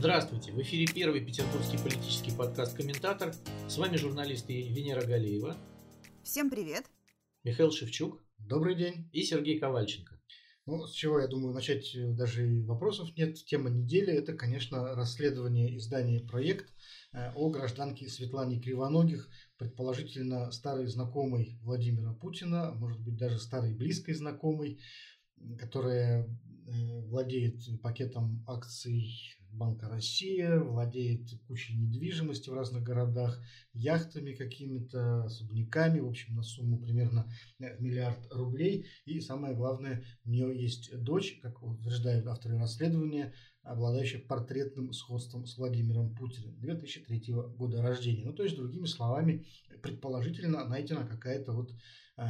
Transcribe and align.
Здравствуйте! 0.00 0.50
В 0.52 0.58
эфире 0.62 0.86
первый 0.86 1.22
петербургский 1.22 1.76
политический 1.76 2.34
подкаст 2.34 2.74
«Комментатор». 2.74 3.34
С 3.68 3.76
вами 3.76 3.98
журналисты 3.98 4.62
Венера 4.62 5.04
Галеева. 5.04 5.58
Всем 6.22 6.48
привет! 6.48 6.86
Михаил 7.44 7.70
Шевчук. 7.70 8.18
Добрый 8.38 8.76
день. 8.76 9.10
И 9.12 9.22
Сергей 9.22 9.58
Ковальченко. 9.58 10.18
Ну, 10.64 10.86
с 10.86 10.92
чего, 10.92 11.20
я 11.20 11.26
думаю, 11.26 11.52
начать 11.52 11.94
э, 11.94 12.14
даже 12.14 12.50
и 12.50 12.62
вопросов 12.62 13.14
нет. 13.14 13.44
Тема 13.44 13.68
недели– 13.68 14.10
это, 14.14 14.32
конечно, 14.32 14.94
расследование 14.94 15.76
издания 15.76 16.20
«Проект» 16.20 16.72
э, 17.12 17.32
о 17.34 17.50
гражданке 17.50 18.08
Светлане 18.08 18.58
Кривоногих, 18.58 19.28
предположительно 19.58 20.50
старой 20.50 20.86
знакомой 20.86 21.58
Владимира 21.60 22.14
Путина, 22.14 22.72
может 22.72 23.02
быть, 23.02 23.18
даже 23.18 23.38
старой 23.38 23.74
близкой 23.74 24.14
знакомой, 24.14 24.80
которая 25.58 26.24
э, 26.24 27.00
владеет 27.02 27.60
пакетом 27.82 28.42
акций 28.48 29.36
Банка 29.52 29.88
России, 29.88 30.58
владеет 30.58 31.28
кучей 31.46 31.76
недвижимости 31.76 32.48
в 32.48 32.54
разных 32.54 32.82
городах, 32.82 33.42
яхтами 33.72 34.32
какими-то, 34.32 35.24
особняками, 35.24 36.00
в 36.00 36.08
общем, 36.08 36.36
на 36.36 36.42
сумму 36.42 36.78
примерно 36.78 37.30
миллиард 37.58 38.26
рублей. 38.32 38.86
И 39.04 39.20
самое 39.20 39.54
главное, 39.54 40.04
у 40.24 40.30
нее 40.30 40.58
есть 40.60 40.96
дочь, 41.02 41.38
как 41.42 41.62
утверждают 41.62 42.26
авторы 42.26 42.58
расследования, 42.58 43.34
обладающая 43.62 44.20
портретным 44.20 44.92
сходством 44.92 45.46
с 45.46 45.58
Владимиром 45.58 46.14
Путиным 46.14 46.58
2003 46.60 47.34
года 47.56 47.82
рождения. 47.82 48.24
Ну, 48.24 48.32
то 48.32 48.44
есть, 48.44 48.56
другими 48.56 48.86
словами, 48.86 49.46
предположительно 49.82 50.64
найдена 50.64 51.06
какая-то 51.06 51.52
вот 51.52 51.72
э, 52.16 52.24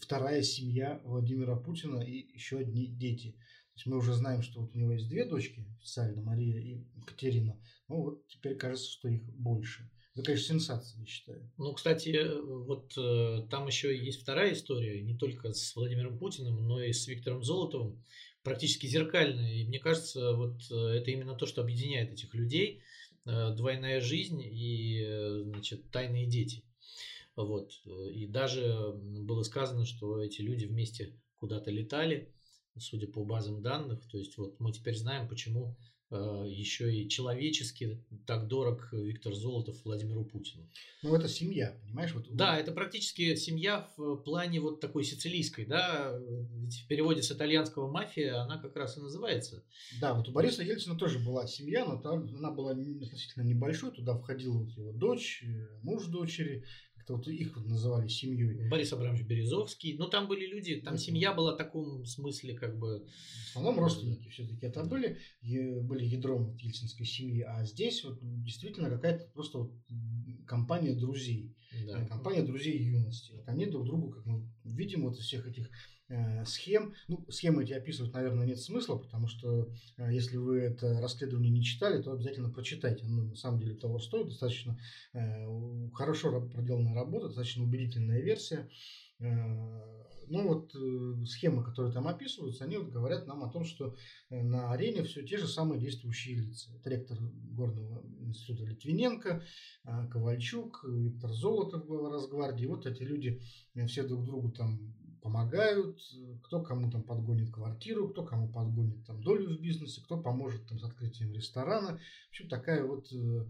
вторая 0.00 0.42
семья 0.42 1.00
Владимира 1.04 1.56
Путина 1.56 2.00
и 2.00 2.32
еще 2.34 2.58
одни 2.58 2.86
дети– 2.86 3.36
есть 3.74 3.86
мы 3.86 3.96
уже 3.96 4.14
знаем, 4.14 4.42
что 4.42 4.60
вот 4.60 4.74
у 4.74 4.78
него 4.78 4.92
есть 4.92 5.08
две 5.08 5.24
дочки, 5.24 5.66
официально, 5.78 6.22
Мария 6.22 6.58
и 6.58 6.84
Екатерина. 6.96 7.58
Ну 7.88 8.02
вот 8.02 8.26
теперь 8.28 8.56
кажется, 8.56 8.90
что 8.90 9.08
их 9.08 9.22
больше. 9.24 9.90
Это, 10.14 10.24
конечно, 10.24 10.54
сенсация, 10.54 11.00
я 11.00 11.06
считаю. 11.06 11.50
Ну, 11.56 11.72
кстати, 11.72 12.18
вот 12.42 12.92
э, 12.98 13.46
там 13.48 13.68
еще 13.68 13.96
есть 13.96 14.20
вторая 14.20 14.52
история, 14.52 15.00
не 15.02 15.16
только 15.16 15.52
с 15.52 15.74
Владимиром 15.76 16.18
Путиным, 16.18 16.66
но 16.66 16.82
и 16.82 16.92
с 16.92 17.06
Виктором 17.06 17.44
Золотовым, 17.44 18.04
практически 18.42 18.86
зеркальная. 18.86 19.54
И 19.54 19.66
мне 19.66 19.78
кажется, 19.78 20.32
вот 20.34 20.62
э, 20.70 20.74
это 20.74 21.10
именно 21.10 21.34
то, 21.34 21.46
что 21.46 21.62
объединяет 21.62 22.12
этих 22.12 22.34
людей. 22.34 22.82
Э, 23.26 23.54
двойная 23.54 24.00
жизнь 24.00 24.42
и, 24.42 25.02
э, 25.06 25.42
значит, 25.44 25.90
тайные 25.90 26.26
дети. 26.26 26.64
Вот. 27.36 27.72
И 28.12 28.26
даже 28.26 28.92
было 28.94 29.42
сказано, 29.42 29.86
что 29.86 30.22
эти 30.22 30.42
люди 30.42 30.66
вместе 30.66 31.14
куда-то 31.36 31.70
летали, 31.70 32.34
судя 32.78 33.06
по 33.06 33.24
базам 33.24 33.62
данных. 33.62 34.06
То 34.08 34.18
есть 34.18 34.36
вот 34.38 34.58
мы 34.60 34.72
теперь 34.72 34.96
знаем, 34.96 35.28
почему 35.28 35.76
э, 36.10 36.44
еще 36.48 36.94
и 36.94 37.08
человечески 37.08 38.04
так 38.26 38.48
дорог 38.48 38.88
Виктор 38.92 39.34
Золотов 39.34 39.84
Владимиру 39.84 40.24
Путину. 40.24 40.68
Ну, 41.02 41.14
это 41.14 41.28
семья, 41.28 41.76
понимаешь? 41.82 42.12
Вот... 42.14 42.26
Да, 42.30 42.58
это 42.58 42.72
практически 42.72 43.34
семья 43.34 43.88
в 43.96 44.16
плане 44.16 44.60
вот 44.60 44.80
такой 44.80 45.04
сицилийской, 45.04 45.66
да, 45.66 46.12
ведь 46.52 46.82
в 46.84 46.88
переводе 46.88 47.22
с 47.22 47.32
итальянского 47.32 47.90
мафия 47.90 48.42
она 48.42 48.58
как 48.58 48.76
раз 48.76 48.96
и 48.96 49.00
называется. 49.00 49.64
Да, 50.00 50.14
вот 50.14 50.28
у 50.28 50.32
Бориса 50.32 50.62
Ельцина 50.62 50.96
тоже 50.96 51.18
была 51.18 51.46
семья, 51.46 51.84
но 51.84 52.00
там 52.00 52.28
она 52.36 52.50
была 52.50 52.72
относительно 52.72 53.44
небольшой, 53.44 53.92
туда 53.92 54.16
входила 54.16 54.58
вот 54.58 54.70
его 54.70 54.92
дочь, 54.92 55.42
э, 55.44 55.68
муж 55.82 56.06
дочери, 56.06 56.64
как-то 57.10 57.16
вот 57.16 57.28
их 57.28 57.56
вот 57.56 57.66
называли 57.66 58.08
семьей. 58.08 58.68
Борис 58.68 58.92
Абрамович 58.92 59.26
Березовский. 59.26 59.96
Ну, 59.98 60.08
там 60.08 60.28
были 60.28 60.46
люди, 60.46 60.80
там 60.80 60.96
семья 60.98 61.32
была 61.32 61.54
в 61.54 61.56
таком 61.56 62.04
смысле, 62.04 62.54
как 62.54 62.78
бы... 62.78 63.06
В 63.46 63.56
основном 63.56 63.80
родственники 63.80 64.28
все-таки 64.28 64.66
это 64.66 64.84
были, 64.84 65.18
были 65.42 66.04
ядром 66.04 66.46
вот 66.46 66.60
ельцинской 66.60 67.06
семьи. 67.06 67.42
А 67.42 67.64
здесь 67.64 68.04
вот 68.04 68.18
действительно 68.20 68.90
какая-то 68.90 69.30
просто 69.32 69.58
вот 69.58 69.72
компания 70.46 70.94
друзей. 70.94 71.56
Да. 71.86 72.02
Э, 72.02 72.06
компания 72.06 72.42
друзей 72.42 72.78
юности. 72.82 73.32
Вот 73.32 73.48
они 73.48 73.66
друг 73.66 73.86
другу, 73.86 74.10
как 74.10 74.26
мы 74.26 74.48
видим 74.64 75.02
вот 75.02 75.18
из 75.18 75.24
всех 75.24 75.46
этих 75.46 75.68
Э, 75.68 75.99
схем. 76.44 76.94
Ну, 77.08 77.24
схемы 77.28 77.62
эти 77.62 77.72
описывать, 77.72 78.12
наверное, 78.12 78.46
нет 78.46 78.60
смысла, 78.60 78.96
потому 78.96 79.28
что 79.28 79.68
э, 79.96 80.12
если 80.12 80.36
вы 80.36 80.58
это 80.58 81.00
расследование 81.00 81.50
не 81.50 81.62
читали, 81.62 82.02
то 82.02 82.12
обязательно 82.12 82.50
прочитайте. 82.50 83.04
Оно 83.04 83.22
на 83.22 83.36
самом 83.36 83.60
деле 83.60 83.74
того 83.74 83.98
стоит. 83.98 84.28
Достаточно 84.28 84.78
э, 85.12 85.90
хорошо 85.94 86.40
проделанная 86.48 86.94
работа, 86.94 87.26
достаточно 87.26 87.64
убедительная 87.64 88.20
версия. 88.20 88.68
Ну 89.18 90.48
вот 90.48 90.74
схемы, 91.28 91.62
которые 91.62 91.92
там 91.92 92.08
описываются, 92.08 92.64
они 92.64 92.78
вот 92.78 92.88
говорят 92.88 93.26
нам 93.26 93.44
о 93.44 93.50
том, 93.50 93.64
что 93.64 93.94
на 94.30 94.72
арене 94.72 95.02
все 95.02 95.22
те 95.22 95.36
же 95.36 95.46
самые 95.46 95.78
действующие 95.78 96.36
лица. 96.36 96.70
Это 96.74 96.88
ректор 96.88 97.18
Горного 97.20 98.02
института 98.20 98.64
Литвиненко, 98.64 99.44
Ковальчук, 100.10 100.84
Виктор 100.88 101.32
Золотов, 101.32 101.84
глава 101.84 102.10
Росгвардии. 102.10 102.64
Вот 102.64 102.86
эти 102.86 103.02
люди 103.02 103.42
все 103.88 104.04
друг 104.04 104.24
другу 104.24 104.52
там 104.52 104.94
помогают, 105.20 106.00
кто 106.42 106.62
кому 106.62 106.90
там 106.90 107.02
подгонит 107.02 107.52
квартиру, 107.52 108.08
кто 108.08 108.24
кому 108.24 108.48
подгонит 108.48 109.04
там 109.06 109.22
долю 109.22 109.56
в 109.56 109.60
бизнесе, 109.60 110.00
кто 110.02 110.16
поможет 110.16 110.66
там 110.66 110.78
с 110.78 110.84
открытием 110.84 111.32
ресторана. 111.32 111.98
В 111.98 112.28
общем, 112.30 112.48
такая 112.48 112.84
вот 112.84 113.12
э, 113.12 113.46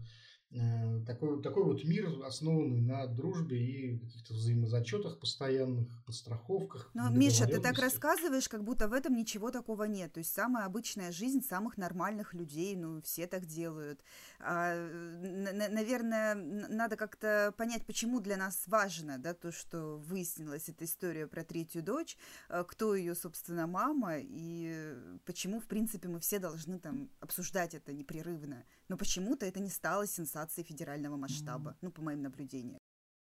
такой, 1.05 1.41
такой 1.41 1.63
вот 1.63 1.83
мир, 1.85 2.09
основанный 2.25 2.81
на 2.81 3.07
дружбе 3.07 3.57
и 3.57 3.97
каких-то 3.99 4.33
взаимозачетах 4.33 5.19
постоянных, 5.19 5.87
подстраховках. 6.05 6.89
Но, 6.93 7.09
Миша, 7.09 7.47
ты 7.47 7.61
так 7.61 7.79
рассказываешь, 7.79 8.49
как 8.49 8.63
будто 8.63 8.87
в 8.87 8.93
этом 8.93 9.15
ничего 9.15 9.51
такого 9.51 9.85
нет. 9.85 10.13
То 10.13 10.19
есть 10.19 10.33
самая 10.33 10.65
обычная 10.65 11.11
жизнь 11.11 11.41
самых 11.41 11.77
нормальных 11.77 12.33
людей, 12.33 12.75
ну, 12.75 13.01
все 13.01 13.27
так 13.27 13.45
делают. 13.45 14.03
А, 14.39 14.75
наверное, 14.75 16.35
надо 16.35 16.97
как-то 16.97 17.53
понять, 17.57 17.85
почему 17.85 18.19
для 18.19 18.35
нас 18.35 18.63
важно, 18.67 19.17
да, 19.17 19.33
то, 19.33 19.51
что 19.51 19.97
выяснилась 19.97 20.67
эта 20.67 20.83
история 20.85 21.27
про 21.27 21.43
третью 21.43 21.81
дочь, 21.81 22.17
э, 22.49 22.63
кто 22.67 22.95
ее, 22.95 23.15
собственно, 23.15 23.67
мама, 23.67 24.15
и 24.17 24.95
почему, 25.25 25.59
в 25.59 25.65
принципе, 25.65 26.09
мы 26.09 26.19
все 26.19 26.39
должны 26.39 26.79
там 26.79 27.09
обсуждать 27.19 27.73
это 27.73 27.93
непрерывно. 27.93 28.65
Но 28.91 28.97
почему-то 28.97 29.45
это 29.45 29.61
не 29.61 29.69
стало 29.69 30.05
сенсацией 30.05 30.67
федерального 30.67 31.15
масштаба, 31.15 31.77
ну, 31.79 31.93
по 31.93 32.01
моим 32.01 32.23
наблюдениям. 32.23 32.77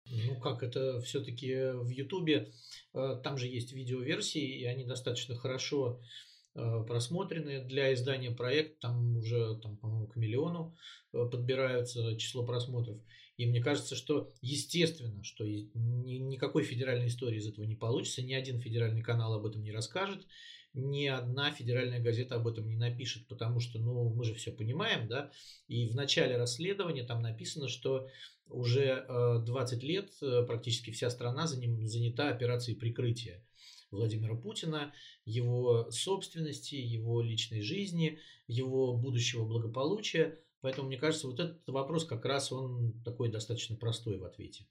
Ну 0.04 0.38
как, 0.38 0.62
это 0.62 1.00
все-таки 1.00 1.54
в 1.72 1.88
Ютубе, 1.88 2.52
э, 2.92 3.20
там 3.24 3.38
же 3.38 3.46
есть 3.46 3.72
видеоверсии, 3.72 4.60
и 4.60 4.66
они 4.66 4.84
достаточно 4.84 5.34
хорошо 5.34 6.02
э, 6.54 6.84
просмотрены. 6.86 7.64
Для 7.64 7.94
издания 7.94 8.30
проекта 8.30 8.76
там 8.88 9.16
уже, 9.16 9.58
там, 9.62 9.78
по-моему, 9.78 10.06
к 10.06 10.16
миллиону 10.16 10.76
э, 11.14 11.24
подбирается 11.32 12.14
число 12.18 12.44
просмотров. 12.44 12.98
И 13.38 13.46
мне 13.46 13.62
кажется, 13.62 13.96
что 13.96 14.34
естественно, 14.42 15.24
что 15.24 15.46
никакой 15.46 16.64
федеральной 16.64 17.06
истории 17.06 17.38
из 17.38 17.48
этого 17.48 17.64
не 17.64 17.74
получится, 17.74 18.20
ни 18.20 18.34
один 18.34 18.60
федеральный 18.60 19.02
канал 19.02 19.32
об 19.32 19.46
этом 19.46 19.62
не 19.62 19.72
расскажет, 19.72 20.26
ни 20.74 21.06
одна 21.06 21.52
федеральная 21.52 22.00
газета 22.00 22.34
об 22.34 22.48
этом 22.48 22.68
не 22.68 22.76
напишет, 22.76 23.26
потому 23.28 23.60
что, 23.60 23.78
ну, 23.78 24.08
мы 24.10 24.24
же 24.24 24.34
все 24.34 24.52
понимаем, 24.52 25.08
да, 25.08 25.30
и 25.68 25.88
в 25.88 25.94
начале 25.94 26.36
расследования 26.36 27.04
там 27.04 27.22
написано, 27.22 27.68
что 27.68 28.08
уже 28.48 29.06
20 29.08 29.82
э, 29.82 29.86
лет 29.86 30.10
э, 30.20 30.42
практически 30.46 30.90
вся 30.90 31.10
страна 31.10 31.46
занята 31.46 32.28
операцией 32.28 32.76
прикрытия. 32.76 33.42
Владимира 33.90 34.34
Путина, 34.34 34.92
его 35.24 35.88
собственности, 35.90 36.74
его 36.74 37.22
личной 37.22 37.62
жизни, 37.62 38.18
его 38.48 38.96
будущего 38.96 39.44
благополучия. 39.44 40.40
Поэтому, 40.60 40.88
мне 40.88 40.98
кажется, 40.98 41.28
вот 41.28 41.38
этот 41.38 41.68
вопрос 41.68 42.04
как 42.04 42.24
раз 42.24 42.50
он 42.50 43.00
такой 43.04 43.30
достаточно 43.30 43.76
простой 43.76 44.18
в 44.18 44.24
ответе. 44.24 44.66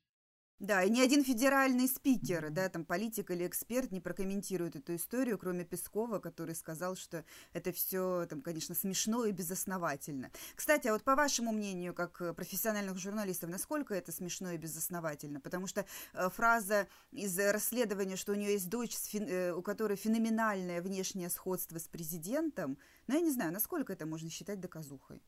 Да, 0.59 0.81
и 0.83 0.89
ни 0.89 1.01
один 1.01 1.25
федеральный 1.25 1.89
спикер, 1.89 2.49
да, 2.49 2.69
там 2.69 2.85
политик 2.85 3.31
или 3.31 3.45
эксперт 3.45 3.91
не 3.91 3.99
прокомментирует 3.99 4.77
эту 4.77 4.95
историю, 4.95 5.37
кроме 5.37 5.65
Пескова, 5.65 6.19
который 6.19 6.55
сказал, 6.55 6.95
что 6.95 7.25
это 7.51 7.73
все, 7.73 8.25
там, 8.29 8.41
конечно, 8.41 8.73
смешно 8.73 9.25
и 9.25 9.33
безосновательно. 9.33 10.31
Кстати, 10.55 10.87
а 10.87 10.93
вот 10.93 11.03
по 11.03 11.15
вашему 11.15 11.51
мнению, 11.51 11.93
как 11.93 12.35
профессиональных 12.35 12.97
журналистов, 12.97 13.49
насколько 13.49 13.93
это 13.93 14.13
смешно 14.13 14.51
и 14.51 14.57
безосновательно? 14.57 15.41
Потому 15.41 15.67
что 15.67 15.85
э, 16.13 16.29
фраза 16.29 16.87
из 17.11 17.37
расследования, 17.37 18.15
что 18.15 18.31
у 18.31 18.35
нее 18.35 18.53
есть 18.53 18.69
дочь, 18.69 18.95
э, 19.13 19.51
у 19.51 19.61
которой 19.61 19.97
феноменальное 19.97 20.81
внешнее 20.81 21.29
сходство 21.29 21.77
с 21.77 21.89
президентом, 21.89 22.77
ну, 23.07 23.15
я 23.15 23.21
не 23.21 23.31
знаю, 23.31 23.51
насколько 23.51 23.91
это 23.91 24.05
можно 24.05 24.29
считать 24.29 24.61
доказухой? 24.61 25.21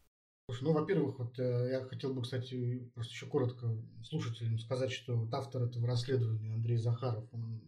Ну, 0.62 0.74
во-первых, 0.74 1.20
вот 1.20 1.40
э, 1.40 1.70
я 1.72 1.86
хотел 1.86 2.14
бы, 2.14 2.22
кстати, 2.22 2.90
просто 2.94 3.14
еще 3.14 3.26
коротко 3.26 3.78
слушателям 4.04 4.60
сказать, 4.60 4.92
что 4.92 5.16
вот 5.16 5.34
автор 5.34 5.64
этого 5.64 5.88
расследования 5.88 6.54
Андрей 6.54 6.78
Захаров, 6.78 7.28
он 7.32 7.62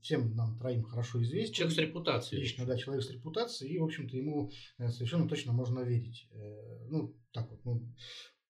всем 0.00 0.34
нам 0.34 0.58
троим 0.58 0.82
хорошо 0.82 1.22
известен. 1.22 1.54
Человек 1.54 1.74
с 1.74 1.78
репутацией. 1.78 2.40
Лично, 2.40 2.66
да, 2.66 2.76
человек 2.76 3.04
с 3.04 3.10
репутацией, 3.10 3.74
и, 3.74 3.78
в 3.78 3.84
общем-то, 3.84 4.16
ему 4.16 4.50
э, 4.78 4.88
совершенно 4.88 5.28
точно 5.28 5.52
можно 5.52 5.80
верить. 5.80 6.28
Э, 6.32 6.86
ну, 6.88 7.16
так 7.32 7.50
вот, 7.50 7.64
ну, 7.64 7.94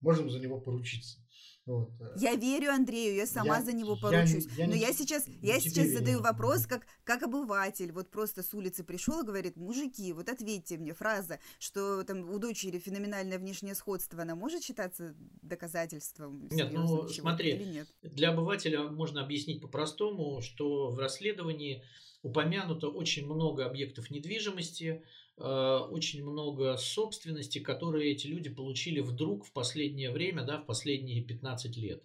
можем 0.02 0.30
за 0.30 0.40
него 0.40 0.60
поручиться. 0.60 1.20
Вот. 1.66 1.92
Э, 2.00 2.14
я 2.18 2.36
верю 2.36 2.72
Андрею, 2.72 3.16
я 3.16 3.28
сама 3.28 3.58
я, 3.58 3.64
за 3.64 3.74
него 3.74 3.96
поручусь. 3.96 4.48
Я, 4.58 4.64
я 4.64 4.68
Но 4.68 4.74
не, 4.74 4.82
я 4.82 4.94
сейчас, 4.94 5.28
я 5.42 5.60
сейчас 5.60 5.90
задаю 5.90 6.22
вопрос, 6.22 6.66
как, 6.66 6.86
как 7.04 7.24
обыватель. 7.24 7.92
Вот 7.92 8.10
просто 8.10 8.42
с 8.42 8.54
улицы 8.54 8.84
пришел 8.84 9.22
и 9.22 9.26
говорит, 9.26 9.58
мужики, 9.58 10.12
вот 10.14 10.30
ответьте 10.30 10.78
мне, 10.78 10.94
фраза, 10.94 11.40
что 11.60 12.04
там 12.04 12.30
у 12.30 12.40
дочери 12.40 12.80
феноменальное 12.80 13.38
внешнее 13.38 13.76
сходство, 13.76 14.22
она 14.22 14.36
может 14.36 14.64
считаться 14.64 15.16
доказательством? 15.42 16.48
Нет, 16.52 16.72
ну 16.72 17.08
смотри, 17.08 17.58
нет? 17.66 17.88
для 18.02 18.32
обывателя 18.32 18.84
можно 18.84 19.22
объяснить 19.22 19.62
по-простому, 19.62 20.42
что 20.42 20.90
в 20.90 20.98
расследовании 20.98 21.84
упомянуто 22.24 22.88
очень 22.88 23.26
много 23.26 23.66
объектов 23.66 24.10
недвижимости, 24.10 25.04
очень 25.38 26.24
много 26.24 26.78
собственности, 26.78 27.60
которые 27.60 28.12
эти 28.12 28.28
люди 28.28 28.50
получили 28.50 29.00
вдруг 29.00 29.46
в 29.46 29.54
последнее 29.54 30.12
время, 30.12 30.44
да, 30.44 30.60
в 30.60 30.66
последние 30.66 31.24
15 31.24 31.78
лет. 31.78 32.04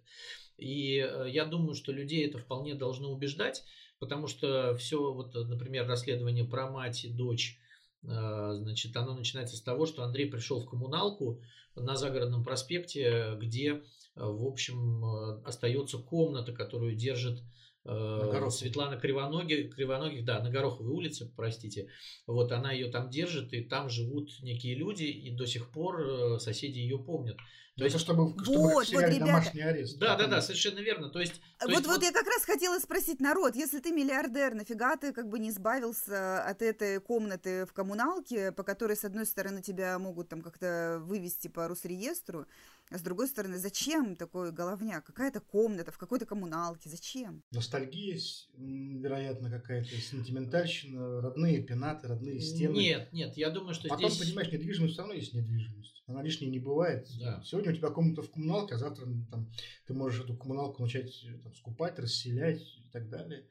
И 0.58 0.98
э, 0.98 1.26
я 1.28 1.44
думаю, 1.44 1.74
что 1.74 1.92
людей 1.92 2.26
это 2.26 2.38
вполне 2.38 2.74
должно 2.74 3.10
убеждать, 3.10 3.64
потому 3.98 4.26
что 4.26 4.74
все, 4.76 5.12
вот, 5.12 5.34
например, 5.34 5.86
расследование 5.86 6.44
про 6.44 6.70
мать 6.70 7.04
и 7.04 7.08
дочь, 7.08 7.58
э, 8.02 8.08
значит, 8.08 8.96
оно 8.96 9.14
начинается 9.14 9.56
с 9.56 9.62
того, 9.62 9.86
что 9.86 10.02
Андрей 10.02 10.26
пришел 10.30 10.60
в 10.60 10.68
коммуналку 10.68 11.42
на 11.74 11.96
загородном 11.96 12.42
проспекте, 12.42 13.36
где, 13.38 13.82
в 14.14 14.46
общем, 14.46 15.04
остается 15.44 15.98
комната, 15.98 16.52
которую 16.52 16.96
держит 16.96 17.42
Э, 17.88 18.50
Светлана 18.50 18.96
Кривоногих, 18.96 19.74
Кривоногих, 19.74 20.24
да, 20.24 20.40
на 20.40 20.50
Гороховой 20.50 20.92
улице, 20.92 21.30
простите. 21.36 21.88
Вот 22.26 22.50
она 22.52 22.72
ее 22.72 22.90
там 22.90 23.10
держит, 23.10 23.52
и 23.52 23.62
там 23.62 23.88
живут 23.88 24.30
некие 24.42 24.74
люди, 24.74 25.04
и 25.04 25.30
до 25.30 25.46
сих 25.46 25.70
пор 25.70 26.00
э, 26.00 26.38
соседи 26.40 26.78
ее 26.78 26.98
помнят. 26.98 27.36
То 27.76 27.84
это 27.84 27.92
есть, 27.92 28.04
чтобы, 28.04 28.34
чтобы 28.42 28.58
вот, 28.58 28.88
вот, 28.90 29.02
ребята. 29.02 29.18
домашний 29.18 29.60
арест. 29.60 29.98
Да, 29.98 30.16
да, 30.16 30.26
да, 30.26 30.40
совершенно 30.40 30.78
верно. 30.78 31.10
То 31.10 31.20
есть, 31.20 31.34
то 31.58 31.66
вот, 31.66 31.70
есть, 31.72 31.86
вот, 31.86 31.96
вот 31.96 32.02
я 32.02 32.10
как 32.10 32.26
раз 32.26 32.42
хотела 32.42 32.78
спросить 32.78 33.20
народ, 33.20 33.54
если 33.54 33.80
ты 33.80 33.92
миллиардер, 33.92 34.54
нафига 34.54 34.96
ты 34.96 35.12
как 35.12 35.28
бы 35.28 35.38
не 35.38 35.50
избавился 35.50 36.42
от 36.42 36.62
этой 36.62 37.00
комнаты 37.00 37.66
в 37.66 37.74
коммуналке, 37.74 38.50
по 38.50 38.62
которой, 38.62 38.96
с 38.96 39.04
одной 39.04 39.26
стороны, 39.26 39.60
тебя 39.60 39.98
могут 39.98 40.30
там 40.30 40.40
как-то 40.40 41.02
вывести 41.04 41.48
по 41.48 41.68
Росреестру, 41.68 42.46
а 42.90 42.98
с 42.98 43.02
другой 43.02 43.26
стороны, 43.26 43.58
зачем 43.58 44.14
такой 44.14 44.52
головня? 44.52 45.00
Какая-то 45.00 45.40
комната 45.40 45.90
в 45.90 45.98
какой-то 45.98 46.24
коммуналке, 46.24 46.88
зачем? 46.88 47.42
Ностальгия, 47.50 48.18
вероятно, 48.56 49.50
какая-то 49.50 49.90
сентиментальщина, 49.96 51.20
родные 51.20 51.62
пенаты, 51.62 52.06
родные 52.06 52.38
стены. 52.38 52.74
Нет, 52.74 53.12
нет, 53.12 53.36
я 53.36 53.50
думаю, 53.50 53.74
что 53.74 53.88
Потом, 53.88 54.10
здесь... 54.10 54.28
понимаешь, 54.28 54.52
недвижимость 54.52 54.92
все 54.92 55.02
равно 55.02 55.14
есть 55.14 55.34
недвижимость. 55.34 56.04
Она 56.06 56.22
лишней 56.22 56.48
не 56.48 56.60
бывает. 56.60 57.08
Да. 57.18 57.42
Сегодня 57.44 57.72
у 57.72 57.74
тебя 57.74 57.90
комната 57.90 58.22
в 58.22 58.30
коммуналке, 58.30 58.76
а 58.76 58.78
завтра 58.78 59.06
там, 59.30 59.50
ты 59.86 59.92
можешь 59.92 60.20
эту 60.20 60.36
коммуналку 60.36 60.82
начать 60.82 61.12
там, 61.42 61.54
скупать, 61.56 61.98
расселять 61.98 62.62
и 62.62 62.88
так 62.92 63.08
далее. 63.08 63.46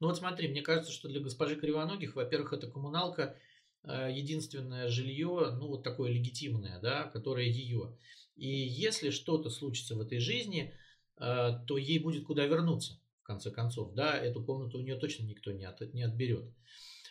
Ну 0.00 0.08
вот 0.08 0.18
смотри, 0.18 0.48
мне 0.48 0.62
кажется, 0.62 0.90
что 0.92 1.08
для 1.08 1.20
госпожи 1.20 1.54
Кривоногих, 1.54 2.16
во-первых, 2.16 2.52
эта 2.52 2.66
коммуналка 2.68 3.36
э, 3.84 4.10
единственное 4.12 4.88
жилье, 4.88 5.52
ну 5.52 5.68
вот 5.68 5.84
такое 5.84 6.10
легитимное, 6.10 6.80
да, 6.80 7.04
которое 7.04 7.46
ее. 7.46 7.96
И 8.36 8.48
если 8.48 9.10
что-то 9.10 9.50
случится 9.50 9.94
в 9.94 10.00
этой 10.00 10.18
жизни, 10.18 10.74
э, 11.18 11.50
то 11.66 11.76
ей 11.78 11.98
будет 11.98 12.24
куда 12.24 12.46
вернуться, 12.46 13.00
в 13.20 13.24
конце 13.24 13.50
концов. 13.50 13.94
Да, 13.94 14.16
эту 14.16 14.44
комнату 14.44 14.78
у 14.78 14.82
нее 14.82 14.96
точно 14.96 15.24
никто 15.24 15.52
не, 15.52 15.64
от, 15.64 15.80
не 15.92 16.02
отберет. 16.02 16.44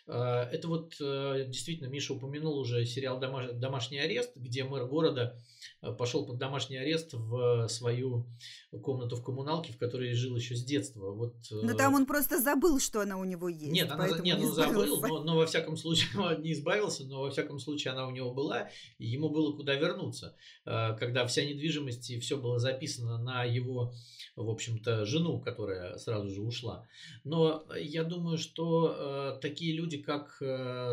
Э, 0.07 0.49
это 0.51 0.67
вот 0.67 0.95
э, 0.99 1.45
действительно, 1.47 1.87
Миша 1.87 2.13
упомянул 2.13 2.57
уже 2.57 2.85
сериал 2.85 3.19
«Домашний 3.19 3.99
арест», 3.99 4.31
где 4.35 4.63
мэр 4.63 4.85
города 4.85 5.37
Э, 5.81 5.91
пошел 5.91 6.25
под 6.25 6.37
домашний 6.37 6.77
арест 6.77 7.13
в 7.13 7.67
свою 7.67 8.25
комнату 8.81 9.15
в 9.15 9.23
коммуналке, 9.23 9.73
в 9.73 9.77
которой 9.77 10.13
жил 10.13 10.35
еще 10.35 10.55
с 10.55 10.63
детства. 10.63 11.11
Вот, 11.11 11.35
но 11.51 11.73
там 11.75 11.93
он 11.93 12.05
просто 12.05 12.39
забыл, 12.39 12.79
что 12.79 13.01
она 13.01 13.17
у 13.17 13.23
него 13.23 13.49
есть. 13.49 13.71
Нет, 13.71 13.91
она, 13.91 14.07
нет, 14.07 14.39
не 14.39 14.45
он 14.45 14.53
забыл, 14.53 15.01
но, 15.01 15.23
но 15.23 15.37
во 15.37 15.45
всяком 15.45 15.77
случае 15.77 16.09
не 16.39 16.53
избавился, 16.53 17.05
но 17.05 17.21
во 17.21 17.31
всяком 17.31 17.59
случае 17.59 17.93
она 17.93 18.07
у 18.07 18.11
него 18.11 18.33
была, 18.33 18.69
и 18.97 19.07
ему 19.07 19.29
было 19.29 19.55
куда 19.55 19.75
вернуться. 19.75 20.35
Когда 20.63 21.25
вся 21.27 21.43
недвижимость 21.45 22.09
и 22.09 22.19
все 22.19 22.37
было 22.37 22.59
записано 22.59 23.17
на 23.17 23.43
его, 23.43 23.93
в 24.35 24.49
общем-то, 24.49 25.05
жену, 25.05 25.39
которая 25.39 25.97
сразу 25.97 26.29
же 26.29 26.41
ушла. 26.41 26.87
Но 27.23 27.65
я 27.79 28.03
думаю, 28.03 28.37
что 28.37 29.37
такие 29.41 29.73
люди, 29.73 29.92
как 29.97 30.35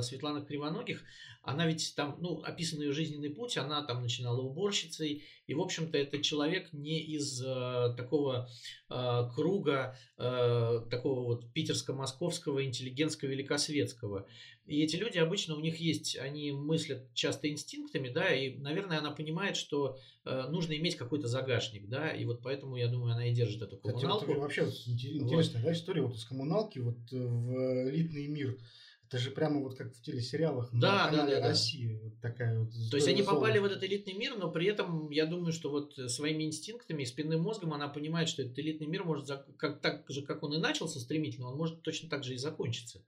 Светлана 0.02 0.44
Кривоногих, 0.44 1.02
она 1.42 1.66
ведь 1.66 1.94
там, 1.96 2.16
ну, 2.20 2.42
описан 2.42 2.80
ее 2.80 2.92
жизненный 2.92 3.30
путь, 3.30 3.56
она 3.56 3.82
там 3.82 4.02
начинала 4.02 4.40
уборщицей, 4.40 5.24
и, 5.46 5.54
в 5.54 5.60
общем-то, 5.60 5.96
это 5.96 6.22
человек 6.22 6.72
не 6.72 7.00
из 7.00 7.42
э, 7.42 7.94
такого 7.96 8.48
э, 8.90 9.22
круга, 9.34 9.96
э, 10.18 10.82
такого 10.90 11.24
вот 11.24 11.52
питерско-московского, 11.52 12.64
интеллигентского, 12.64 13.30
великосветского. 13.30 14.26
И 14.66 14.82
эти 14.82 14.96
люди 14.96 15.18
обычно 15.18 15.56
у 15.56 15.60
них 15.60 15.80
есть, 15.80 16.16
они 16.16 16.52
мыслят 16.52 17.12
часто 17.14 17.50
инстинктами, 17.50 18.10
да, 18.10 18.32
и, 18.32 18.58
наверное, 18.58 18.98
она 18.98 19.10
понимает, 19.10 19.56
что 19.56 19.98
э, 20.26 20.46
нужно 20.50 20.74
иметь 20.74 20.96
какой-то 20.96 21.26
загашник, 21.26 21.88
да, 21.88 22.10
и 22.10 22.26
вот 22.26 22.42
поэтому, 22.42 22.76
я 22.76 22.88
думаю, 22.88 23.14
она 23.14 23.26
и 23.26 23.34
держит 23.34 23.62
эту 23.62 23.78
коммуналку. 23.78 24.20
Кстати, 24.20 24.36
вот, 24.36 24.42
вообще 24.42 24.62
интересная 24.86 25.62
вот. 25.62 25.68
да, 25.68 25.72
история 25.72 26.02
вот 26.02 26.14
из 26.14 26.24
коммуналки 26.26 26.78
вот 26.80 26.98
э, 27.12 27.16
в 27.16 27.88
элитный 27.88 28.28
мир– 28.28 28.58
это 29.10 29.18
же 29.18 29.32
прямо 29.32 29.60
вот 29.60 29.76
как 29.76 29.92
в 29.92 30.02
телесериалах 30.02 30.70
да, 30.72 31.06
на 31.06 31.10
канале 31.10 31.34
да, 31.34 31.40
да, 31.40 31.48
России. 31.48 31.94
Да. 31.94 32.04
Вот 32.04 32.20
такая 32.20 32.60
вот 32.60 32.70
То 32.92 32.96
есть 32.96 33.08
они 33.08 33.24
попали 33.24 33.58
в 33.58 33.64
этот 33.64 33.82
элитный 33.82 34.12
мир, 34.12 34.36
но 34.36 34.52
при 34.52 34.66
этом 34.66 35.10
я 35.10 35.26
думаю, 35.26 35.52
что 35.52 35.68
вот 35.68 35.94
своими 36.08 36.44
инстинктами, 36.44 37.02
спинным 37.02 37.42
мозгом 37.42 37.74
она 37.74 37.88
понимает, 37.88 38.28
что 38.28 38.42
этот 38.42 38.56
элитный 38.60 38.86
мир 38.86 39.02
может, 39.02 39.28
как, 39.56 39.80
так 39.80 40.04
же, 40.08 40.22
как 40.22 40.44
он 40.44 40.54
и 40.54 40.58
начался 40.58 41.00
стремительно, 41.00 41.48
он 41.48 41.56
может 41.56 41.82
точно 41.82 42.08
так 42.08 42.22
же 42.22 42.34
и 42.34 42.38
закончиться. 42.38 43.04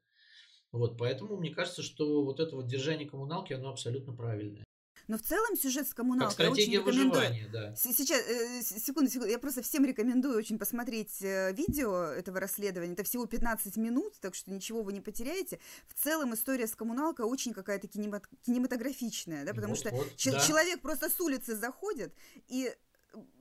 Вот, 0.72 0.98
поэтому 0.98 1.36
мне 1.36 1.50
кажется, 1.50 1.82
что 1.82 2.24
вот 2.24 2.40
это 2.40 2.56
вот 2.56 2.66
держание 2.66 3.08
коммуналки, 3.08 3.52
оно 3.52 3.70
абсолютно 3.70 4.12
правильное. 4.12 4.64
Но 5.12 5.18
в 5.18 5.22
целом 5.22 5.56
сюжет 5.58 5.86
с 5.86 5.92
коммуналкой 5.92 6.46
как 6.46 6.54
очень 6.54 6.72
рекомендую. 6.72 7.50
Да. 7.52 7.76
Сейчас, 7.76 8.18
э, 8.26 8.62
секунду, 8.62 9.10
секунду, 9.10 9.28
я 9.28 9.38
просто 9.38 9.60
всем 9.60 9.84
рекомендую 9.84 10.38
очень 10.38 10.58
посмотреть 10.58 11.20
э, 11.20 11.52
видео 11.52 12.04
этого 12.04 12.40
расследования. 12.40 12.94
Это 12.94 13.04
всего 13.04 13.26
15 13.26 13.76
минут, 13.76 14.18
так 14.22 14.34
что 14.34 14.50
ничего 14.50 14.82
вы 14.82 14.94
не 14.94 15.02
потеряете. 15.02 15.60
В 15.86 16.02
целом 16.02 16.32
история 16.32 16.66
с 16.66 16.74
коммуналкой 16.74 17.26
очень 17.26 17.52
какая-то 17.52 17.88
кинематографичная, 17.88 19.44
да, 19.44 19.52
потому 19.52 19.74
вот, 19.74 19.80
что 19.80 19.90
вот, 19.90 20.06
да. 20.24 20.40
человек 20.40 20.80
просто 20.80 21.10
с 21.10 21.20
улицы 21.20 21.56
заходит 21.56 22.14
и 22.48 22.74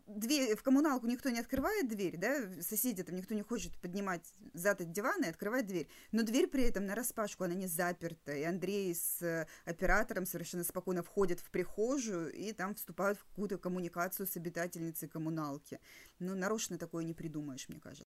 дверь, 0.07 0.55
в 0.55 0.63
коммуналку 0.63 1.07
никто 1.07 1.29
не 1.29 1.39
открывает 1.39 1.87
дверь, 1.87 2.17
да, 2.17 2.61
соседи 2.61 3.03
там 3.03 3.15
никто 3.15 3.33
не 3.33 3.41
хочет 3.41 3.73
поднимать 3.81 4.33
зад 4.53 4.81
от 4.81 4.91
дивана 4.91 5.25
и 5.25 5.29
открывать 5.29 5.67
дверь, 5.67 5.87
но 6.11 6.23
дверь 6.23 6.47
при 6.47 6.63
этом 6.63 6.85
на 6.85 6.95
распашку, 6.95 7.43
она 7.43 7.53
не 7.53 7.67
заперта, 7.67 8.33
и 8.35 8.43
Андрей 8.43 8.93
с 8.93 9.21
э, 9.21 9.47
оператором 9.65 10.25
совершенно 10.25 10.63
спокойно 10.63 11.03
входят 11.03 11.39
в 11.39 11.49
прихожую 11.51 12.31
и 12.33 12.51
там 12.53 12.75
вступают 12.75 13.17
в 13.17 13.25
какую-то 13.25 13.57
коммуникацию 13.57 14.27
с 14.27 14.37
обитательницей 14.37 15.07
коммуналки. 15.07 15.79
Ну, 16.19 16.35
нарочно 16.35 16.77
такое 16.77 17.03
не 17.03 17.13
придумаешь, 17.13 17.67
мне 17.69 17.79
кажется. 17.79 18.05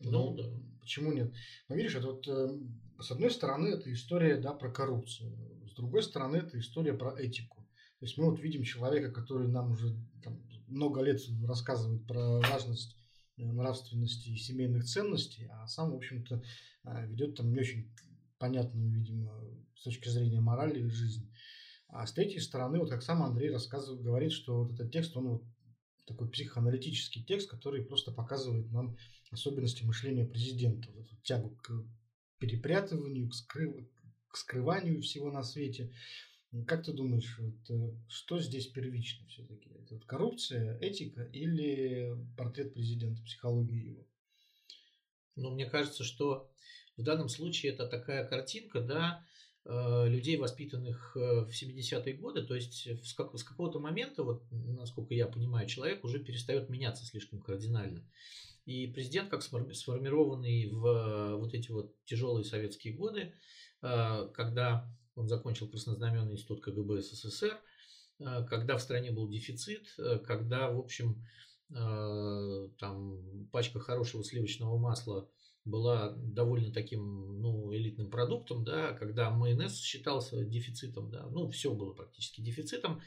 Ну, 0.00 0.10
ну 0.10 0.36
да. 0.36 0.44
Почему 0.80 1.12
нет? 1.12 1.32
Но 1.68 1.76
видишь, 1.76 1.94
это 1.94 2.06
вот, 2.08 2.28
э, 2.28 2.58
с 3.00 3.10
одной 3.10 3.30
стороны, 3.30 3.68
это 3.68 3.92
история, 3.92 4.36
да, 4.36 4.52
про 4.52 4.70
коррупцию. 4.70 5.32
С 5.68 5.74
другой 5.74 6.02
стороны, 6.02 6.36
это 6.36 6.58
история 6.58 6.94
про 6.94 7.18
этику. 7.18 7.62
То 8.00 8.06
есть 8.06 8.18
мы 8.18 8.30
вот 8.30 8.40
видим 8.40 8.64
человека, 8.64 9.10
который 9.10 9.48
нам 9.48 9.72
уже 9.72 9.96
там, 10.22 10.42
много 10.74 11.00
лет 11.02 11.20
рассказывает 11.46 12.06
про 12.06 12.40
важность 12.40 12.96
э, 13.36 13.44
нравственности 13.44 14.28
и 14.28 14.36
семейных 14.36 14.84
ценностей, 14.84 15.48
а 15.50 15.66
сам, 15.66 15.92
в 15.92 15.96
общем-то, 15.96 16.42
э, 16.84 17.06
ведет 17.06 17.36
там 17.36 17.50
не 17.50 17.58
очень 17.58 17.94
понятную, 18.38 18.90
видимо, 18.90 19.32
с 19.76 19.82
точки 19.82 20.08
зрения 20.08 20.40
морали 20.40 20.86
жизнь. 20.88 21.30
А 21.88 22.06
с 22.06 22.12
третьей 22.12 22.40
стороны, 22.40 22.78
вот 22.80 22.90
как 22.90 23.02
сам 23.02 23.22
Андрей 23.22 23.50
рассказывает, 23.50 24.02
говорит, 24.02 24.32
что 24.32 24.64
вот 24.64 24.74
этот 24.74 24.92
текст, 24.92 25.16
он 25.16 25.28
вот 25.28 25.44
такой 26.06 26.28
психоаналитический 26.28 27.24
текст, 27.24 27.48
который 27.48 27.84
просто 27.84 28.12
показывает 28.12 28.70
нам 28.72 28.96
особенности 29.30 29.84
мышления 29.84 30.26
президента, 30.26 30.90
вот 30.92 31.06
эту 31.06 31.16
тягу 31.22 31.50
к 31.62 31.70
перепрятыванию, 32.38 33.28
к, 33.28 33.34
скрыв... 33.34 33.86
к 34.28 34.36
скрыванию 34.36 35.02
всего 35.02 35.30
на 35.30 35.42
свете. 35.42 35.92
Как 36.62 36.84
ты 36.84 36.92
думаешь, 36.92 37.36
вот, 37.38 37.70
э, 37.70 37.90
что 38.08 38.38
здесь 38.38 38.68
первично 38.68 39.26
все-таки? 39.26 39.70
Это 39.70 39.94
вот 39.94 40.04
коррупция, 40.04 40.78
этика 40.78 41.24
или 41.24 42.16
портрет 42.36 42.74
президента, 42.74 43.22
психология 43.24 43.84
его? 43.84 44.06
Ну, 45.34 45.50
мне 45.50 45.66
кажется, 45.66 46.04
что 46.04 46.48
в 46.96 47.02
данном 47.02 47.28
случае 47.28 47.72
это 47.72 47.88
такая 47.88 48.24
картинка, 48.24 48.80
да, 48.80 49.26
э, 49.64 50.08
людей, 50.08 50.36
воспитанных 50.36 51.16
э, 51.16 51.44
в 51.44 51.50
70-е 51.50 52.14
годы, 52.14 52.44
то 52.44 52.54
есть 52.54 52.86
с, 53.04 53.14
как, 53.14 53.36
с 53.36 53.42
какого-то 53.42 53.80
момента, 53.80 54.22
вот, 54.22 54.44
насколько 54.52 55.12
я 55.12 55.26
понимаю, 55.26 55.66
человек 55.66 56.04
уже 56.04 56.20
перестает 56.20 56.68
меняться 56.68 57.04
слишком 57.04 57.40
кардинально. 57.40 58.08
И 58.64 58.86
президент, 58.86 59.28
как 59.28 59.42
сформированный 59.42 60.70
в 60.70 61.36
вот 61.36 61.52
эти 61.52 61.72
вот 61.72 61.92
тяжелые 62.04 62.44
советские 62.44 62.94
годы, 62.94 63.34
когда 63.80 64.90
он 65.14 65.28
закончил 65.28 65.68
Краснознаменный 65.68 66.32
институт 66.32 66.62
КГБ 66.62 67.02
СССР, 67.02 67.60
э, 68.18 68.44
когда 68.48 68.76
в 68.76 68.82
стране 68.82 69.10
был 69.10 69.28
дефицит, 69.28 69.94
э, 69.98 70.18
когда, 70.18 70.70
в 70.70 70.78
общем, 70.78 71.24
там 72.78 73.48
пачка 73.50 73.80
хорошего 73.80 74.22
сливочного 74.22 74.76
масла 74.76 75.28
была 75.64 76.10
довольно 76.10 76.70
таким, 76.72 77.40
ну, 77.40 77.74
элитным 77.74 78.10
продуктом, 78.10 78.64
да, 78.64 78.92
когда 78.92 79.30
майонез 79.30 79.80
считался 79.80 80.44
дефицитом, 80.44 81.10
да, 81.10 81.26
ну, 81.30 81.48
все 81.48 81.72
было 81.72 81.94
практически 81.94 82.42
дефицитом, 82.42 83.00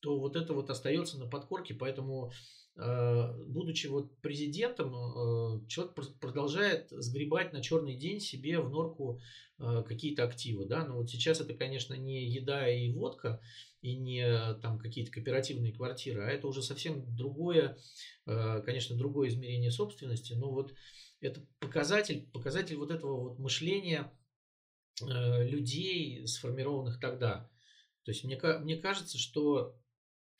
то 0.00 0.18
вот 0.18 0.36
это 0.36 0.54
вот 0.54 0.70
остается 0.70 1.18
на 1.18 1.26
подкорке, 1.26 1.74
поэтому 1.74 2.32
Э, 2.32 2.57
будучи 2.78 3.88
вот 3.88 4.16
президентом, 4.20 4.94
э, 4.94 5.66
человек 5.66 5.94
продолжает 6.20 6.90
сгребать 6.90 7.52
на 7.52 7.60
черный 7.60 7.96
день 7.96 8.20
себе 8.20 8.60
в 8.60 8.70
норку 8.70 9.20
э, 9.58 9.82
какие-то 9.84 10.22
активы, 10.22 10.64
да, 10.64 10.84
но 10.84 10.98
вот 10.98 11.10
сейчас 11.10 11.40
это, 11.40 11.54
конечно, 11.54 11.94
не 11.94 12.24
еда 12.24 12.68
и 12.68 12.92
водка, 12.92 13.40
и 13.82 13.96
не 13.96 14.54
там 14.62 14.78
какие-то 14.78 15.10
кооперативные 15.10 15.72
квартиры, 15.72 16.22
а 16.22 16.30
это 16.30 16.46
уже 16.46 16.62
совсем 16.62 17.14
другое, 17.14 17.78
конечно, 18.24 18.96
другое 18.96 19.28
измерение 19.28 19.70
собственности, 19.70 20.32
но 20.32 20.50
вот 20.50 20.74
это 21.20 21.40
показатель, 21.60 22.28
показатель 22.32 22.76
вот 22.76 22.90
этого 22.90 23.20
вот 23.20 23.38
мышления 23.38 24.12
людей, 25.00 26.26
сформированных 26.26 26.98
тогда. 26.98 27.48
То 28.02 28.10
есть 28.10 28.24
мне, 28.24 28.36
мне 28.60 28.76
кажется, 28.76 29.16
что 29.16 29.78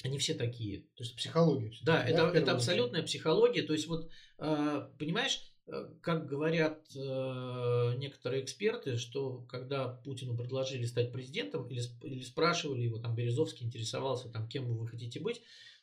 они 0.02 0.18
все 0.18 0.34
такие. 0.34 0.80
То 0.94 1.02
есть 1.02 1.16
психология. 1.16 1.72
Да, 1.82 2.02
да, 2.02 2.08
это, 2.08 2.22
это 2.38 2.52
абсолютная 2.52 3.02
психология. 3.02 3.62
То 3.62 3.72
есть 3.72 3.88
вот, 3.88 4.08
э, 4.38 4.88
понимаешь, 4.98 5.42
э, 5.66 5.88
как 6.00 6.26
говорят 6.26 6.84
э, 6.94 7.94
некоторые 7.98 8.44
эксперты, 8.44 8.96
что 8.96 9.44
когда 9.48 9.88
Путину 9.88 10.36
предложили 10.36 10.84
стать 10.84 11.12
президентом 11.12 11.66
или, 11.66 11.82
или 12.02 12.22
спрашивали 12.22 12.82
его, 12.82 12.98
там 12.98 13.14
Березовский 13.14 13.66
интересовался, 13.66 14.28
там, 14.28 14.48
кем 14.48 14.66
вы 14.66 14.86
хотите 14.86 15.18
быть, 15.18 15.42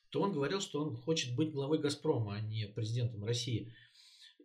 то 0.10 0.22
он 0.22 0.32
говорил, 0.32 0.62
что 0.62 0.82
он 0.82 0.96
хочет 0.96 1.36
быть 1.36 1.52
главой 1.52 1.80
Газпрома, 1.80 2.36
а 2.36 2.42
не 2.42 2.68
президентом 2.68 3.26
России. 3.26 3.74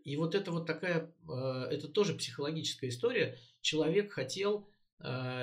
И 0.02 0.16
вот 0.16 0.34
это 0.34 0.50
вот 0.50 0.66
такая, 0.66 1.12
это 1.28 1.86
тоже 1.86 2.14
психологическая 2.14 2.90
история. 2.90 3.38
Человек 3.60 4.10
хотел 4.10 4.66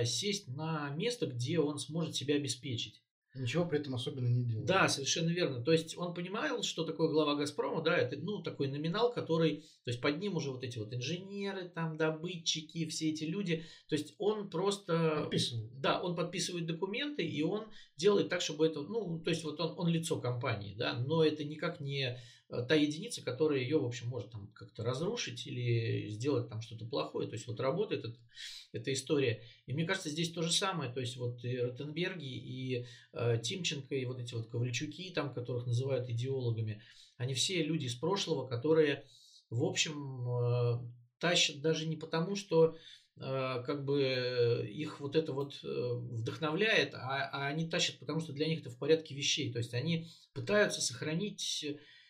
сесть 0.04 0.48
на 0.48 0.90
место, 0.90 1.28
где 1.28 1.60
он 1.60 1.78
сможет 1.78 2.16
себя 2.16 2.36
обеспечить. 2.36 3.02
Ничего 3.36 3.66
при 3.66 3.80
этом 3.80 3.94
особенно 3.94 4.28
не 4.28 4.46
делал. 4.46 4.66
Да, 4.66 4.88
совершенно 4.88 5.30
верно. 5.30 5.64
То 5.64 5.72
есть 5.72 5.98
он 5.98 6.14
понимал, 6.14 6.64
что 6.64 6.84
такое 6.84 7.10
глава 7.10 7.36
Газпрома, 7.36 7.84
да, 7.84 7.96
это 7.96 8.18
ну 8.18 8.42
такой 8.42 8.68
номинал, 8.68 9.14
который, 9.14 9.62
то 9.84 9.92
есть 9.92 10.02
под 10.02 10.18
ним 10.20 10.36
уже 10.36 10.52
вот 10.52 10.64
эти 10.64 10.78
вот 10.80 10.94
инженеры, 10.94 11.70
там 11.70 11.98
добытчики, 11.98 12.88
все 12.88 13.12
эти 13.12 13.26
люди, 13.26 13.66
то 13.90 13.96
есть 13.96 14.16
он 14.18 14.50
просто 14.50 15.22
подписывает. 15.22 15.80
Да, 15.80 16.02
он 16.02 16.16
подписывает 16.16 16.66
документы 16.66 17.24
и 17.24 17.44
он 17.44 17.68
делает 17.96 18.30
так, 18.30 18.42
чтобы 18.42 18.66
это, 18.66 18.82
ну, 18.82 19.20
то 19.20 19.30
есть 19.30 19.44
вот 19.44 19.60
он, 19.60 19.78
он 19.78 19.88
лицо 19.90 20.20
компании, 20.20 20.76
да, 20.76 20.94
но 20.94 21.24
это 21.24 21.44
никак 21.44 21.80
не 21.80 22.20
та 22.50 22.76
единица, 22.76 23.22
которая 23.22 23.60
ее, 23.60 23.78
в 23.78 23.86
общем, 23.86 24.08
может 24.08 24.32
там 24.32 24.48
как-то 24.54 24.84
разрушить 24.84 25.46
или 25.48 26.08
сделать 26.10 26.50
там 26.50 26.62
что-то 26.62 26.86
плохое. 26.86 27.28
То 27.28 27.34
есть 27.34 27.48
вот 27.48 27.60
работает 27.60 28.06
это, 28.06 28.18
эта 28.72 28.94
история. 28.94 29.44
И 29.66 29.74
мне 29.74 29.86
кажется, 29.86 30.10
здесь 30.10 30.32
то 30.32 30.42
же 30.42 30.52
самое. 30.52 30.92
То 30.92 31.02
есть 31.02 31.18
вот 31.18 31.44
и 31.44 31.58
Ротенберги, 31.58 32.26
и 32.26 32.86
э, 33.14 33.40
Тимченко, 33.44 33.96
и 33.96 34.06
вот 34.06 34.20
эти 34.20 34.34
вот 34.34 34.50
Ковальчуки, 34.50 35.12
там, 35.12 35.34
которых 35.34 35.66
называют 35.66 36.10
идеологами, 36.10 36.82
они 37.18 37.34
все 37.34 37.64
люди 37.64 37.86
из 37.86 37.96
прошлого, 37.96 38.48
которые, 38.48 39.06
в 39.50 39.64
общем, 39.64 40.30
э, 40.30 40.90
тащат 41.20 41.60
даже 41.62 41.86
не 41.86 41.98
потому, 41.98 42.38
что 42.38 42.78
э, 43.18 43.64
как 43.66 43.84
бы 43.84 44.66
их 44.72 45.02
вот 45.02 45.18
это 45.18 45.34
вот 45.34 45.60
э, 45.64 45.68
вдохновляет, 45.68 46.94
а, 46.94 47.30
а 47.34 47.48
они 47.48 47.68
тащат, 47.68 48.00
потому 48.00 48.22
что 48.22 48.32
для 48.32 48.48
них 48.48 48.62
это 48.62 48.70
в 48.70 48.78
порядке 48.78 49.16
вещей. 49.16 49.52
То 49.52 49.58
есть 49.58 49.74
они 49.74 50.08
пытаются 50.34 50.80
сохранить 50.80 51.66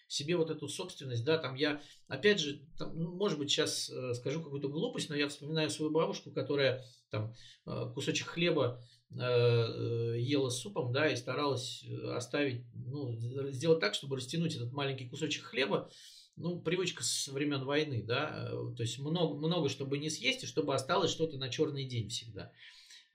себе 0.08 0.38
вот 0.38 0.50
эту 0.50 0.68
собственность, 0.68 1.26
да, 1.26 1.38
там 1.38 1.56
я, 1.56 1.82
опять 2.08 2.40
же, 2.40 2.62
там, 2.78 2.98
ну, 2.98 3.16
может 3.16 3.38
быть, 3.38 3.52
сейчас 3.52 3.90
э, 3.90 4.14
скажу 4.14 4.42
какую-то 4.42 4.70
глупость, 4.70 5.10
но 5.10 5.16
я 5.16 5.28
вспоминаю 5.28 5.70
свою 5.70 5.92
бабушку, 5.92 6.32
которая 6.32 6.84
там 7.10 7.34
э, 7.66 7.92
кусочек 7.94 8.28
хлеба 8.28 8.82
э, 9.12 10.16
ела 10.20 10.50
с 10.50 10.60
супом, 10.60 10.94
да, 10.94 11.10
и 11.10 11.16
старалась 11.16 11.84
оставить, 12.14 12.66
ну, 12.74 13.18
сделать 13.52 13.80
так, 13.80 13.94
чтобы 13.94 14.16
растянуть 14.16 14.56
этот 14.56 14.72
маленький 14.72 15.10
кусочек 15.10 15.44
хлеба, 15.44 15.90
ну, 16.38 16.62
привычка 16.62 17.04
с 17.04 17.28
времен 17.28 17.66
войны, 17.66 18.04
да, 18.04 18.52
то 18.52 18.84
есть 18.84 19.00
много, 19.00 19.36
много, 19.36 19.70
чтобы 19.70 19.98
не 19.98 20.10
съесть, 20.10 20.44
и 20.44 20.48
чтобы 20.48 20.76
осталось 20.76 21.12
что-то 21.12 21.38
на 21.38 21.50
черный 21.50 21.86
день 21.86 22.10
всегда. 22.10 22.52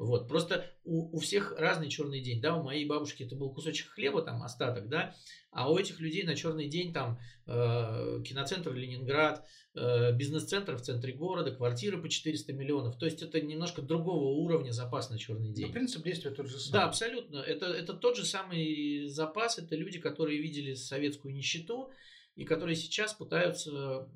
Вот. 0.03 0.27
Просто 0.27 0.67
у, 0.85 1.17
у 1.17 1.21
всех 1.21 1.55
разный 1.57 1.89
черный 1.89 2.21
день. 2.21 2.41
Да? 2.41 2.57
У 2.57 2.63
моей 2.63 2.85
бабушки 2.85 3.23
это 3.23 3.37
был 3.37 3.53
кусочек 3.53 3.89
хлеба, 3.91 4.23
там 4.23 4.43
остаток, 4.43 4.89
да, 4.89 5.15
а 5.51 5.71
у 5.71 5.79
этих 5.79 6.01
людей 6.01 6.25
на 6.25 6.35
черный 6.35 6.69
день 6.69 6.93
там 6.93 7.21
э, 7.47 8.23
киноцентр 8.25 8.73
Ленинград, 8.75 9.47
э, 9.75 10.13
бизнес-центр 10.13 10.75
в 10.77 10.83
центре 10.83 11.13
города, 11.13 11.53
квартиры 11.53 12.03
по 12.03 12.09
400 12.09 12.53
миллионов. 12.53 12.99
То 12.99 13.07
есть 13.07 13.23
это 13.23 13.41
немножко 13.41 13.81
другого 13.81 14.31
уровня 14.31 14.73
запас 14.73 15.09
на 15.11 15.19
черный 15.19 15.53
день. 15.53 15.67
Но 15.67 15.73
принцип 15.73 16.03
действия 16.03 16.33
тот 16.33 16.49
же 16.49 16.59
самый. 16.59 16.73
Да, 16.73 16.85
абсолютно. 16.87 17.39
Это, 17.39 17.67
это 17.67 17.95
тот 17.95 18.17
же 18.17 18.25
самый 18.25 19.07
запас. 19.07 19.59
Это 19.59 19.77
люди, 19.77 20.01
которые 20.01 20.41
видели 20.43 20.75
советскую 20.75 21.33
нищету 21.33 21.91
и 22.35 22.45
которые 22.45 22.75
сейчас 22.75 23.13
пытаются 23.15 24.09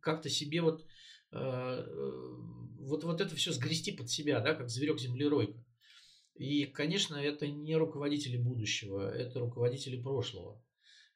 как-то 0.00 0.28
себе 0.28 0.60
вот 0.60 0.84
вот, 1.32 3.04
вот 3.04 3.20
это 3.20 3.34
все 3.34 3.52
сгрести 3.52 3.92
под 3.92 4.10
себя, 4.10 4.40
да, 4.40 4.54
как 4.54 4.68
зверек-землеройка. 4.68 5.64
И, 6.34 6.66
конечно, 6.66 7.16
это 7.16 7.46
не 7.46 7.76
руководители 7.76 8.36
будущего, 8.36 9.10
это 9.10 9.40
руководители 9.40 10.00
прошлого. 10.00 10.62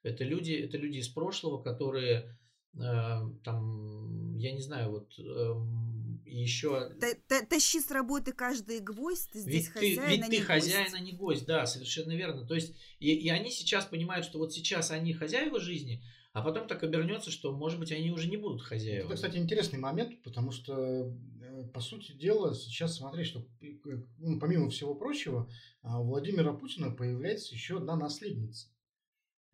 Это 0.02 0.25
люди, 0.25 0.52
это 0.52 0.76
люди 0.76 0.99
из 0.99 1.08
прошлого, 1.08 1.62
которые 1.62 2.38
э, 2.75 2.78
там, 3.42 4.37
я 4.37 4.52
не 4.52 4.61
знаю, 4.61 4.90
вот 4.90 5.18
э, 5.18 6.26
еще... 6.26 6.92
Тащи 7.49 7.80
с 7.80 7.90
работы 7.90 8.32
каждый 8.32 8.80
гвоздь, 8.80 9.30
ты 9.32 9.40
здесь 9.40 9.66
ведь 9.66 9.96
хозяин, 9.96 9.96
ты, 9.96 10.11
ведь 10.11 10.23
а 10.23 10.28
ты 10.28 10.40
хозяин, 10.42 10.94
а 10.94 11.00
не 11.00 11.12
гость, 11.12 11.46
да, 11.46 11.66
совершенно 11.66 12.12
верно. 12.12 12.46
То 12.46 12.54
есть, 12.54 12.76
и, 13.00 13.12
и 13.12 13.28
они 13.30 13.50
сейчас 13.50 13.87
понимают, 13.87 14.26
что 14.26 14.38
вот 14.38 14.52
сейчас 14.52 14.90
они 14.90 15.12
хозяева 15.12 15.58
жизни, 15.58 16.04
а 16.37 16.43
потом 16.43 16.69
так 16.69 16.83
обернется, 16.83 17.31
что, 17.31 17.57
может 17.57 17.81
быть, 17.81 17.90
они 17.93 18.11
уже 18.11 18.28
не 18.28 18.37
будут 18.37 18.61
хозяевами. 18.61 19.07
Это, 19.07 19.14
кстати, 19.14 19.38
интересный 19.38 19.78
момент, 19.78 20.23
потому 20.23 20.50
что, 20.50 20.76
э, 20.76 21.64
по 21.73 21.81
сути 21.81 22.12
дела, 22.12 22.55
сейчас 22.55 22.99
смотри, 22.99 23.25
что 23.25 23.49
ну, 24.19 24.38
помимо 24.38 24.69
всего 24.69 24.95
прочего, 24.95 25.50
а, 25.81 25.99
у 25.99 26.05
Владимира 26.05 26.52
Путина 26.52 26.90
появляется 26.90 27.55
еще 27.55 27.78
одна 27.78 27.97
наследница. 27.97 28.69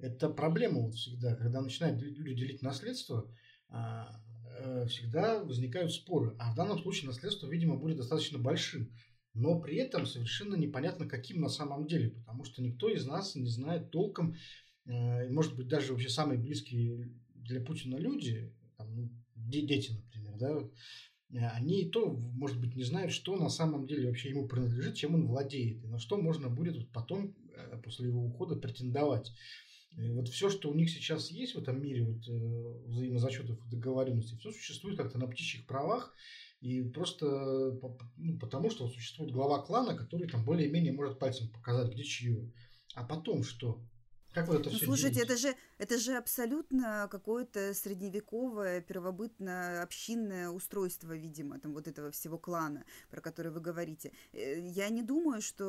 Это 0.00 0.28
проблема 0.28 0.80
вот 0.80 0.96
всегда, 0.96 1.36
когда 1.36 1.60
начинают 1.60 2.02
люди 2.02 2.34
делить 2.34 2.62
наследство, 2.62 3.32
а, 3.68 4.20
э, 4.58 4.86
всегда 4.86 5.44
возникают 5.44 5.92
споры. 5.92 6.34
А 6.40 6.50
в 6.50 6.56
данном 6.56 6.80
случае 6.80 7.10
наследство, 7.10 7.46
видимо, 7.46 7.76
будет 7.76 7.98
достаточно 7.98 8.40
большим. 8.40 8.90
Но 9.34 9.60
при 9.60 9.76
этом 9.76 10.04
совершенно 10.04 10.56
непонятно, 10.56 11.08
каким 11.08 11.40
на 11.40 11.48
самом 11.48 11.86
деле, 11.86 12.10
потому 12.10 12.42
что 12.42 12.60
никто 12.60 12.90
из 12.90 13.06
нас 13.06 13.36
не 13.36 13.46
знает 13.46 13.92
толком, 13.92 14.34
может 14.84 15.56
быть, 15.56 15.68
даже 15.68 15.92
вообще 15.92 16.08
самые 16.08 16.38
близкие 16.38 17.08
для 17.34 17.60
Путина 17.60 17.96
люди, 17.96 18.52
там, 18.76 18.94
ну, 18.94 19.10
дети, 19.36 19.92
например, 19.92 20.36
да, 20.38 21.38
э, 21.38 21.48
они 21.54 21.82
и 21.82 21.90
то, 21.90 22.10
может 22.10 22.60
быть, 22.60 22.74
не 22.74 22.84
знают, 22.84 23.12
что 23.12 23.36
на 23.36 23.48
самом 23.48 23.86
деле 23.86 24.08
вообще 24.08 24.30
ему 24.30 24.46
принадлежит, 24.46 24.96
чем 24.96 25.14
он 25.14 25.26
владеет, 25.26 25.84
и 25.84 25.86
на 25.86 25.98
что 25.98 26.16
можно 26.16 26.48
будет 26.48 26.90
потом, 26.90 27.34
э, 27.54 27.80
после 27.82 28.08
его 28.08 28.24
ухода, 28.24 28.56
претендовать. 28.56 29.32
И 29.96 30.08
вот 30.10 30.28
все, 30.28 30.48
что 30.48 30.70
у 30.70 30.74
них 30.74 30.88
сейчас 30.90 31.30
есть 31.30 31.54
в 31.54 31.58
этом 31.58 31.82
мире, 31.82 32.04
вот, 32.04 32.26
взаимозачетов 32.86 33.58
и 33.66 33.70
договоренностей, 33.70 34.38
все 34.38 34.50
существует 34.50 34.96
как-то 34.96 35.18
на 35.18 35.26
птичьих 35.26 35.66
правах, 35.66 36.14
и 36.62 36.80
просто 36.80 37.26
ну, 38.16 38.38
потому, 38.38 38.70
что 38.70 38.88
существует 38.88 39.32
глава 39.32 39.60
клана, 39.60 39.94
который 39.94 40.28
там 40.28 40.44
более-менее 40.44 40.92
может 40.92 41.18
пальцем 41.18 41.50
показать, 41.50 41.92
где 41.92 42.04
чье. 42.04 42.50
А 42.94 43.04
потом 43.04 43.42
что? 43.42 43.84
Как 44.32 44.48
вы 44.48 44.56
это 44.56 44.70
ну, 44.70 44.76
все 44.76 44.86
Слушайте, 44.86 45.20
делаете? 45.20 45.34
это 45.34 45.36
же, 45.36 45.54
это 45.82 45.98
же 45.98 46.16
абсолютно 46.16 47.08
какое-то 47.10 47.74
средневековое, 47.74 48.80
первобытное, 48.80 49.82
общинное 49.82 50.48
устройство, 50.48 51.10
видимо, 51.10 51.58
там 51.58 51.72
вот 51.74 51.88
этого 51.88 52.12
всего 52.12 52.38
клана, 52.38 52.84
про 53.10 53.20
который 53.20 53.50
вы 53.50 53.60
говорите. 53.60 54.12
Э, 54.32 54.60
я 54.60 54.88
не 54.90 55.02
думаю, 55.02 55.42
что 55.42 55.64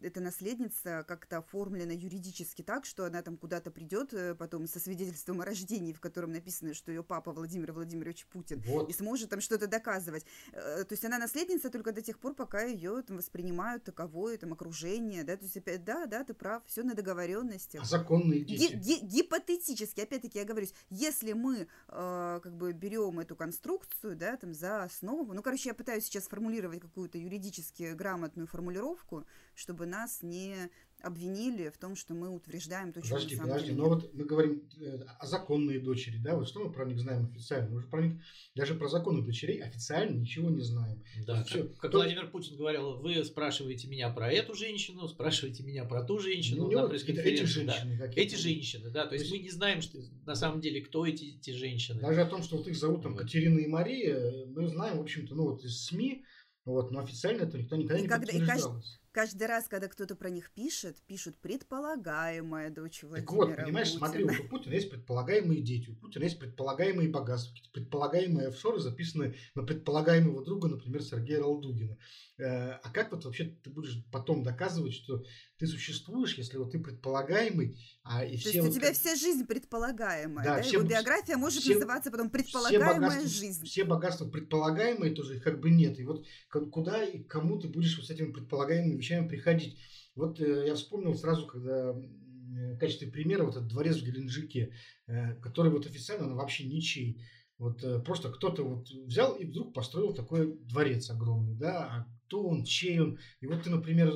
эта 0.00 0.20
наследница 0.20 1.04
как-то 1.06 1.38
оформлена 1.38 1.92
юридически 1.92 2.62
так, 2.62 2.86
что 2.86 3.04
она 3.04 3.20
там 3.20 3.36
куда-то 3.36 3.70
придет 3.70 4.14
э, 4.14 4.34
потом 4.34 4.66
со 4.66 4.80
свидетельством 4.80 5.42
о 5.42 5.44
рождении, 5.44 5.92
в 5.92 6.00
котором 6.00 6.32
написано, 6.32 6.72
что 6.72 6.90
ее 6.90 7.04
папа 7.04 7.32
Владимир 7.32 7.72
Владимирович 7.72 8.24
Путин, 8.24 8.62
вот. 8.66 8.88
и 8.88 8.94
сможет 8.94 9.28
там 9.28 9.42
что-то 9.42 9.66
доказывать. 9.66 10.24
Э, 10.52 10.84
то 10.84 10.92
есть 10.94 11.04
она 11.04 11.18
наследница 11.18 11.68
только 11.68 11.92
до 11.92 12.00
тех 12.00 12.18
пор, 12.18 12.34
пока 12.34 12.62
ее 12.62 13.02
там 13.02 13.18
воспринимают 13.18 13.84
таковое 13.84 14.38
там 14.38 14.54
окружение, 14.54 15.24
да, 15.24 15.36
то 15.36 15.44
есть 15.44 15.58
опять, 15.58 15.84
да, 15.84 16.06
да, 16.06 16.24
ты 16.24 16.32
прав, 16.32 16.62
все 16.66 16.82
на 16.82 16.94
договоренности. 16.94 17.76
А 17.76 17.84
законные 17.84 18.40
дети. 18.40 18.72
Ги- 18.76 19.00
ги- 19.00 19.25
гипотетически, 19.26 20.00
опять-таки 20.00 20.38
я 20.38 20.44
говорю, 20.44 20.66
если 20.90 21.32
мы 21.32 21.68
э, 21.88 22.40
как 22.42 22.56
бы 22.56 22.72
берем 22.72 23.18
эту 23.18 23.36
конструкцию, 23.36 24.16
да, 24.16 24.36
там 24.36 24.54
за 24.54 24.84
основу, 24.84 25.32
ну, 25.32 25.42
короче, 25.42 25.68
я 25.68 25.74
пытаюсь 25.74 26.04
сейчас 26.04 26.28
формулировать 26.28 26.80
какую-то 26.80 27.18
юридически 27.18 27.92
грамотную 27.92 28.46
формулировку, 28.46 29.26
чтобы 29.54 29.86
нас 29.86 30.22
не 30.22 30.70
обвинили 31.06 31.68
в 31.68 31.78
том, 31.78 31.94
что 31.94 32.14
мы 32.14 32.28
утверждаем 32.28 32.92
то, 32.92 33.00
что 33.00 33.14
Подожди, 33.14 33.36
подожди, 33.36 33.72
но 33.72 33.88
вот 33.88 34.12
мы 34.12 34.24
говорим 34.24 34.62
э, 34.80 35.04
о 35.18 35.26
законные 35.26 35.78
дочери, 35.78 36.18
да, 36.18 36.34
вот 36.34 36.48
что 36.48 36.64
мы 36.64 36.72
про 36.72 36.84
них 36.84 36.98
знаем 36.98 37.26
официально? 37.26 37.70
Мы 37.70 37.80
же 37.80 37.86
про 37.86 38.02
них, 38.02 38.20
даже 38.56 38.74
про 38.74 38.88
законных 38.88 39.24
дочерей 39.24 39.62
официально 39.62 40.18
ничего 40.18 40.50
не 40.50 40.62
знаем. 40.62 41.02
Да, 41.24 41.38
как, 41.38 41.46
все, 41.46 41.64
как 41.64 41.92
то... 41.92 41.98
Владимир 41.98 42.28
Путин 42.28 42.56
говорил, 42.56 42.96
вы 42.96 43.24
спрашиваете 43.24 43.86
меня 43.86 44.10
про 44.10 44.32
эту 44.32 44.54
женщину, 44.54 45.06
спрашиваете 45.06 45.62
меня 45.62 45.84
про 45.84 46.02
ту 46.02 46.18
женщину 46.18 46.66
ну, 46.66 46.72
на 46.72 46.88
пресс-конференции. 46.88 47.44
Эти 47.44 47.44
женщины, 47.44 47.96
да. 47.98 48.06
эти 48.16 48.34
женщины, 48.34 48.90
да, 48.90 49.02
то, 49.04 49.10
то 49.10 49.14
есть, 49.14 49.26
есть 49.26 49.36
мы 49.36 49.42
не 49.44 49.50
знаем, 49.50 49.80
что 49.82 49.98
на 50.26 50.34
самом 50.34 50.60
деле, 50.60 50.80
кто 50.80 51.06
эти, 51.06 51.36
эти 51.36 51.50
женщины. 51.52 52.00
Даже 52.00 52.22
о 52.22 52.26
том, 52.26 52.42
что 52.42 52.56
вот 52.56 52.66
их 52.66 52.76
зовут 52.76 53.02
там 53.02 53.12
вот. 53.12 53.22
Катерина 53.22 53.60
и 53.60 53.66
Мария, 53.68 54.46
мы 54.46 54.66
знаем, 54.68 54.98
в 54.98 55.02
общем-то, 55.02 55.36
ну 55.36 55.50
вот 55.50 55.64
из 55.64 55.84
СМИ, 55.84 56.24
вот, 56.64 56.90
но 56.90 56.98
официально 56.98 57.42
это 57.42 57.58
никто 57.58 57.76
никогда 57.76 57.98
и 57.98 58.02
не 58.02 58.08
когда, 58.08 58.26
подтверждалось 58.26 58.98
каждый 59.16 59.46
раз, 59.46 59.66
когда 59.66 59.88
кто-то 59.88 60.14
про 60.14 60.28
них 60.28 60.50
пишет, 60.50 60.98
пишут 61.06 61.38
предполагаемая 61.38 62.68
дочь 62.68 63.02
Владимира 63.02 63.22
Так 63.26 63.32
вот, 63.32 63.56
понимаешь, 63.56 63.92
Путина. 63.94 64.08
смотри, 64.08 64.24
у 64.24 64.48
Путина 64.50 64.74
есть 64.74 64.90
предполагаемые 64.90 65.62
дети, 65.62 65.88
у 65.88 65.94
Путина 65.94 66.24
есть 66.24 66.38
предполагаемые 66.38 67.08
богатства, 67.08 67.54
какие-то 67.54 67.70
предполагаемые 67.72 68.48
офшоры, 68.48 68.78
записанные 68.78 69.34
на 69.54 69.62
предполагаемого 69.62 70.44
друга, 70.44 70.68
например, 70.68 71.02
Сергея 71.02 71.40
Ралдугина. 71.40 71.96
Э, 72.36 72.72
а 72.72 72.90
как 72.92 73.10
вот 73.10 73.24
вообще 73.24 73.44
ты 73.64 73.70
будешь 73.70 74.04
потом 74.12 74.42
доказывать, 74.42 74.92
что 74.92 75.24
ты 75.58 75.66
существуешь, 75.66 76.36
если 76.36 76.58
вот 76.58 76.72
ты 76.72 76.78
предполагаемый, 76.78 77.78
а 78.02 78.24
и 78.24 78.36
все... 78.36 78.50
То 78.50 78.56
есть 78.56 78.68
у 78.68 78.72
тебя 78.78 78.92
вся 78.92 79.14
жизнь 79.16 79.46
предполагаемая, 79.46 80.44
да? 80.44 80.56
да? 80.56 80.62
Все, 80.62 80.78
Его 80.78 80.88
биография 80.88 81.36
может 81.36 81.62
все, 81.62 81.74
называться 81.74 82.10
потом 82.10 82.30
предполагаемая 82.30 83.20
все 83.20 83.28
жизнь. 83.28 83.64
Все 83.64 83.84
богатства 83.84 84.28
предполагаемые 84.28 85.14
тоже 85.14 85.36
их 85.36 85.42
как 85.42 85.60
бы 85.60 85.70
нет. 85.70 85.98
И 85.98 86.04
вот 86.04 86.26
куда 86.70 87.04
и 87.04 87.22
кому 87.22 87.58
ты 87.58 87.68
будешь 87.68 87.96
вот 87.96 88.06
с 88.06 88.10
этими 88.10 88.32
предполагаемыми 88.32 88.96
вещами 88.96 89.28
приходить? 89.28 89.78
Вот 90.14 90.40
э, 90.40 90.66
я 90.66 90.74
вспомнил 90.74 91.14
сразу, 91.14 91.46
когда 91.46 91.92
в 91.92 92.78
качестве 92.78 93.10
примера 93.10 93.44
вот 93.44 93.56
этот 93.56 93.68
дворец 93.68 93.96
в 93.96 94.04
Геленджике, 94.04 94.72
э, 95.06 95.34
который 95.36 95.70
вот 95.70 95.86
официально 95.86 96.26
он 96.26 96.34
вообще 96.34 96.66
ничей. 96.66 97.22
Вот 97.58 97.82
э, 97.82 98.00
просто 98.00 98.30
кто-то 98.30 98.62
вот 98.62 98.88
взял 98.90 99.34
и 99.36 99.46
вдруг 99.46 99.72
построил 99.72 100.14
такой 100.14 100.58
дворец 100.64 101.10
огромный, 101.10 101.54
да, 101.54 101.84
а 101.84 102.06
кто 102.26 102.46
он, 102.46 102.64
чей 102.64 103.00
он. 103.00 103.18
И 103.40 103.46
вот 103.46 103.62
ты, 103.62 103.70
например, 103.70 104.12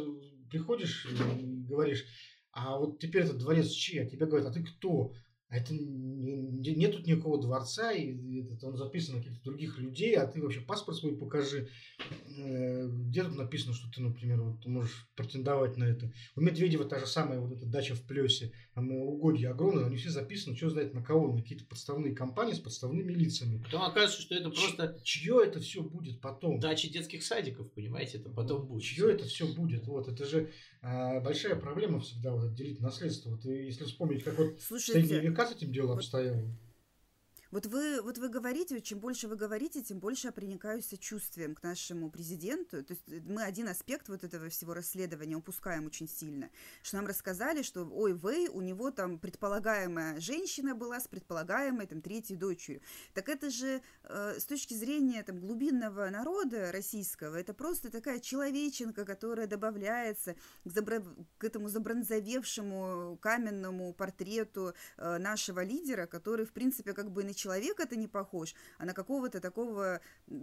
приходишь 0.50 1.06
и 1.06 1.62
говоришь, 1.64 2.04
а 2.52 2.76
вот 2.76 2.98
теперь 2.98 3.22
этот 3.22 3.38
дворец 3.38 3.68
чей? 3.68 4.02
А 4.02 4.06
тебе 4.06 4.26
говорят, 4.26 4.48
а 4.48 4.52
ты 4.52 4.62
кто? 4.62 5.12
А 5.50 5.56
это 5.56 5.74
нет 5.74 6.92
тут 6.92 7.08
никакого 7.08 7.40
дворца, 7.40 7.90
и 7.90 8.40
это 8.40 8.56
там 8.56 8.76
записано 8.76 9.18
каких-то 9.18 9.42
других 9.42 9.78
людей, 9.78 10.14
а 10.14 10.24
ты 10.26 10.40
вообще 10.40 10.60
паспорт 10.60 10.98
свой 10.98 11.16
покажи. 11.16 11.68
Э, 12.38 12.86
где 12.88 13.24
тут 13.24 13.36
написано, 13.36 13.74
что 13.74 13.90
ты, 13.90 14.00
например, 14.00 14.40
вот, 14.42 14.64
можешь 14.66 15.08
претендовать 15.16 15.76
на 15.76 15.84
это? 15.84 16.12
У 16.36 16.40
Медведева 16.40 16.84
та 16.84 17.00
же 17.00 17.06
самая 17.06 17.40
вот 17.40 17.50
эта 17.50 17.66
дача 17.66 17.96
в 17.96 18.02
Плесе, 18.02 18.52
там 18.74 18.92
угодья 18.92 19.50
огромные, 19.50 19.86
они 19.86 19.96
все 19.96 20.10
записаны, 20.10 20.56
что 20.56 20.70
знает 20.70 20.94
на 20.94 21.02
кого, 21.02 21.32
на 21.32 21.42
какие-то 21.42 21.64
подставные 21.64 22.14
компании 22.14 22.52
с 22.52 22.60
подставными 22.60 23.12
лицами. 23.12 23.60
Потом 23.60 23.82
окажется, 23.82 24.22
что 24.22 24.36
это 24.36 24.50
просто... 24.50 25.00
Чье 25.02 25.42
это 25.44 25.58
все 25.58 25.82
будет 25.82 26.20
потом? 26.20 26.60
Дачи 26.60 26.88
детских 26.88 27.24
садиков, 27.24 27.72
понимаете, 27.72 28.18
это 28.18 28.30
потом 28.30 28.66
будет. 28.66 28.84
Чье 28.84 29.12
это 29.12 29.24
все 29.24 29.52
будет? 29.52 29.88
Вот, 29.88 30.06
это 30.06 30.24
же 30.24 30.52
а, 30.82 31.20
большая 31.20 31.56
проблема 31.56 32.00
всегда, 32.00 32.32
вот, 32.32 32.54
делить 32.54 32.80
наследство. 32.80 33.30
Вот, 33.30 33.44
если 33.44 33.84
вспомнить, 33.84 34.22
как 34.22 34.38
вот 34.38 34.60
Слушайте, 34.60 35.32
века 35.40 35.46
с 35.46 35.56
этим 35.56 35.72
делом 35.72 35.92
обстояло. 35.92 36.42
Вот 37.50 37.66
вы, 37.66 38.00
вот 38.00 38.18
вы 38.18 38.28
говорите, 38.28 38.80
чем 38.80 39.00
больше 39.00 39.26
вы 39.26 39.34
говорите, 39.34 39.82
тем 39.82 39.98
больше 39.98 40.28
я 40.28 40.32
проникаюсь 40.32 40.86
сочувствием 40.86 41.56
к 41.56 41.62
нашему 41.64 42.08
президенту. 42.08 42.84
То 42.84 42.94
есть 42.94 43.24
мы 43.24 43.42
один 43.42 43.66
аспект 43.68 44.08
вот 44.08 44.22
этого 44.22 44.48
всего 44.50 44.72
расследования 44.72 45.34
упускаем 45.36 45.86
очень 45.86 46.08
сильно. 46.08 46.48
Что 46.82 46.98
нам 46.98 47.06
рассказали, 47.06 47.62
что, 47.62 47.84
ой, 47.84 48.12
вы, 48.14 48.48
у 48.48 48.60
него 48.60 48.92
там 48.92 49.18
предполагаемая 49.18 50.20
женщина 50.20 50.76
была 50.76 51.00
с 51.00 51.08
предполагаемой 51.08 51.86
там 51.86 52.02
третьей 52.02 52.36
дочерью. 52.36 52.82
Так 53.14 53.28
это 53.28 53.50
же 53.50 53.82
э, 54.04 54.38
с 54.38 54.44
точки 54.44 54.74
зрения 54.74 55.22
там 55.24 55.40
глубинного 55.40 56.08
народа 56.08 56.70
российского, 56.70 57.34
это 57.34 57.52
просто 57.52 57.90
такая 57.90 58.20
человеченка, 58.20 59.04
которая 59.04 59.48
добавляется 59.48 60.36
к, 60.64 60.70
забра... 60.70 61.02
к 61.38 61.44
этому 61.44 61.68
забронзовевшему 61.68 63.18
каменному 63.20 63.92
портрету 63.92 64.72
э, 64.96 65.18
нашего 65.18 65.64
лидера, 65.64 66.06
который, 66.06 66.46
в 66.46 66.52
принципе, 66.52 66.92
как 66.92 67.10
бы 67.10 67.24
на 67.24 67.34
человека 67.40 67.82
это 67.84 67.96
не 67.96 68.08
похож, 68.08 68.54
а 68.78 68.84
на 68.84 68.92
какого-то 68.92 69.40
такого 69.40 70.00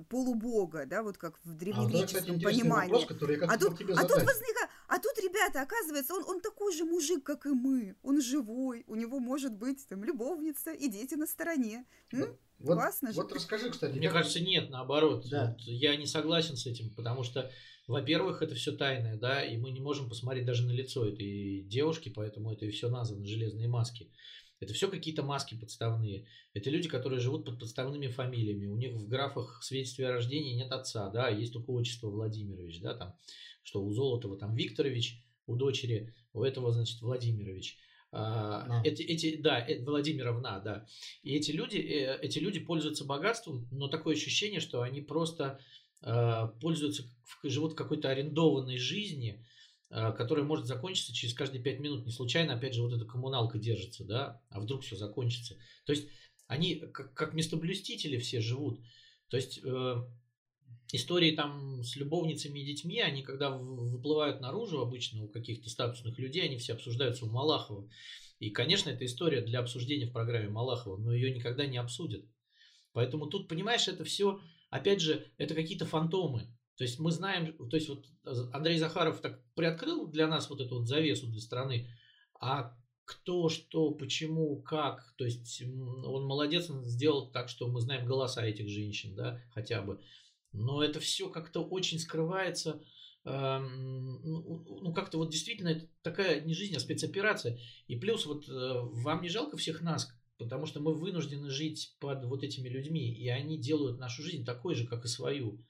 полубога, 0.10 0.86
да, 0.86 1.03
вот 1.03 1.17
как 1.17 1.39
в 1.43 1.53
древнегреческом 1.53 2.38
а, 2.38 2.39
понимании. 2.39 2.91
Вопрос, 2.91 3.05
который 3.05 3.38
я 3.38 3.45
а 3.45 3.57
тут, 3.57 3.77
тебе 3.77 3.93
а 3.93 4.01
тут 4.01 4.17
возникает, 4.17 4.69
а 4.88 4.99
тут, 4.99 5.17
ребята, 5.23 5.62
оказывается, 5.62 6.13
он, 6.13 6.23
он 6.27 6.41
такой 6.41 6.73
же 6.73 6.86
мужик, 6.86 7.23
как 7.23 7.45
и 7.45 7.49
мы, 7.49 7.95
он 8.03 8.21
живой, 8.21 8.83
у 8.88 8.95
него 8.95 9.19
может 9.19 9.53
быть 9.53 9.86
там 9.88 10.03
любовница 10.03 10.71
и 10.71 10.88
дети 10.89 11.15
на 11.15 11.27
стороне. 11.27 11.86
М? 12.12 12.38
Вот, 12.60 12.75
Классно 12.75 13.12
же. 13.12 13.21
Вот 13.21 13.31
расскажи, 13.33 13.69
кстати. 13.69 13.97
Мне 13.97 14.07
как... 14.07 14.17
кажется, 14.17 14.39
нет, 14.39 14.69
наоборот. 14.69 15.27
Да. 15.29 15.51
Вот 15.51 15.62
я 15.62 15.95
не 15.95 16.07
согласен 16.07 16.55
с 16.55 16.65
этим, 16.65 16.89
потому 16.95 17.23
что, 17.23 17.51
во-первых, 17.86 18.41
это 18.41 18.55
все 18.55 18.71
тайное, 18.71 19.15
да, 19.17 19.45
и 19.45 19.57
мы 19.57 19.71
не 19.71 19.79
можем 19.79 20.10
посмотреть 20.10 20.45
даже 20.45 20.63
на 20.63 20.71
лицо 20.71 21.07
этой 21.07 21.62
девушки, 21.62 22.10
поэтому 22.10 22.51
это 22.51 22.65
и 22.65 22.71
все 22.71 22.89
названо 22.89 23.25
железные 23.25 23.67
маски. 23.67 24.12
Это 24.60 24.74
все 24.74 24.89
какие-то 24.89 25.24
маски 25.24 25.56
подставные. 25.56 26.26
Это 26.54 26.70
люди, 26.70 26.89
которые 26.89 27.20
живут 27.20 27.46
под 27.46 27.60
подставными 27.60 28.08
фамилиями. 28.08 28.65
У 28.65 28.76
них 28.76 28.93
в 28.93 29.08
графах 29.08 29.63
свидетельстве 29.63 30.08
о 30.08 30.13
рождении 30.13 30.56
нет 30.56 30.72
отца, 30.72 31.10
да, 31.10 31.30
есть 31.30 31.54
только 31.54 31.70
отчество 31.72 32.10
Владимирович, 32.10 32.82
да, 32.82 32.96
там, 32.96 33.15
что 33.63 33.84
у 33.84 33.91
Золотого 33.93 34.38
там 34.38 34.56
Викторович, 34.56 35.24
у 35.46 35.56
дочери, 35.56 36.13
у 36.34 36.43
этого, 36.43 36.72
значит, 36.72 37.02
Владимирович. 37.02 37.78
А, 38.12 38.82
эти, 38.84 39.04
эти, 39.04 39.36
да, 39.36 39.60
э, 39.60 39.84
Владимировна, 39.84 40.60
да. 40.63 40.88
И 41.24 41.36
эти 41.36 41.52
люди, 41.52 41.78
э, 41.78 42.20
эти 42.22 42.39
люди 42.39 42.60
пользуются 42.60 43.06
богатством, 43.06 43.67
но 43.72 43.89
такое 43.89 44.15
ощущение, 44.15 44.60
что 44.60 44.82
они 44.82 45.02
просто 45.02 45.60
э, 46.02 46.48
пользуются, 46.62 47.04
живут 47.43 47.74
в 47.74 47.76
какой-то 47.76 48.10
арендованной 48.10 48.78
жизни, 48.78 49.39
Э, 49.39 49.57
которая 49.89 50.45
может 50.45 50.65
закончиться 50.65 51.13
через 51.13 51.34
каждые 51.34 51.62
пять 51.62 51.80
минут. 51.80 52.06
Не 52.06 52.12
случайно, 52.12 52.54
опять 52.54 52.73
же, 52.73 52.82
вот 52.82 52.93
эта 52.93 53.06
коммуналка 53.06 53.58
держится, 53.58 54.04
да, 54.04 54.41
а 54.50 54.60
вдруг 54.60 54.84
все 54.84 54.95
закончится. 54.95 55.58
То 55.86 55.93
есть 55.93 56.08
они 56.47 56.76
как, 56.76 57.13
как 57.13 57.34
местоблюстители 57.34 58.17
все 58.17 58.41
живут. 58.41 58.82
То 59.30 59.38
есть 59.38 59.60
э, 59.63 59.95
истории 60.91 61.36
там 61.36 61.84
с 61.84 61.95
любовницами 61.95 62.60
и 62.60 62.65
детьми, 62.65 63.00
они 63.00 63.21
когда 63.23 63.50
выплывают 63.50 64.41
наружу 64.41 64.82
обычно 64.82 65.23
у 65.23 65.28
каких-то 65.28 65.69
статусных 65.69 66.17
людей, 66.19 66.43
они 66.43 66.58
все 66.58 66.73
обсуждаются 66.73 67.26
у 67.26 67.30
Малахова. 67.30 67.89
И, 68.39 68.50
конечно, 68.52 68.89
это 68.89 69.06
история 69.06 69.41
для 69.41 69.60
обсуждения 69.60 70.06
в 70.06 70.13
программе 70.13 70.50
Малахова, 70.50 70.97
но 70.97 71.13
ее 71.13 71.32
никогда 71.32 71.65
не 71.65 71.78
обсудят. 71.78 72.23
Поэтому 72.93 73.28
тут, 73.28 73.47
понимаешь, 73.47 73.88
это 73.88 74.04
все, 74.04 74.39
опять 74.69 75.02
же, 75.02 75.26
это 75.38 75.56
какие-то 75.56 75.86
фантомы. 75.86 76.47
То 76.77 76.83
есть 76.83 76.99
мы 76.99 77.11
знаем, 77.11 77.53
то 77.53 77.75
есть 77.75 77.89
вот 77.89 78.05
Андрей 78.53 78.77
Захаров 78.77 79.19
так 79.19 79.41
приоткрыл 79.55 80.07
для 80.07 80.27
нас 80.27 80.49
вот 80.49 80.61
эту 80.61 80.77
вот 80.79 80.87
завесу 80.87 81.27
для 81.27 81.41
страны, 81.41 81.89
а 82.39 82.77
кто, 83.03 83.49
что, 83.49 83.91
почему, 83.91 84.61
как, 84.61 85.13
то 85.17 85.25
есть 85.25 85.63
он 85.63 86.25
молодец, 86.25 86.69
он 86.69 86.85
сделал 86.85 87.31
так, 87.31 87.49
что 87.49 87.67
мы 87.67 87.81
знаем 87.81 88.05
голоса 88.05 88.45
этих 88.45 88.69
женщин, 88.69 89.15
да, 89.15 89.41
хотя 89.53 89.81
бы. 89.81 89.99
Но 90.51 90.83
это 90.83 90.99
все 90.99 91.29
как-то 91.29 91.63
очень 91.63 91.99
скрывается, 91.99 92.83
эм, 93.23 94.21
ну, 94.23 94.79
ну, 94.81 94.93
как-то 94.93 95.17
вот 95.17 95.31
действительно 95.31 95.69
это 95.69 95.87
такая 96.01 96.41
не 96.41 96.53
жизнь, 96.53 96.75
а 96.75 96.79
спецоперация. 96.79 97.57
И 97.87 97.95
плюс 97.95 98.25
вот 98.25 98.47
э, 98.49 98.51
вам 98.51 99.21
не 99.21 99.29
жалко 99.29 99.57
всех 99.57 99.81
нас, 99.81 100.13
потому 100.37 100.65
что 100.65 100.79
мы 100.79 100.93
вынуждены 100.93 101.49
жить 101.49 101.95
под 101.99 102.25
вот 102.25 102.43
этими 102.43 102.69
людьми, 102.69 103.11
и 103.11 103.29
они 103.29 103.57
делают 103.57 103.99
нашу 103.99 104.21
жизнь 104.21 104.45
такой 104.45 104.75
же, 104.75 104.85
как 104.85 105.05
и 105.05 105.07
свою. 105.07 105.63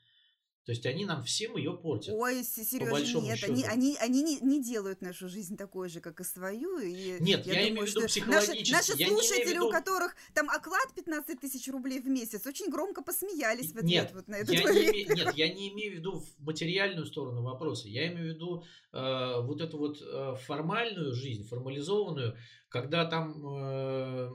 То 0.68 0.72
есть 0.72 0.86
они 0.86 1.06
нам 1.06 1.24
всем 1.24 1.56
ее 1.56 1.72
портят. 1.72 2.14
Ой, 2.14 2.44
Сережа, 2.44 3.20
нет, 3.22 3.38
счету. 3.38 3.54
они, 3.54 3.64
они, 3.64 3.98
они 4.02 4.22
не, 4.22 4.40
не 4.42 4.62
делают 4.62 5.02
нашу 5.02 5.30
жизнь 5.30 5.56
такой 5.56 5.88
же, 5.88 6.02
как 6.02 6.20
и 6.20 6.26
свою. 6.26 6.78
И 6.80 7.16
нет, 7.22 7.46
я, 7.46 7.54
я 7.54 7.70
думаю, 7.70 7.72
имею 7.72 7.86
в 7.86 7.90
виду 7.90 8.06
психологически. 8.06 8.74
Наши, 8.74 8.94
наши 8.94 9.08
слушатели, 9.08 9.54
виду... 9.54 9.68
у 9.68 9.72
которых 9.72 10.18
там 10.34 10.50
оклад 10.50 10.94
15 10.94 11.40
тысяч 11.40 11.70
рублей 11.70 12.02
в 12.02 12.10
месяц, 12.10 12.46
очень 12.46 12.70
громко 12.70 13.02
посмеялись 13.02 13.72
в 13.72 13.78
ответ 13.78 13.84
нет, 13.86 14.12
вот 14.14 14.28
на 14.28 14.36
этот 14.36 14.56
я 14.56 14.64
не 14.66 15.04
име... 15.04 15.16
Нет, 15.16 15.34
я 15.36 15.54
не 15.54 15.70
имею 15.70 15.94
в 15.94 15.96
виду 16.00 16.24
материальную 16.40 17.06
сторону 17.06 17.44
вопроса. 17.44 17.88
Я 17.88 18.12
имею 18.12 18.34
в 18.34 18.36
виду 18.36 18.64
э, 18.92 19.42
вот 19.44 19.62
эту 19.62 19.78
вот 19.78 20.02
э, 20.02 20.36
формальную 20.48 21.14
жизнь, 21.14 21.48
формализованную, 21.48 22.36
когда 22.68 23.06
там... 23.06 23.42
Э, 23.58 24.30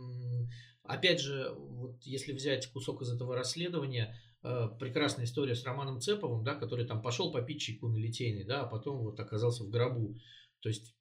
опять 0.84 1.20
же, 1.20 1.54
вот 1.58 2.02
если 2.04 2.32
взять 2.32 2.68
кусок 2.68 3.02
из 3.02 3.10
этого 3.10 3.36
расследования, 3.36 4.16
прекрасная 4.42 5.24
история 5.24 5.54
с 5.54 5.64
Романом 5.64 6.00
Цеповым, 6.00 6.44
да, 6.44 6.54
который 6.54 6.84
там 6.84 7.00
пошел 7.00 7.32
попить 7.32 7.60
чайку 7.60 7.88
на 7.88 7.96
Литейной, 7.96 8.44
да, 8.44 8.62
а 8.62 8.66
потом 8.66 8.98
вот 8.98 9.18
оказался 9.20 9.64
в 9.64 9.70
гробу. 9.70 10.18
То 10.60 10.68
есть 10.68 10.94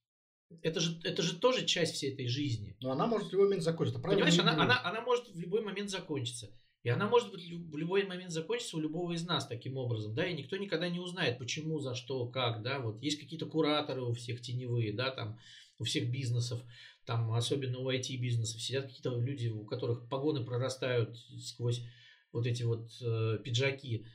это 0.62 0.80
же, 0.80 1.00
это 1.04 1.22
же 1.22 1.38
тоже 1.38 1.66
часть 1.66 1.96
всей 1.96 2.14
этой 2.14 2.28
жизни. 2.28 2.76
Но 2.82 2.92
она 2.92 3.08
может 3.08 3.30
в 3.30 3.32
любой 3.32 3.48
момент 3.48 3.64
закончиться. 3.64 4.02
Понимаешь, 4.02 4.38
она, 4.40 4.54
она, 4.54 4.82
она 4.84 5.02
может 5.02 5.30
в 5.30 5.40
любой 5.40 5.62
момент 5.62 5.90
закончиться. 5.90 6.52
И 6.84 6.90
она 6.90 7.08
может 7.08 7.32
быть 7.32 7.44
в 7.44 7.78
любой 7.78 8.06
момент 8.06 8.32
закончиться 8.32 8.76
у 8.76 8.80
любого 8.80 9.12
из 9.12 9.24
нас 9.24 9.46
таким 9.46 9.78
образом, 9.78 10.16
да, 10.16 10.26
и 10.26 10.34
никто 10.34 10.58
никогда 10.58 10.90
не 10.90 11.00
узнает, 11.00 11.38
почему, 11.38 11.80
за 11.80 11.94
что, 11.94 12.26
как, 12.28 12.64
да, 12.64 12.80
вот 12.80 13.04
есть 13.04 13.20
какие-то 13.20 13.46
кураторы 13.46 14.04
у 14.04 14.14
всех 14.14 14.42
теневые, 14.42 14.92
да, 14.92 15.12
там, 15.12 15.38
у 15.78 15.84
всех 15.84 16.12
бизнесов, 16.12 16.60
там, 17.06 17.32
особенно 17.34 17.78
у 17.80 17.92
IT-бизнесов, 17.92 18.60
сидят 18.60 18.88
какие-то 18.88 19.16
люди, 19.16 19.48
у 19.48 19.64
которых 19.64 20.10
погоны 20.10 20.44
прорастают 20.44 21.16
сквозь 21.44 21.84
вот 22.32 22.46
эти 22.46 22.64
вот 22.64 22.90
э, 23.02 23.38
пиджаки. 23.44 24.06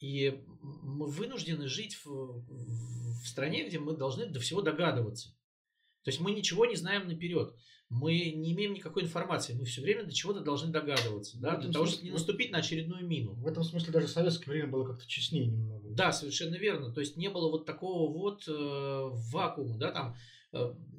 И 0.00 0.42
мы 0.60 1.06
вынуждены 1.06 1.66
жить 1.66 1.94
в, 2.04 2.08
в 2.08 3.26
стране, 3.26 3.66
где 3.66 3.78
мы 3.78 3.96
должны 3.96 4.26
до 4.26 4.40
всего 4.40 4.60
догадываться. 4.60 5.30
То 6.02 6.10
есть 6.10 6.20
мы 6.20 6.32
ничего 6.32 6.66
не 6.66 6.76
знаем 6.76 7.08
наперед. 7.08 7.54
Мы 7.88 8.32
не 8.32 8.52
имеем 8.52 8.74
никакой 8.74 9.04
информации. 9.04 9.54
Мы 9.54 9.64
все 9.64 9.80
время 9.80 10.04
до 10.04 10.12
чего-то 10.12 10.40
должны 10.40 10.70
догадываться. 10.72 11.38
Да? 11.40 11.56
Для 11.56 11.72
того, 11.72 11.86
чтобы 11.86 12.04
не 12.04 12.10
наступить 12.10 12.50
на 12.50 12.58
очередную 12.58 13.06
мину. 13.06 13.34
В 13.34 13.46
этом 13.46 13.62
смысле 13.62 13.92
даже 13.92 14.06
в 14.06 14.10
советское 14.10 14.50
время 14.50 14.66
было 14.68 14.84
как-то 14.84 15.06
честнее 15.06 15.46
немного. 15.46 15.88
Да, 15.90 16.12
совершенно 16.12 16.56
верно. 16.56 16.92
То 16.92 17.00
есть 17.00 17.16
не 17.16 17.30
было 17.30 17.50
вот 17.50 17.66
такого 17.66 18.12
вот 18.12 18.46
э, 18.48 18.52
вакуума. 19.32 19.78
Да, 19.78 19.92
там, 19.92 20.16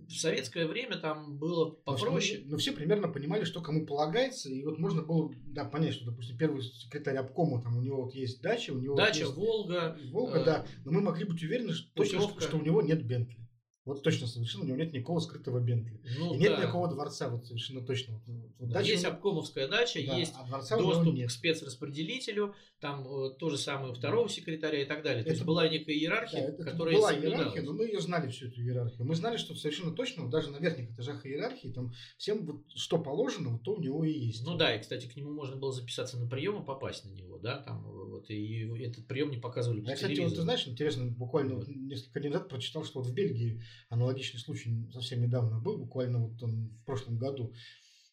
в 0.07 0.11
советское 0.11 0.67
время 0.67 0.97
там 0.97 1.37
было 1.37 1.71
попроще. 1.71 2.41
Но, 2.45 2.51
но 2.51 2.57
все 2.57 2.71
примерно 2.71 3.07
понимали, 3.07 3.43
что 3.43 3.61
кому 3.61 3.85
полагается, 3.85 4.49
и 4.49 4.63
вот 4.63 4.77
можно 4.77 5.01
было 5.01 5.31
да, 5.47 5.65
понять, 5.65 5.93
что, 5.93 6.05
допустим, 6.05 6.37
первый 6.37 6.61
секретарь 6.61 7.17
обкома, 7.17 7.61
там 7.61 7.77
у 7.77 7.81
него 7.81 8.03
вот 8.03 8.13
есть 8.13 8.41
дача, 8.41 8.71
у 8.71 8.79
него 8.79 8.95
дача, 8.95 9.25
вот 9.25 9.37
есть... 9.37 9.37
Волга, 9.37 9.97
Волга, 10.11 10.39
э, 10.39 10.45
да, 10.45 10.65
но 10.83 10.91
мы 10.91 11.01
могли 11.01 11.25
быть 11.25 11.41
уверены, 11.43 11.73
что, 11.73 11.91
точно, 11.93 12.21
что, 12.21 12.39
что 12.39 12.57
у 12.57 12.61
него 12.61 12.81
нет 12.81 13.03
Бентли. 13.03 13.44
Вот 13.85 14.01
точно 14.01 14.25
совершенно 14.25 14.63
у 14.63 14.67
него 14.67 14.77
нет 14.77 14.93
никакого 14.93 15.19
скрытого 15.19 15.59
Бентли. 15.59 16.01
Ну, 16.17 16.33
и 16.33 16.39
нет 16.39 16.53
да. 16.53 16.63
никакого 16.63 16.87
дворца, 16.87 17.29
вот 17.29 17.45
совершенно 17.45 17.85
точно. 17.85 18.19
Вот, 18.57 18.69
да, 18.69 18.81
есть 18.81 19.05
обкомовская 19.05 19.67
дача, 19.67 19.99
да, 20.05 20.17
есть 20.17 20.33
а 20.35 20.77
доступ 20.77 21.15
к 21.23 21.29
спецраспределителю, 21.29 22.55
там 22.79 23.07
э, 23.07 23.35
то 23.37 23.49
же 23.49 23.57
самое 23.57 23.93
второго 23.93 24.27
секретаря 24.27 24.81
и 24.81 24.85
так 24.85 25.03
далее. 25.03 25.23
То 25.23 25.29
это, 25.29 25.35
есть 25.35 25.45
была 25.45 25.67
некая 25.67 25.93
иерархия, 25.93 26.55
да, 26.57 26.63
которая 26.63 26.95
была 26.95 27.13
иерархия, 27.13 27.61
но 27.61 27.73
мы 27.73 27.85
ее 27.85 28.01
знали 28.01 28.29
всю 28.29 28.47
эту 28.47 28.61
иерархию. 28.61 29.05
Мы 29.05 29.13
знали, 29.13 29.37
что 29.37 29.53
совершенно 29.53 29.91
точно, 29.91 30.23
вот 30.23 30.31
даже 30.31 30.49
на 30.49 30.57
верхних 30.57 30.91
этажах 30.91 31.23
иерархии, 31.25 31.67
там 31.69 31.93
всем 32.17 32.43
вот 32.45 32.63
что 32.75 32.97
положено, 32.97 33.51
вот 33.51 33.63
то 33.63 33.75
у 33.75 33.79
него 33.79 34.03
и 34.03 34.11
есть. 34.11 34.43
Ну 34.45 34.57
да, 34.57 34.75
и 34.75 34.81
кстати, 34.81 35.07
к 35.07 35.15
нему 35.15 35.31
можно 35.31 35.57
было 35.57 35.71
записаться 35.71 36.17
на 36.17 36.27
прием 36.27 36.61
и 36.61 36.65
попасть 36.65 37.05
на 37.05 37.11
него, 37.11 37.37
да, 37.37 37.59
там 37.59 37.85
э, 37.87 38.05
вот 38.09 38.29
и 38.31 38.67
этот 38.83 39.07
прием 39.07 39.29
не 39.29 39.37
показывали 39.37 39.81
по 39.81 39.89
Я, 39.89 39.95
кстати, 39.95 40.19
вот 40.19 40.33
ты 40.33 40.41
знаешь, 40.41 40.67
интересно, 40.67 41.05
буквально 41.05 41.55
вот. 41.55 41.67
несколько 41.67 42.19
дней 42.19 42.29
назад 42.29 42.49
прочитал, 42.49 42.83
что 42.83 42.99
вот 42.99 43.07
в 43.07 43.13
Бельгии 43.13 43.61
аналогичный 43.89 44.39
случай 44.39 44.89
совсем 44.91 45.21
недавно 45.21 45.59
был, 45.59 45.77
буквально 45.77 46.19
вот 46.27 46.41
он 46.43 46.69
в 46.69 46.85
прошлом 46.85 47.17
году, 47.17 47.53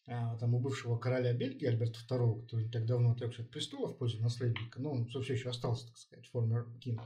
а, 0.05 0.35
там 0.37 0.53
у 0.53 0.59
бывшего 0.59 0.97
короля 0.97 1.33
Бельгии 1.33 1.67
Альберта 1.67 1.99
II, 2.09 2.41
который 2.41 2.65
не 2.65 2.71
так 2.71 2.85
давно 2.85 3.11
отрекся 3.11 3.43
от 3.43 3.49
престола 3.49 3.87
в 3.87 3.97
пользу 3.97 4.21
наследника, 4.21 4.81
но 4.81 4.91
он 4.91 5.07
все 5.07 5.19
еще 5.21 5.49
остался, 5.49 5.87
так 5.87 5.97
сказать, 5.97 6.27
формер 6.27 6.67
кинг, 6.81 7.01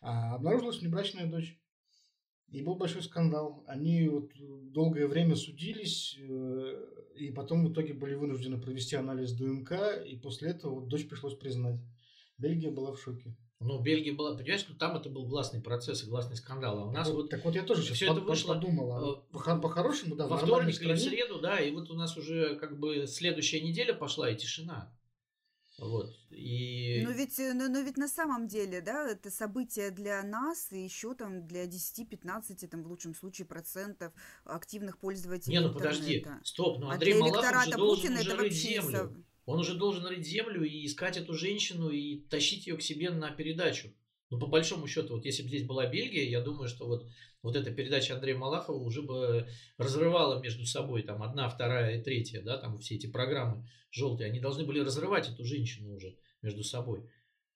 а, 0.00 0.34
обнаружилась 0.34 0.80
внебрачная 0.80 1.26
дочь. 1.26 1.58
И 2.50 2.62
был 2.62 2.76
большой 2.76 3.02
скандал. 3.02 3.62
Они 3.66 4.08
вот 4.08 4.30
долгое 4.72 5.06
время 5.06 5.36
судились, 5.36 6.16
э, 6.18 6.86
и 7.14 7.30
потом 7.30 7.66
в 7.66 7.72
итоге 7.72 7.92
были 7.92 8.14
вынуждены 8.14 8.58
провести 8.58 8.96
анализ 8.96 9.32
ДНК, 9.32 9.72
и 10.06 10.16
после 10.16 10.50
этого 10.50 10.76
вот 10.76 10.88
дочь 10.88 11.06
пришлось 11.06 11.36
признать. 11.36 11.78
Бельгия 12.38 12.70
была 12.70 12.92
в 12.92 13.00
шоке. 13.02 13.36
Ну, 13.60 13.80
Бельгия 13.80 14.12
была, 14.12 14.36
понимаешь, 14.36 14.64
ну 14.68 14.76
там 14.76 14.96
это 14.96 15.10
был 15.10 15.26
гласный 15.26 15.60
процесс 15.60 16.04
и 16.04 16.06
гласный 16.06 16.36
скандал. 16.36 16.78
А 16.78 16.84
у 16.84 16.92
нас 16.92 17.08
вот, 17.08 17.16
вот 17.16 17.30
так 17.30 17.44
вот 17.44 17.56
я 17.56 17.64
тоже 17.64 17.82
сейчас 17.82 17.96
все 17.96 18.12
это 18.12 18.20
вышло 18.20 18.54
подумал. 18.54 19.24
А 19.32 19.56
по-хорошему, 19.56 20.14
да, 20.14 20.28
во 20.28 20.36
вторник 20.36 20.80
или 20.80 20.92
в 20.92 20.98
среду, 20.98 21.40
да, 21.40 21.58
и 21.58 21.72
вот 21.72 21.90
у 21.90 21.94
нас 21.94 22.16
уже 22.16 22.56
как 22.56 22.78
бы 22.78 23.06
следующая 23.08 23.60
неделя 23.60 23.94
пошла 23.94 24.30
и 24.30 24.36
тишина. 24.36 24.94
Вот. 25.78 26.12
И... 26.30 27.02
Но 27.04 27.12
ведь, 27.12 27.38
э, 27.38 27.52
но, 27.54 27.68
но 27.68 27.80
ведь 27.80 27.96
на 27.96 28.08
самом 28.08 28.48
деле, 28.48 28.80
да, 28.80 29.08
это 29.08 29.30
событие 29.30 29.90
для 29.90 30.22
нас 30.24 30.72
и 30.72 30.82
еще 30.82 31.14
там 31.14 31.46
для 31.46 31.66
10-15, 31.66 32.66
там 32.66 32.82
в 32.82 32.88
лучшем 32.88 33.14
случае 33.14 33.46
процентов 33.46 34.12
активных 34.44 34.98
пользователей 34.98 35.54
Не, 35.54 35.60
ну 35.60 35.68
интернета. 35.68 35.94
подожди, 35.94 36.26
стоп, 36.42 36.80
ну 36.80 36.88
а 36.90 36.94
Андрей 36.94 37.14
а 37.14 37.18
Малахов 37.20 37.64
же 37.64 37.70
должен 37.76 38.02
Путина 38.02 38.20
уже 38.20 38.36
рыть 38.36 38.52
землю. 38.54 39.24
Он 39.48 39.60
уже 39.60 39.72
должен 39.72 40.04
рыть 40.04 40.26
землю 40.26 40.62
и 40.62 40.84
искать 40.84 41.16
эту 41.16 41.32
женщину 41.32 41.88
и 41.88 42.20
тащить 42.28 42.66
ее 42.66 42.76
к 42.76 42.82
себе 42.82 43.08
на 43.08 43.30
передачу. 43.30 43.88
Ну, 44.28 44.38
по 44.38 44.46
большому 44.46 44.86
счету, 44.86 45.14
вот 45.14 45.24
если 45.24 45.42
бы 45.42 45.48
здесь 45.48 45.64
была 45.64 45.86
Бельгия, 45.86 46.28
я 46.28 46.42
думаю, 46.42 46.68
что 46.68 46.86
вот, 46.86 47.08
вот 47.42 47.56
эта 47.56 47.70
передача 47.70 48.14
Андрея 48.14 48.36
Малахова 48.36 48.76
уже 48.76 49.00
бы 49.00 49.48
разрывала 49.78 50.42
между 50.42 50.66
собой 50.66 51.02
там 51.02 51.22
одна, 51.22 51.48
вторая 51.48 51.98
и 51.98 52.02
третья, 52.02 52.42
да, 52.42 52.58
там 52.58 52.76
все 52.76 52.96
эти 52.96 53.06
программы 53.06 53.66
желтые, 53.90 54.28
они 54.28 54.38
должны 54.38 54.66
были 54.66 54.80
разрывать 54.80 55.30
эту 55.30 55.46
женщину 55.46 55.94
уже 55.94 56.18
между 56.42 56.62
собой. 56.62 57.08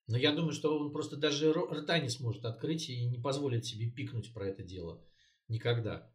Но 0.06 0.16
я 0.16 0.32
думаю, 0.32 0.52
что 0.52 0.74
он 0.78 0.92
просто 0.92 1.18
даже 1.18 1.52
рта 1.52 1.98
не 1.98 2.08
сможет 2.08 2.46
открыть 2.46 2.88
и 2.88 3.04
не 3.04 3.18
позволит 3.18 3.66
себе 3.66 3.90
пикнуть 3.90 4.32
про 4.32 4.48
это 4.48 4.62
дело. 4.62 5.04
Никогда. 5.46 6.10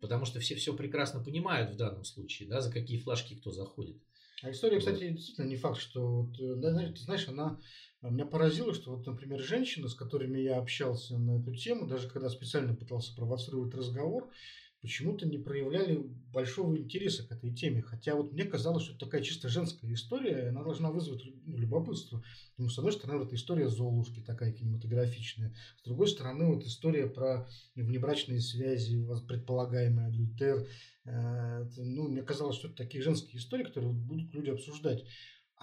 Потому 0.00 0.26
что 0.26 0.38
все 0.38 0.54
все 0.54 0.76
прекрасно 0.76 1.24
понимают 1.24 1.72
в 1.72 1.76
данном 1.76 2.04
случае, 2.04 2.48
да, 2.48 2.60
за 2.60 2.70
какие 2.70 2.98
флажки 2.98 3.34
кто 3.34 3.50
заходит. 3.50 4.00
А 4.42 4.50
история, 4.50 4.78
кстати, 4.78 5.08
действительно 5.10 5.46
не 5.46 5.56
факт, 5.56 5.78
что 5.78 6.22
вот, 6.22 6.38
э, 6.40 6.56
ты 6.92 7.00
знаешь, 7.02 7.28
она 7.28 7.60
меня 8.02 8.26
поразило, 8.26 8.74
что 8.74 8.90
вот, 8.90 9.06
например, 9.06 9.40
женщины, 9.40 9.88
с 9.88 9.94
которыми 9.94 10.40
я 10.40 10.58
общался 10.58 11.16
на 11.16 11.38
эту 11.40 11.54
тему, 11.54 11.86
даже 11.86 12.08
когда 12.08 12.28
специально 12.28 12.74
пытался 12.74 13.14
провоцировать 13.14 13.72
разговор, 13.74 14.28
почему-то 14.82 15.26
не 15.26 15.38
проявляли 15.38 15.96
большого 16.32 16.76
интереса 16.76 17.22
к 17.22 17.30
этой 17.30 17.54
теме. 17.54 17.82
Хотя 17.82 18.16
вот 18.16 18.32
мне 18.32 18.44
казалось, 18.44 18.82
что 18.82 18.92
это 18.94 19.06
такая 19.06 19.22
чисто 19.22 19.48
женская 19.48 19.92
история, 19.94 20.48
она 20.48 20.64
должна 20.64 20.90
вызвать 20.90 21.22
ну, 21.46 21.56
любопытство. 21.56 22.22
Потому 22.50 22.68
что, 22.68 22.74
с 22.74 22.78
одной 22.78 22.92
стороны, 22.92 23.18
вот 23.20 23.32
история 23.32 23.68
Золушки 23.68 24.20
такая 24.20 24.52
кинематографичная. 24.52 25.54
С 25.78 25.84
другой 25.84 26.08
стороны, 26.08 26.46
вот 26.46 26.64
история 26.64 27.06
про 27.06 27.48
внебрачные 27.76 28.40
связи, 28.40 29.06
предполагаемый 29.28 30.06
адюльтер. 30.06 30.66
Э, 31.04 31.64
ну, 31.76 32.08
мне 32.08 32.22
казалось, 32.22 32.56
что 32.56 32.66
это 32.66 32.76
такие 32.76 33.04
женские 33.04 33.38
истории, 33.38 33.64
которые 33.64 33.92
будут 33.92 34.34
люди 34.34 34.50
обсуждать. 34.50 35.04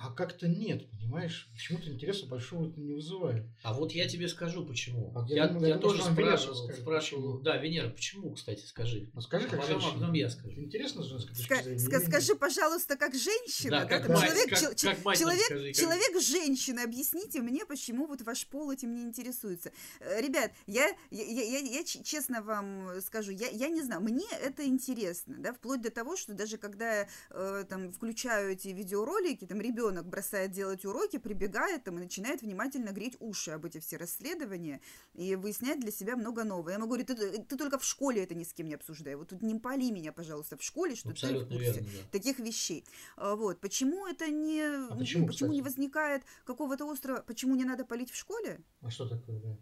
А 0.01 0.11
как-то 0.11 0.47
нет, 0.47 0.89
понимаешь? 0.91 1.49
Почему-то 1.53 1.89
интереса 1.89 2.25
большого 2.25 2.69
это 2.69 2.79
не 2.79 2.93
вызывает. 2.93 3.45
А 3.63 3.73
вот 3.73 3.91
я 3.91 4.07
тебе 4.07 4.29
скажу, 4.29 4.65
почему. 4.65 5.11
А 5.13 5.25
я, 5.27 5.45
я, 5.45 5.59
я, 5.59 5.67
я 5.67 5.77
тоже 5.77 6.01
спрашивал, 6.01 6.55
скажет, 6.55 6.81
спрашивал. 6.81 7.23
Почему? 7.23 7.43
Да, 7.43 7.57
Венера, 7.57 7.89
почему, 7.89 8.31
кстати, 8.31 8.65
скажи. 8.65 9.09
Ну, 9.13 9.19
скажи, 9.19 9.49
как 9.49 9.59
а 9.59 9.61
потом, 9.61 9.81
потом 9.81 10.13
я 10.13 10.29
скажу. 10.29 10.61
Интересно 10.61 11.03
с 11.03 11.07
женской 11.07 11.35
точки 11.35 11.53
зрения. 11.63 11.77
Ска- 11.79 12.07
скажи, 12.07 12.35
пожалуйста, 12.35 12.95
как 12.95 13.13
женщина. 13.13 13.71
Да, 13.71 13.85
как, 13.85 14.03
как 14.03 14.15
мать, 14.15 14.29
человек, 14.29 14.49
как, 14.49 14.77
как 14.77 15.05
мать 15.05 15.19
человек, 15.19 15.45
скажи, 15.45 15.73
человек 15.73 16.21
женщина. 16.21 16.83
Объясните 16.83 17.41
мне, 17.41 17.65
почему 17.65 18.07
вот 18.07 18.21
ваш 18.21 18.47
пол 18.47 18.71
этим 18.71 18.95
не 18.95 19.03
интересуется. 19.03 19.73
Э, 19.99 20.21
ребят, 20.21 20.51
я, 20.65 20.95
я, 21.11 21.23
я, 21.23 21.59
я 21.59 21.83
честно 21.83 22.41
вам 22.41 23.01
скажу, 23.01 23.31
я, 23.31 23.49
я 23.49 23.67
не 23.67 23.81
знаю, 23.81 24.01
мне 24.01 24.27
это 24.41 24.65
интересно, 24.65 25.35
да, 25.39 25.51
вплоть 25.51 25.81
до 25.81 25.91
того, 25.91 26.15
что 26.15 26.33
даже 26.33 26.57
когда 26.57 26.99
я 26.99 27.09
э, 27.31 27.65
там 27.67 27.91
включаю 27.91 28.53
эти 28.53 28.69
видеоролики, 28.69 29.45
там 29.45 29.59
ребенок 29.59 29.88
бросает 29.91 30.51
делать 30.51 30.85
уроки, 30.85 31.17
прибегает 31.17 31.83
там 31.83 31.97
и 31.97 32.01
начинает 32.01 32.41
внимательно 32.41 32.89
греть 32.91 33.15
уши 33.19 33.51
об 33.51 33.65
эти 33.65 33.79
все 33.79 33.97
расследования 33.97 34.81
и 35.13 35.35
выяснять 35.35 35.79
для 35.79 35.91
себя 35.91 36.15
много 36.15 36.43
нового. 36.43 36.69
Я 36.69 36.75
ему 36.75 36.87
говорю, 36.87 37.05
ты, 37.05 37.15
ты 37.15 37.57
только 37.57 37.77
в 37.77 37.83
школе 37.83 38.23
это 38.23 38.35
ни 38.35 38.43
с 38.43 38.53
кем 38.53 38.67
не 38.67 38.75
обсуждай. 38.75 39.15
Вот 39.15 39.29
тут 39.29 39.41
не 39.41 39.59
пали 39.59 39.91
меня, 39.91 40.11
пожалуйста, 40.11 40.57
в 40.57 40.63
школе, 40.63 40.95
что 40.95 41.09
Абсолютно 41.09 41.47
ты 41.47 41.53
в 41.53 41.57
курсе 41.57 41.73
верно, 41.81 41.89
да. 41.97 42.09
таких 42.11 42.39
вещей. 42.39 42.85
А, 43.17 43.35
вот. 43.35 43.59
Почему 43.59 44.07
это 44.07 44.29
не... 44.29 44.61
А 44.89 44.95
почему, 44.95 45.23
ну, 45.23 45.27
почему 45.27 45.51
не 45.53 45.61
возникает 45.61 46.23
какого-то 46.45 46.85
острова... 46.85 47.23
Почему 47.25 47.55
не 47.55 47.65
надо 47.65 47.85
палить 47.85 48.11
в 48.11 48.15
школе? 48.15 48.59
А 48.81 48.89
что 48.89 49.07
такое, 49.07 49.39
да? 49.39 49.57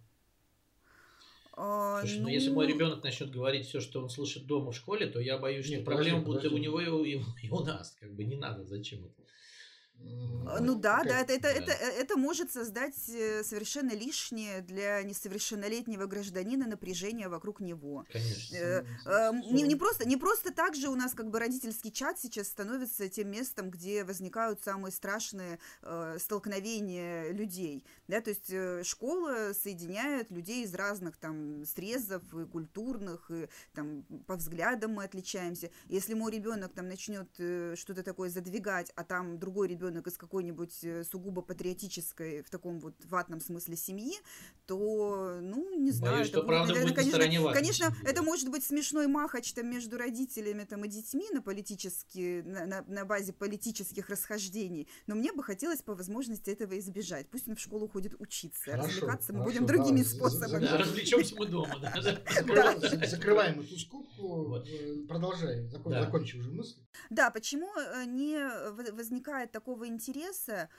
А, 1.59 2.01
Слушай, 2.01 2.19
ну... 2.19 2.23
ну 2.23 2.29
если 2.29 2.51
мой 2.51 2.67
ребенок 2.67 3.03
начнет 3.03 3.31
говорить 3.31 3.65
все, 3.65 3.81
что 3.81 4.01
он 4.01 4.09
слышит 4.09 4.45
дома 4.45 4.71
в 4.71 4.75
школе, 4.75 5.07
то 5.07 5.19
я 5.19 5.39
боюсь, 5.39 5.67
Нет, 5.67 5.81
что 5.81 5.85
проблемы 5.91 6.21
будут 6.21 6.45
и 6.45 6.47
у 6.49 6.57
него, 6.57 6.79
и 6.79 6.87
у, 6.87 7.03
и 7.03 7.49
у 7.49 7.59
нас. 7.61 7.97
Как 7.99 8.13
бы 8.13 8.23
не 8.25 8.35
надо, 8.35 8.63
зачем 8.63 9.05
это? 9.05 9.23
Ну 10.59 10.75
да, 10.75 11.03
да, 11.03 11.19
это, 11.19 11.33
это, 11.33 11.47
это, 11.47 11.71
это 11.71 12.17
может 12.17 12.51
создать 12.51 12.95
э, 13.09 13.43
совершенно 13.43 13.91
лишнее 13.91 14.61
для 14.61 15.03
несовершеннолетнего 15.03 16.05
гражданина 16.05 16.67
напряжение 16.67 17.27
вокруг 17.27 17.59
него. 17.59 18.05
Конечно. 18.11 18.55
Э, 18.55 18.85
э, 19.05 19.31
не, 19.51 19.63
не, 19.63 19.75
просто, 19.75 20.07
не 20.07 20.17
просто 20.17 20.53
так 20.53 20.75
же 20.75 20.89
у 20.89 20.95
нас 20.95 21.13
как 21.13 21.29
бы 21.29 21.39
родительский 21.39 21.91
чат 21.91 22.19
сейчас 22.19 22.47
становится 22.47 23.09
тем 23.09 23.29
местом, 23.29 23.69
где 23.69 24.03
возникают 24.03 24.63
самые 24.63 24.91
страшные 24.91 25.59
э, 25.81 26.17
столкновения 26.19 27.31
людей. 27.31 27.85
Да, 28.07 28.21
то 28.21 28.29
есть 28.29 28.49
э, 28.49 28.83
школа 28.83 29.51
соединяет 29.53 30.31
людей 30.31 30.63
из 30.63 30.73
разных 30.73 31.17
там 31.17 31.65
срезов 31.65 32.23
и 32.33 32.45
культурных, 32.45 33.29
и 33.31 33.49
там 33.73 34.03
по 34.25 34.35
взглядам 34.35 34.93
мы 34.93 35.03
отличаемся. 35.03 35.69
Если 35.87 36.13
мой 36.13 36.31
ребенок 36.31 36.73
там 36.73 36.87
начнет 36.87 37.27
э, 37.37 37.75
что-то 37.77 38.03
такое 38.03 38.29
задвигать, 38.29 38.91
а 38.95 39.03
там 39.03 39.39
другой 39.39 39.67
ребенок 39.67 39.86
ребенок 39.87 40.07
из 40.07 40.17
какой-нибудь 40.17 40.83
э, 40.83 41.03
сугубо 41.03 41.41
патриотической, 41.41 42.43
в 42.43 42.49
таком 42.49 42.79
вот 42.79 42.93
ватном 43.05 43.39
смысле 43.39 43.75
семьи, 43.75 44.13
то, 44.65 45.39
ну, 45.41 45.77
не 45.77 45.91
знаю. 45.91 46.15
Боюсь, 46.15 46.29
это 46.29 46.37
что 46.39 46.47
правда 46.47 46.73
будет, 46.73 46.95
конечно, 46.95 47.17
на 47.17 47.53
конечно, 47.53 47.95
это 48.03 48.21
может 48.21 48.49
быть 48.49 48.63
смешной 48.63 49.07
махач 49.07 49.53
там 49.53 49.69
между 49.69 49.97
родителями 49.97 50.63
там, 50.63 50.85
и 50.85 50.87
детьми 50.87 51.25
на 51.31 51.41
политические, 51.41 52.43
на, 52.43 52.65
на, 52.65 52.83
на 52.87 53.05
базе 53.05 53.33
политических 53.33 54.09
расхождений, 54.09 54.87
но 55.07 55.15
мне 55.15 55.31
бы 55.31 55.43
хотелось 55.43 55.81
по 55.81 55.95
возможности 55.95 56.49
этого 56.49 56.77
избежать. 56.79 57.27
Пусть 57.29 57.47
он 57.47 57.55
в 57.55 57.59
школу 57.59 57.87
ходит 57.87 58.15
учиться, 58.19 58.71
хорошо, 58.71 58.87
развлекаться 58.87 59.33
мы 59.33 59.43
будем 59.43 59.65
другими 59.65 60.03
да, 60.03 60.09
способами. 60.09 60.65
Да, 60.65 60.77
развлечемся 60.77 61.35
мы 61.37 61.47
дома. 61.47 61.75
Закрываем 63.07 63.59
эту 63.61 63.77
скобку, 63.79 64.57
э, 64.57 65.07
продолжай, 65.07 65.67
закончи 65.69 66.37
уже 66.37 66.51
мысль. 66.51 66.77
Да, 67.09 67.29
почему 67.29 67.69
э, 67.77 68.05
не 68.05 68.37
возникает 68.91 69.51
такого 69.51 69.76
интереса? 69.85 70.69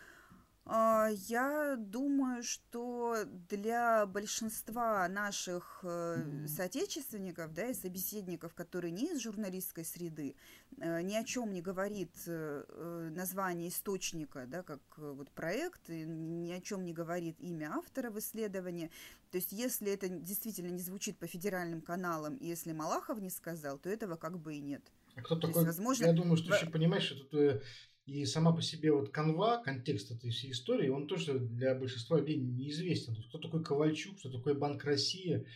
А, 0.71 1.09
я 1.29 1.77
думаю, 1.79 2.43
что 2.43 3.17
для 3.49 4.05
большинства 4.05 5.09
наших 5.09 5.81
э, 5.83 6.47
соотечественников, 6.47 7.55
да, 7.55 7.69
и 7.69 7.75
собеседников, 7.75 8.55
которые 8.55 8.91
не 8.91 9.07
из 9.07 9.23
журналистской 9.23 9.87
среды, 9.87 10.37
э, 10.77 11.01
ни 11.01 11.15
о 11.15 11.25
чем 11.25 11.55
не 11.55 11.63
говорит 11.63 12.11
название 12.27 13.69
источника, 13.69 14.45
да, 14.47 14.63
как 14.63 14.81
вот 14.99 15.31
проект, 15.31 15.89
ни 15.89 16.53
о 16.53 16.61
чем 16.61 16.85
не 16.85 16.93
говорит 16.93 17.41
имя 17.41 17.73
автора 17.75 18.11
в 18.11 18.19
исследовании. 18.19 18.91
То 19.31 19.39
есть, 19.39 19.53
если 19.53 19.91
это 19.91 20.09
действительно 20.09 20.71
не 20.71 20.83
звучит 20.83 21.19
по 21.19 21.27
федеральным 21.27 21.81
каналам, 21.81 22.37
и 22.37 22.47
если 22.47 22.73
Малахов 22.73 23.21
не 23.21 23.31
сказал, 23.31 23.79
то 23.79 23.89
этого 23.89 24.17
как 24.17 24.39
бы 24.39 24.55
и 24.55 24.61
нет. 24.61 24.83
А 25.17 25.23
кто 25.23 25.35
такой? 25.37 25.65
Есть, 25.65 25.67
возможно, 25.67 26.05
я 26.05 26.13
думаю, 26.13 26.37
что 26.37 26.55
еще 26.55 26.67
понимаешь, 26.67 27.05
что 27.05 27.17
тут 27.17 27.35
э, 27.35 27.61
и 28.09 28.25
сама 28.25 28.53
по 28.53 28.63
себе 28.63 28.91
вот 28.91 29.11
канва, 29.11 29.63
контекст 29.63 30.11
этой 30.11 30.31
всей 30.31 30.53
истории, 30.53 30.89
он 30.89 31.07
тоже 31.07 31.39
для 31.39 31.75
большинства 31.75 32.19
людей 32.19 32.37
неизвестен. 32.37 33.15
Кто 33.29 33.39
такой 33.39 33.63
Ковальчук, 33.63 34.19
кто 34.19 34.31
такой 34.31 34.55
Банк 34.55 34.83
России, 34.85 35.47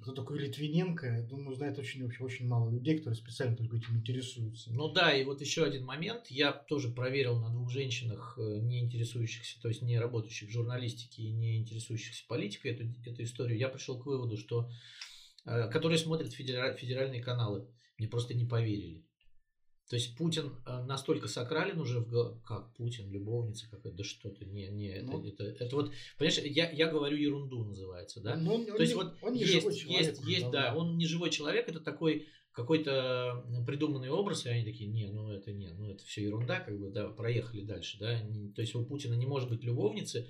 кто 0.00 0.12
такой 0.12 0.38
Литвиненко, 0.38 1.06
я 1.06 1.22
думаю, 1.22 1.56
знает 1.56 1.78
очень, 1.80 2.04
очень, 2.04 2.24
очень 2.24 2.46
мало 2.46 2.70
людей, 2.70 2.98
которые 2.98 3.16
специально 3.16 3.56
только 3.56 3.78
этим 3.78 3.96
интересуются. 3.96 4.72
Ну 4.72 4.92
да, 4.92 5.12
и 5.12 5.24
вот 5.24 5.40
еще 5.40 5.64
один 5.64 5.84
момент. 5.84 6.28
Я 6.28 6.52
тоже 6.52 6.90
проверил 6.90 7.40
на 7.40 7.50
двух 7.50 7.70
женщинах, 7.70 8.38
э, 8.38 8.60
не 8.60 8.84
интересующихся, 8.84 9.60
то 9.60 9.66
есть 9.66 9.82
не 9.82 9.98
работающих 9.98 10.48
в 10.48 10.52
журналистике 10.52 11.24
и 11.24 11.32
не 11.32 11.58
интересующихся 11.58 12.24
политикой, 12.28 12.72
эту, 12.72 12.84
эту 13.04 13.24
историю. 13.24 13.58
Я 13.58 13.68
пришел 13.68 13.98
к 13.98 14.06
выводу, 14.06 14.36
что 14.36 14.70
э, 15.44 15.68
которые 15.70 15.98
смотрят 15.98 16.32
федеральные 16.32 17.20
каналы, 17.20 17.66
мне 17.98 18.06
просто 18.06 18.34
не 18.34 18.44
поверили. 18.44 19.05
То 19.88 19.94
есть 19.94 20.16
Путин 20.16 20.52
э, 20.66 20.82
настолько 20.84 21.28
сакрален 21.28 21.78
уже 21.78 22.00
в 22.00 22.40
как 22.44 22.74
Путин, 22.74 23.08
любовница 23.10 23.70
какая-то, 23.70 23.96
да 23.96 24.02
что-то, 24.02 24.44
не, 24.44 24.66
не, 24.68 24.88
это, 24.88 25.06
ну, 25.06 25.24
это, 25.24 25.44
это 25.44 25.76
вот, 25.76 25.92
понимаешь, 26.18 26.38
я, 26.38 26.70
я 26.70 26.88
говорю 26.88 27.16
ерунду 27.16 27.64
называется, 27.64 28.20
да? 28.20 28.34
Ну, 28.36 28.54
он, 28.54 28.66
То 28.66 28.80
есть 28.80 28.94
не, 28.94 29.02
вот 29.02 29.14
он 29.22 29.34
не 29.34 29.40
есть, 29.40 29.52
живой 29.52 29.74
человек, 29.74 30.06
есть, 30.08 30.24
есть, 30.24 30.50
да, 30.50 30.74
он 30.74 30.96
не 30.98 31.06
живой 31.06 31.30
человек, 31.30 31.68
это 31.68 31.78
такой 31.78 32.26
какой-то 32.50 33.44
придуманный 33.66 34.10
образ, 34.10 34.46
и 34.46 34.48
они 34.48 34.64
такие, 34.64 34.90
не, 34.90 35.08
ну 35.10 35.30
это 35.30 35.52
не, 35.52 35.68
ну 35.74 35.90
это 35.90 36.04
все 36.04 36.24
ерунда, 36.24 36.58
как 36.58 36.80
бы, 36.80 36.90
да, 36.90 37.08
проехали 37.08 37.60
дальше, 37.60 37.98
да, 38.00 38.18
то 38.54 38.62
есть 38.62 38.74
у 38.74 38.84
Путина 38.84 39.14
не 39.14 39.26
может 39.26 39.48
быть 39.50 39.62
любовницы, 39.62 40.26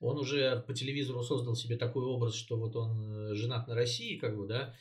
он 0.00 0.18
уже 0.18 0.64
по 0.66 0.74
телевизору 0.74 1.22
создал 1.22 1.54
себе 1.54 1.76
такой 1.76 2.04
образ, 2.04 2.34
что 2.34 2.56
вот 2.56 2.74
он 2.74 3.12
э, 3.12 3.34
женат 3.34 3.68
на 3.68 3.74
России, 3.74 4.16
как 4.16 4.36
бы, 4.36 4.46
да, 4.46 4.74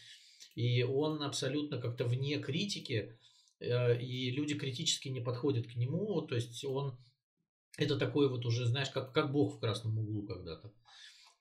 и 0.56 0.82
он 0.84 1.22
абсолютно 1.22 1.80
как-то 1.80 2.06
вне 2.06 2.40
критики, 2.40 3.18
и 3.60 4.32
люди 4.32 4.58
критически 4.58 5.10
не 5.10 5.22
подходят 5.22 5.68
к 5.68 5.76
нему, 5.76 6.22
то 6.22 6.36
есть 6.36 6.64
он 6.66 6.98
это 7.78 7.98
такой 7.98 8.30
вот 8.30 8.46
уже, 8.46 8.66
знаешь, 8.66 8.90
как, 8.90 9.14
как 9.14 9.32
бог 9.32 9.56
в 9.56 9.60
красном 9.60 9.98
углу 10.00 10.24
когда-то. 10.24 10.74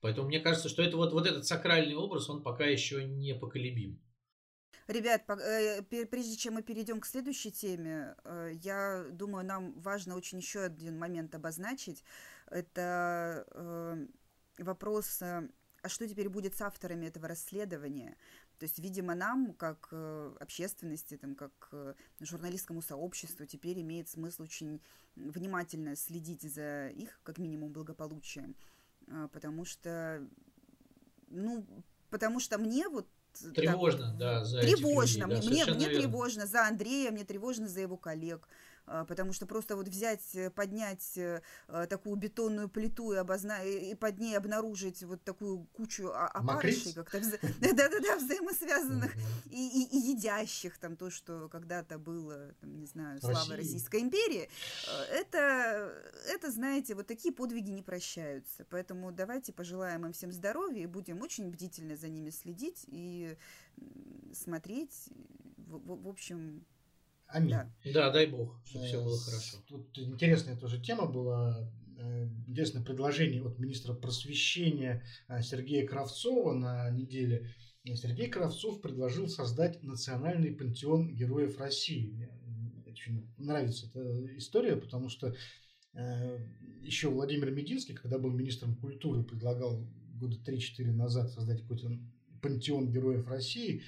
Поэтому 0.01 0.29
мне 0.29 0.41
кажется, 0.41 0.69
что 0.69 0.83
это 0.83 0.97
вот, 0.97 1.13
вот 1.13 1.27
этот 1.27 1.47
сакральный 1.47 1.95
образ, 1.95 2.29
он 2.29 2.43
пока 2.43 2.67
еще 2.67 3.05
не 3.05 3.35
поколебим. 3.35 4.01
Ребят, 4.87 5.29
э, 5.29 5.83
прежде 5.83 6.37
чем 6.37 6.55
мы 6.55 6.63
перейдем 6.63 7.01
к 7.01 7.07
следующей 7.07 7.51
теме, 7.51 8.15
э, 8.25 8.53
я 8.63 9.07
думаю, 9.11 9.45
нам 9.45 9.73
важно 9.81 10.15
очень 10.15 10.39
еще 10.39 10.61
один 10.61 10.99
момент 10.99 11.35
обозначить. 11.35 12.05
Это 12.49 13.45
вопрос, 14.59 15.21
а 15.23 15.89
что 15.89 16.07
теперь 16.07 16.29
будет 16.29 16.55
с 16.55 16.61
авторами 16.61 17.07
этого 17.07 17.29
расследования? 17.29 18.17
То 18.59 18.65
есть, 18.65 18.79
видимо, 18.79 19.15
нам, 19.15 19.53
как 19.53 19.89
э, 19.93 20.37
общественности, 20.41 21.17
там, 21.17 21.35
как 21.35 21.69
э, 21.73 21.95
журналистскому 22.21 22.81
сообществу, 22.81 23.45
теперь 23.45 23.81
имеет 23.81 24.09
смысл 24.09 24.45
очень 24.45 24.81
внимательно 25.15 25.95
следить 25.97 26.43
за 26.43 26.89
их, 26.89 27.21
как 27.23 27.39
минимум, 27.39 27.73
благополучием. 27.73 28.57
А, 29.09 29.29
потому 29.29 29.65
что, 29.65 30.27
ну, 31.29 31.67
потому 32.11 32.41
что 32.41 32.59
мне 32.59 32.89
вот 32.89 33.07
Тревожно, 33.55 34.07
так, 34.07 34.17
да, 34.17 34.45
за 34.45 34.61
Тревожно, 34.63 35.27
этих 35.27 35.45
людей, 35.45 35.65
да, 35.67 35.75
мне, 35.75 35.87
мне 35.89 35.99
тревожно 35.99 36.47
за 36.47 36.67
Андрея, 36.67 37.11
мне 37.11 37.25
тревожно 37.25 37.69
за 37.69 37.81
его 37.81 37.99
коллег. 37.99 38.49
А, 38.87 39.05
потому 39.05 39.33
что 39.33 39.47
просто 39.47 39.77
вот 39.77 39.89
взять, 39.89 40.35
э, 40.35 40.51
поднять 40.51 41.17
э, 41.19 41.43
а, 41.67 41.87
такую 41.87 42.17
бетонную 42.17 42.69
плиту 42.69 43.13
и, 43.13 43.17
обозна... 43.17 43.65
и 43.65 43.95
под 43.95 44.19
ней 44.19 44.37
обнаружить 44.37 45.03
вот 45.03 45.25
такую 45.25 45.65
кучу 45.73 46.09
опарышей, 46.09 46.93
как-то 46.93 47.21
да-да-да, 47.61 48.17
взаимосвязанных 48.17 49.13
и, 49.47 49.83
и, 49.83 49.97
и 49.97 50.11
едящих 50.13 50.79
там 50.79 50.97
то, 50.97 51.11
что 51.11 51.49
когда-то 51.49 51.99
было, 51.99 52.55
там, 52.61 52.79
не 52.79 52.87
знаю, 52.87 53.21
слава 53.21 53.57
Российской 53.57 54.01
империи, 54.03 54.49
это, 55.11 55.93
это, 56.29 56.51
знаете, 56.53 56.95
вот 56.95 57.09
такие 57.09 57.35
подвиги 57.35 57.71
не 57.71 57.83
прощаются. 57.83 58.65
Поэтому 58.71 59.11
давайте 59.11 59.53
пожелаем 59.53 60.07
им 60.07 60.13
всем 60.13 60.31
здоровья 60.31 60.83
и 60.83 60.87
будем 60.87 61.23
очень 61.23 61.51
бдительно 61.51 61.97
за 61.97 62.09
ними 62.09 62.31
следить 62.31 62.85
и 62.87 63.37
смотреть. 64.33 65.09
В, 65.57 65.79
в, 65.79 66.05
в 66.05 66.09
общем, 66.09 66.65
Аминь. 67.29 67.51
Да, 67.51 67.71
да 67.93 68.11
дай 68.11 68.27
бог, 68.27 68.61
чтобы 68.65 68.87
все 68.87 69.03
было 69.03 69.19
хорошо. 69.19 69.59
Тут 69.67 69.99
интересная 69.99 70.57
тоже 70.57 70.81
тема 70.81 71.07
была. 71.07 71.69
Э, 71.99 72.29
интересное 72.47 72.83
предложение 72.83 73.43
от 73.43 73.59
министра 73.59 73.95
просвещения 73.95 75.03
э, 75.29 75.43
Сергея 75.43 75.87
Кравцова 75.87 76.53
на 76.53 76.91
неделе. 76.91 77.55
Сергей 77.85 78.29
Кравцов 78.29 78.83
предложил 78.83 79.29
создать 79.29 79.83
национальный 79.83 80.53
пантеон 80.53 81.15
героев 81.15 81.59
России. 81.59 82.09
Мне 82.09 82.31
очень 82.87 83.27
нравится 83.39 83.87
эта 83.87 84.37
история, 84.37 84.77
потому 84.77 85.09
что 85.09 85.35
э, 85.95 86.39
еще 86.83 87.09
Владимир 87.09 87.51
Мединский, 87.51 87.95
когда 87.95 88.19
был 88.19 88.31
министром 88.31 88.77
культуры, 88.77 89.23
предлагал 89.23 89.87
года 90.15 90.37
3-4 90.45 90.93
назад 90.93 91.31
создать 91.31 91.63
какой-то 91.63 91.99
пантеон 92.43 92.91
героев 92.91 93.27
России 93.27 93.83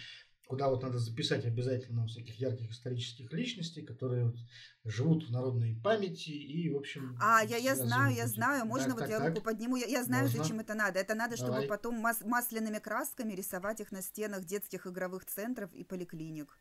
куда 0.48 0.70
вот 0.70 0.82
надо 0.82 0.98
записать 0.98 1.44
обязательно 1.44 2.06
всяких 2.06 2.40
ярких 2.40 2.70
исторических 2.70 3.30
личностей, 3.34 3.82
которые 3.82 4.24
вот 4.24 4.36
живут 4.82 5.28
в 5.28 5.30
народной 5.30 5.76
памяти 5.76 6.30
и, 6.30 6.70
в 6.70 6.78
общем... 6.78 7.18
А, 7.20 7.44
я, 7.44 7.58
я 7.58 7.76
знаю, 7.76 8.16
я 8.16 8.26
знаю, 8.26 8.64
можно 8.64 8.88
так, 8.88 8.94
вот 8.94 9.00
так, 9.02 9.10
я 9.10 9.18
так. 9.18 9.28
руку 9.28 9.42
подниму, 9.42 9.76
я, 9.76 9.86
я 9.86 10.02
знаю, 10.04 10.24
можно? 10.24 10.42
зачем 10.42 10.60
это 10.60 10.74
надо. 10.74 10.98
Это 10.98 11.14
надо, 11.14 11.36
чтобы 11.36 11.52
Давай. 11.52 11.68
потом 11.68 11.96
мас 11.96 12.22
масляными 12.24 12.78
красками 12.78 13.34
рисовать 13.34 13.80
их 13.80 13.92
на 13.92 14.00
стенах 14.00 14.46
детских 14.46 14.86
игровых 14.86 15.26
центров 15.26 15.70
и 15.74 15.84
поликлиник. 15.84 16.58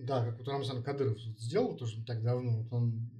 Да, 0.00 0.24
как 0.24 0.36
вот 0.36 0.48
Рамзан 0.48 0.82
Кадыров 0.82 1.20
сделал 1.38 1.76
тоже 1.76 1.98
не 1.98 2.04
так 2.04 2.20
давно, 2.20 2.62
вот 2.62 2.72
он 2.72 3.10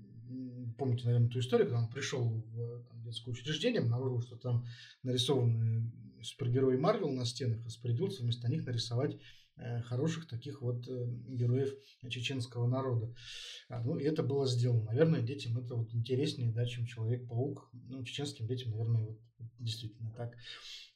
помните, 0.77 1.05
наверное, 1.07 1.29
ту 1.29 1.39
историю, 1.39 1.69
когда 1.69 1.83
он 1.83 1.89
пришел 1.89 2.29
в 2.29 2.83
там, 2.89 3.05
детское 3.05 3.31
учреждение, 3.31 3.81
обнаружил, 3.81 4.23
что 4.23 4.37
там 4.37 4.67
нарисованы 5.05 5.93
супергерои 6.21 6.77
Марвел 6.77 7.13
на 7.13 7.25
стенах, 7.25 7.65
распорядился 7.65 8.23
вместо 8.23 8.49
них 8.49 8.67
нарисовать 8.67 9.19
хороших 9.85 10.27
таких 10.29 10.61
вот 10.63 10.87
э, 10.89 11.07
героев 11.29 11.73
чеченского 12.09 12.67
народа. 12.67 13.15
А, 13.69 13.81
ну, 13.83 13.99
и 13.99 14.05
это 14.05 14.23
было 14.23 14.47
сделано. 14.47 14.85
Наверное, 14.85 15.23
детям 15.23 15.59
это 15.59 15.77
вот 15.77 15.95
интереснее, 15.95 16.53
да, 16.53 16.67
чем 16.67 16.87
Человек-паук. 16.87 17.71
Ну, 17.73 18.03
чеченским 18.05 18.47
детям, 18.47 18.73
наверное, 18.73 19.03
вот 19.03 19.21
действительно 19.59 20.13
так. 20.13 20.37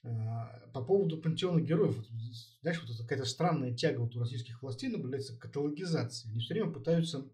А, 0.02 0.68
по 0.72 0.82
поводу 0.82 1.18
пантеона 1.18 1.60
героев, 1.60 1.96
вот, 1.96 2.06
знаешь, 2.62 2.82
вот 2.82 2.96
какая-то 2.96 3.24
странная 3.24 3.74
тяга 3.74 4.00
вот 4.00 4.16
у 4.16 4.20
российских 4.20 4.62
властей 4.62 4.88
наблюдается 4.88 5.36
к 5.36 5.40
каталогизации. 5.40 6.28
Они 6.28 6.40
все 6.40 6.54
время 6.54 6.72
пытаются 6.72 7.30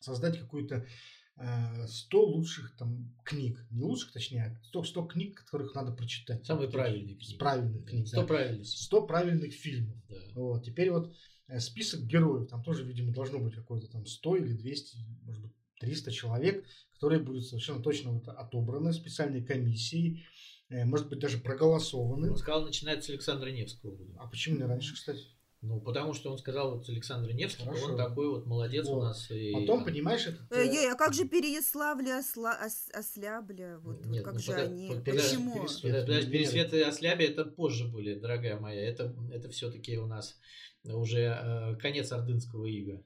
создать 0.00 0.38
какую-то 0.38 0.86
100 1.36 2.18
э, 2.18 2.20
лучших 2.20 2.76
там 2.76 3.12
книг, 3.24 3.66
не 3.70 3.82
лучших, 3.82 4.12
точнее, 4.12 4.44
а 4.44 4.64
100, 4.66 4.84
100 4.84 5.06
книг, 5.06 5.44
которых 5.44 5.74
надо 5.74 5.92
прочитать. 5.92 6.46
Самые 6.46 6.70
правильные 6.70 7.16
книги. 7.16 7.38
Правильных 7.38 7.86
книг, 7.86 8.06
100 8.06 8.20
да. 8.20 8.26
правильных. 8.26 8.66
100 8.66 9.06
правильных 9.06 9.52
фильмов. 9.52 9.96
Да. 10.08 10.16
Вот. 10.34 10.64
Теперь 10.64 10.90
вот 10.90 11.12
э, 11.48 11.58
список 11.58 12.02
героев, 12.06 12.48
там 12.48 12.62
тоже, 12.62 12.84
видимо, 12.84 13.12
должно 13.12 13.40
быть 13.40 13.54
какое-то 13.54 13.88
там 13.88 14.06
100 14.06 14.36
или 14.36 14.52
200, 14.52 14.96
может 15.24 15.42
быть, 15.42 15.52
300 15.80 16.12
человек, 16.12 16.64
которые 16.92 17.20
будут 17.20 17.46
совершенно 17.46 17.82
точно 17.82 18.12
вот 18.12 18.28
отобраны 18.28 18.92
специальной 18.92 19.44
комиссией, 19.44 20.24
э, 20.68 20.84
может 20.84 21.08
быть, 21.08 21.18
даже 21.18 21.38
проголосованы. 21.38 22.30
Он 22.30 22.36
сказал, 22.36 22.64
начинается 22.64 23.08
с 23.08 23.10
Александра 23.10 23.50
Невского. 23.50 23.98
А 24.18 24.28
почему 24.28 24.56
не 24.56 24.64
раньше, 24.64 24.94
кстати? 24.94 25.33
Ну, 25.66 25.80
потому 25.80 26.12
что 26.12 26.30
он 26.30 26.36
сказал, 26.36 26.76
вот 26.76 26.86
Александр 26.90 27.32
Невский, 27.32 27.64
Хорошо. 27.64 27.86
он 27.86 27.96
такой 27.96 28.28
вот 28.28 28.44
молодец 28.44 28.86
вот. 28.86 28.98
у 28.98 29.02
нас. 29.02 29.30
И... 29.30 29.50
Потом, 29.52 29.82
понимаешь, 29.82 30.26
это... 30.26 30.46
Э, 30.50 30.66
э, 30.66 30.92
а 30.92 30.94
как 30.94 31.14
же 31.14 31.26
Переяславля, 31.26 32.18
Осла... 32.18 32.58
Ос... 32.62 32.90
Ослябля? 32.92 33.78
Вот, 33.78 34.04
Нет, 34.04 34.18
вот 34.18 34.24
как 34.24 34.34
ну, 34.34 34.40
же 34.40 34.52
под... 34.52 34.60
они? 34.60 34.88
Под... 34.88 35.04
Почему? 35.04 35.54
Пересвет, 35.54 36.06
подожди, 36.06 36.30
Пересвет 36.30 36.74
и 36.74 36.80
Ослябля 36.82 37.28
это 37.28 37.46
позже 37.46 37.88
были, 37.88 38.14
дорогая 38.14 38.60
моя. 38.60 38.86
Это, 38.86 39.14
это 39.32 39.48
все-таки 39.48 39.96
у 39.96 40.06
нас 40.06 40.38
уже 40.84 41.20
э, 41.20 41.76
конец 41.76 42.12
ордынского 42.12 42.66
ига. 42.66 43.02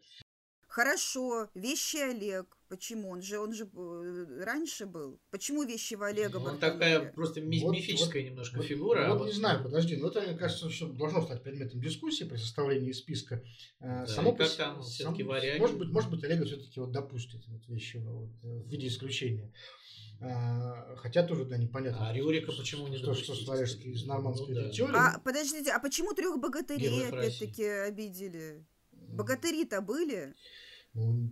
Хорошо, 0.67 1.49
вещи 1.55 1.99
Олег. 1.99 2.58
Почему? 2.69 3.11
Он 3.11 3.23
же, 3.23 3.39
он 3.39 3.55
же 3.55 3.65
э, 3.65 4.45
раньше 4.45 4.85
был. 4.85 5.19
Почему 5.31 5.65
вещи 5.65 5.95
в 5.95 6.03
Олега 6.03 6.39
ну, 6.39 6.47
Он 6.47 6.59
такая 6.59 7.13
просто 7.13 7.41
ми- 7.41 7.61
вот, 7.61 7.73
мифическая 7.73 8.23
вот, 8.23 8.31
немножко 8.31 8.57
вот, 8.59 8.67
фигура. 8.67 9.09
Вот, 9.09 9.15
а 9.15 9.15
вот 9.19 9.27
не 9.27 9.33
знаю, 9.33 9.63
подожди, 9.63 9.97
но 9.97 10.09
это, 10.09 10.21
мне 10.21 10.37
кажется, 10.37 10.69
что 10.69 10.87
должно 10.87 11.23
стать 11.23 11.43
предметом 11.43 11.81
дискуссии 11.81 12.25
при 12.25 12.37
составлении 12.37 12.93
списка. 12.93 13.43
Э, 13.81 14.01
да, 14.01 14.07
Само 14.07 14.35
как 14.35 14.55
там 14.55 14.83
все-таки 14.83 15.23
варяги? 15.23 15.59
Может 15.61 15.79
быть, 15.79 15.89
может 15.89 16.11
быть, 16.11 16.23
Олега 16.25 16.45
все-таки 16.45 16.79
вот 16.79 16.93
допустит 16.93 17.47
вот 17.47 17.67
вещи 17.69 17.97
вот, 17.97 18.31
в 18.43 18.69
виде 18.69 18.89
исключения. 18.89 19.51
А, 20.21 20.97
хотя 20.97 21.23
тоже, 21.23 21.45
да, 21.45 21.57
непонятно. 21.57 22.09
А 22.09 22.13
Рюрика 22.13 22.53
почему 22.53 22.89
не 22.89 22.99
Что, 22.99 23.15
что 23.15 23.35
Сварежский 23.35 23.93
из 23.93 24.05
нормандской 24.05 24.55
ну, 24.55 24.63
да. 24.63 24.71
теории. 24.71 24.97
А, 24.97 25.19
подождите, 25.21 25.71
а 25.71 25.79
почему 25.79 26.13
трех 26.13 26.39
богатырей 26.39 27.09
опять-таки 27.09 27.65
обидели? 27.65 28.67
Богатыри-то 28.93 29.81
были? 29.81 30.35
Ну, 30.95 31.31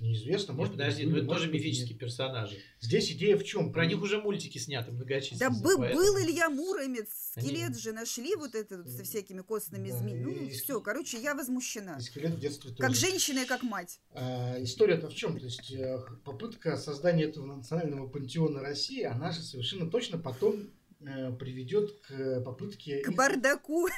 неизвестно. 0.00 0.54
Может, 0.54 0.74
Нет, 0.74 0.80
подожди, 0.80 1.04
были, 1.04 1.14
ну 1.14 1.18
это 1.18 1.28
тоже 1.28 1.50
мифические 1.50 1.98
персонажи. 1.98 2.58
Здесь 2.80 3.10
идея 3.12 3.36
в 3.36 3.44
чем? 3.44 3.72
Про 3.72 3.86
них 3.86 4.00
уже 4.00 4.20
мультики 4.20 4.58
сняты 4.58 4.92
многочисленные. 4.92 5.50
Да 5.50 5.62
был, 5.62 5.78
был 5.78 6.18
Илья 6.18 6.48
Муромец, 6.48 7.08
скелет 7.32 7.70
Они... 7.70 7.78
же 7.78 7.92
нашли 7.92 8.34
вот 8.36 8.54
этот 8.54 8.86
вот 8.86 8.94
со 8.94 9.04
всякими 9.04 9.42
костными 9.42 9.90
да, 9.90 9.98
змеями. 9.98 10.22
Ну, 10.22 10.30
и... 10.30 10.50
все, 10.50 10.80
короче, 10.80 11.20
я 11.20 11.34
возмущена. 11.34 11.96
И 11.98 12.02
скелет 12.02 12.32
в 12.32 12.40
детстве 12.40 12.70
тоже. 12.70 12.80
Как 12.80 12.94
женщина 12.94 13.40
и 13.40 13.46
как 13.46 13.62
мать. 13.62 14.00
А, 14.12 14.56
история-то 14.62 15.08
в 15.08 15.14
чем? 15.14 15.38
То 15.38 15.44
есть 15.44 15.70
э, 15.72 15.98
попытка 16.24 16.76
создания 16.76 17.24
этого 17.24 17.44
национального 17.46 18.08
пантеона 18.08 18.60
России, 18.60 19.02
она 19.02 19.32
же 19.32 19.42
совершенно 19.42 19.90
точно 19.90 20.18
потом 20.18 20.70
э, 21.00 21.32
приведет 21.32 22.00
к 22.00 22.40
попытке... 22.42 23.00
К 23.00 23.10
их... 23.10 23.16
бардаку. 23.16 23.88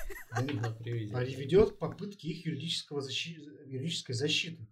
Приведет 0.80 1.72
к 1.72 1.78
попытке 1.78 2.28
их 2.28 2.46
юридического 2.46 3.00
защи... 3.00 3.38
юридической 3.66 4.14
защиты. 4.14 4.66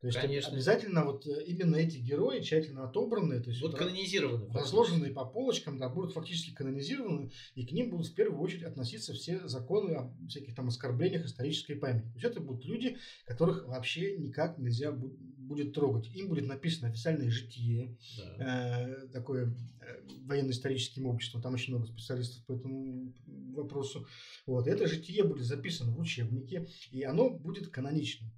То 0.00 0.06
есть 0.06 0.18
Конечно. 0.18 0.54
обязательно 0.54 1.04
вот 1.04 1.26
э, 1.26 1.44
именно 1.44 1.76
эти 1.76 1.98
герои 1.98 2.40
тщательно 2.40 2.88
отобранные, 2.88 3.40
то 3.40 3.50
есть 3.50 3.60
вот 3.60 3.76
канонизированы, 3.76 4.50
разложенные 4.50 5.12
по 5.12 5.26
полочкам, 5.26 5.76
да, 5.76 5.90
будут 5.90 6.14
фактически 6.14 6.54
канонизированы, 6.54 7.30
и 7.54 7.66
к 7.66 7.72
ним 7.72 7.90
будут 7.90 8.06
в 8.06 8.14
первую 8.14 8.40
очередь 8.40 8.64
относиться 8.64 9.12
все 9.12 9.46
законы 9.46 9.92
о 9.92 10.16
всяких 10.26 10.54
там 10.54 10.68
оскорблениях 10.68 11.26
исторической 11.26 11.74
памяти. 11.74 12.06
То 12.06 12.14
есть 12.14 12.24
это 12.24 12.40
будут 12.40 12.64
люди, 12.64 12.96
которых 13.26 13.66
вообще 13.68 14.16
никак 14.16 14.56
нельзя 14.56 14.90
будет 14.90 15.74
трогать. 15.74 16.08
Им 16.14 16.28
будет 16.28 16.46
написано 16.46 16.88
официальное 16.88 17.28
житие, 17.28 17.98
да. 18.16 18.88
э, 18.88 19.08
такое 19.08 19.54
э, 19.80 20.00
военно-историческим 20.22 21.04
обществом, 21.06 21.42
там 21.42 21.52
очень 21.52 21.74
много 21.74 21.86
специалистов 21.86 22.42
по 22.46 22.52
этому 22.52 23.12
вопросу. 23.52 24.06
Вот. 24.46 24.66
Это 24.66 24.86
житие 24.86 25.24
будет 25.24 25.44
записано 25.44 25.92
в 25.92 26.00
учебнике, 26.00 26.68
и 26.90 27.02
оно 27.02 27.28
будет 27.28 27.68
каноничным. 27.68 28.30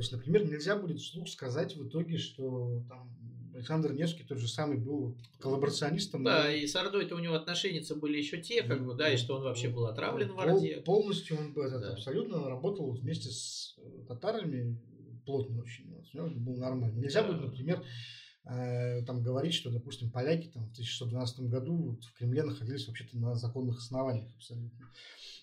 То 0.00 0.02
есть, 0.02 0.12
например, 0.12 0.46
нельзя 0.50 0.76
будет 0.76 0.98
вслух 0.98 1.28
сказать 1.28 1.76
в 1.76 1.86
итоге, 1.86 2.16
что 2.16 2.82
там 2.88 3.14
Александр 3.52 3.92
Невский 3.92 4.24
тот 4.24 4.38
же 4.38 4.48
самый 4.48 4.78
был 4.78 5.14
коллаборационистом. 5.38 6.24
Да, 6.24 6.50
и 6.50 6.66
с 6.66 6.74
Ордой-то 6.74 7.16
у 7.16 7.18
него 7.18 7.34
отношения 7.34 7.84
были 7.96 8.16
еще 8.16 8.40
те, 8.40 8.62
как 8.62 8.82
бы, 8.82 8.94
да, 8.94 9.12
и 9.12 9.18
что 9.18 9.36
он 9.36 9.42
вообще 9.42 9.68
был 9.68 9.84
отравлен 9.84 10.32
в 10.32 10.40
Орде. 10.40 10.80
полностью 10.86 11.36
он 11.36 11.50
этот, 11.50 11.82
да. 11.82 11.92
абсолютно 11.92 12.48
работал 12.48 12.90
вместе 12.92 13.28
с 13.28 13.74
э, 13.76 14.06
татарами 14.08 14.80
плотно 15.26 15.60
очень. 15.60 15.84
У 16.14 16.16
него 16.16 16.30
был 16.30 16.56
нормально. 16.56 16.98
Нельзя 16.98 17.22
да. 17.22 17.28
будет, 17.28 17.42
например, 17.42 17.84
э, 18.46 19.04
там 19.04 19.22
говорить, 19.22 19.52
что, 19.52 19.68
допустим, 19.68 20.10
поляки 20.10 20.46
там 20.46 20.66
в 20.66 20.72
1612 20.72 21.40
году 21.40 21.76
вот, 21.76 22.04
в 22.04 22.14
Кремле 22.14 22.42
находились 22.42 22.88
вообще-то 22.88 23.18
на 23.18 23.34
законных 23.34 23.76
основаниях 23.76 24.34
абсолютно. 24.34 24.88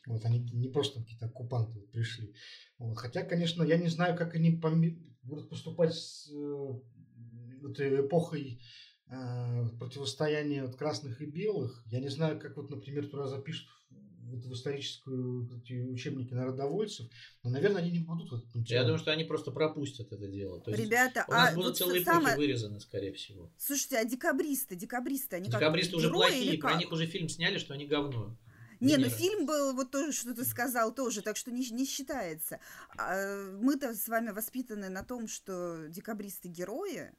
Вот 0.08 0.24
они 0.24 0.39
не 0.54 0.70
просто 0.70 1.02
какие-то 1.02 1.26
оккупанты 1.26 1.82
пришли. 1.91 2.34
Вот. 2.80 2.98
Хотя, 2.98 3.24
конечно, 3.24 3.62
я 3.62 3.78
не 3.78 3.89
знаю, 3.89 4.17
как 4.17 4.36
они 4.36 4.52
будут 5.22 5.50
поступать 5.50 5.93
с 5.93 6.32
э, 6.32 7.70
этой 7.70 8.08
эпохой 8.08 8.62
э, 9.10 9.70
противостояния 9.78 10.63
вот, 10.63 10.78
красных 10.78 11.22
и 11.22 11.26
белых. 11.26 11.84
Я 11.88 12.00
не 12.00 12.08
знаю, 12.08 12.39
как 12.39 12.56
вот, 12.56 12.70
например, 12.70 13.08
туда 13.10 13.28
запишут 13.28 13.67
в, 13.89 14.50
в 14.50 14.54
историческую 14.54 15.50
эти 15.58 15.74
учебники 15.74 16.34
народовольцев, 16.34 17.10
но, 17.43 17.50
наверное, 17.50 17.82
они 17.82 17.91
не 17.91 18.00
будут. 18.00 18.32
Вот, 18.32 18.46
Я 18.65 18.84
думаю, 18.84 19.00
что 19.00 19.12
они 19.12 19.26
просто 19.26 19.52
пропустят 19.52 20.13
это 20.13 20.28
дело. 20.30 20.62
То 20.62 20.72
есть 20.72 20.82
Ребята, 20.82 21.26
у 21.28 21.32
нас 21.32 21.52
а 21.52 21.56
будут 21.56 21.67
вот 21.72 21.78
целые 21.78 22.06
самое... 22.06 22.28
эпохи 22.28 22.38
вырезаны, 22.38 22.80
скорее 22.80 23.12
всего. 23.12 23.52
Слушайте, 23.58 23.98
а 23.98 24.06
декабристы, 24.06 24.78
декабристы, 24.78 25.36
они 25.36 25.50
декабристы 25.50 25.91
как, 25.91 26.00
уже 26.00 26.10
плохие, 26.10 26.58
про 26.58 26.78
них 26.78 26.91
уже 26.93 27.08
фильм 27.08 27.28
сняли, 27.28 27.58
что 27.58 27.74
они 27.74 27.86
говно. 27.86 28.38
Не, 28.80 28.98
ну 28.98 29.10
фильм 29.10 29.46
был, 29.46 29.74
вот 29.74 29.92
тоже, 29.92 30.12
что 30.12 30.34
ты 30.34 30.46
сказал, 30.46 30.94
тоже, 30.94 31.22
так 31.22 31.38
что 31.38 31.52
не, 31.52 31.68
не 31.70 31.86
считается. 31.86 32.60
А, 32.98 33.52
мы-то 33.60 33.94
с 33.94 34.08
вами 34.08 34.32
воспитаны 34.32 34.90
на 34.90 35.04
том, 35.04 35.28
что 35.28 35.88
декабристы 35.90 36.48
герои. 36.48 37.12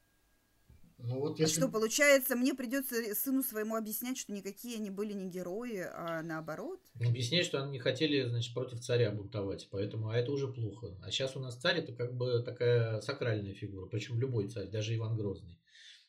Ну, 0.98 1.20
вот 1.20 1.38
если... 1.38 1.60
Что, 1.60 1.68
получается, 1.68 2.34
мне 2.34 2.54
придется 2.54 2.96
сыну 3.14 3.44
своему 3.44 3.76
объяснять, 3.76 4.18
что 4.18 4.32
никакие 4.32 4.78
они 4.78 4.90
были 4.90 5.12
не 5.12 5.30
герои, 5.30 5.86
а 5.92 6.22
наоборот? 6.22 6.80
Объяснять, 6.96 7.46
что 7.46 7.62
они 7.62 7.72
не 7.72 7.78
хотели, 7.78 8.28
значит, 8.28 8.52
против 8.52 8.80
царя 8.80 9.12
бунтовать, 9.12 9.68
поэтому, 9.70 10.08
а 10.08 10.16
это 10.16 10.32
уже 10.32 10.48
плохо. 10.48 10.96
А 11.02 11.10
сейчас 11.12 11.36
у 11.36 11.40
нас 11.40 11.56
царь 11.56 11.78
это 11.78 11.92
как 11.92 12.14
бы 12.14 12.42
такая 12.42 13.00
сакральная 13.00 13.54
фигура, 13.54 13.86
причем 13.86 14.18
любой 14.18 14.48
царь, 14.48 14.66
даже 14.66 14.96
Иван 14.96 15.16
Грозный. 15.16 15.56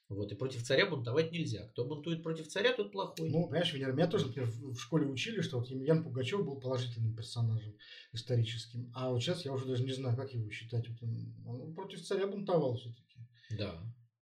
Вот, 0.09 0.31
и 0.31 0.35
против 0.35 0.63
царя 0.63 0.87
бунтовать 0.87 1.31
нельзя. 1.31 1.67
Кто 1.67 1.85
бунтует 1.85 2.23
против 2.23 2.47
царя, 2.47 2.73
тот 2.73 2.91
плохой. 2.91 3.29
Ну, 3.29 3.43
понимаешь, 3.43 3.71
Венера, 3.71 3.91
меня 3.93 4.07
тоже, 4.07 4.25
например, 4.25 4.49
в 4.49 4.79
школе 4.79 5.05
учили, 5.05 5.41
что 5.41 5.59
вот 5.59 5.67
Емельян 5.67 6.03
Пугачев 6.03 6.43
был 6.43 6.59
положительным 6.59 7.15
персонажем 7.15 7.75
историческим. 8.11 8.91
А 8.95 9.11
вот 9.11 9.21
сейчас 9.21 9.45
я 9.45 9.53
уже 9.53 9.67
даже 9.67 9.83
не 9.83 9.93
знаю, 9.93 10.17
как 10.17 10.33
его 10.33 10.49
считать. 10.49 10.89
Вот 10.89 11.03
он, 11.03 11.35
он 11.45 11.75
против 11.75 12.01
царя 12.01 12.25
бунтовал 12.25 12.75
все-таки. 12.75 13.19
Да. 13.51 13.79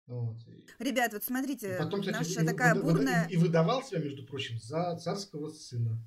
Вот. 0.06 0.36
Ребят, 0.78 1.14
вот 1.14 1.24
смотрите, 1.24 1.76
Потом, 1.78 2.00
кстати, 2.00 2.16
наша 2.16 2.42
и, 2.42 2.46
такая 2.46 2.74
и, 2.74 2.82
бурная... 2.82 3.26
И, 3.28 3.34
и 3.34 3.36
выдавал 3.38 3.82
себя, 3.82 4.00
между 4.00 4.26
прочим, 4.26 4.58
за 4.58 4.98
царского 4.98 5.48
сына 5.48 6.04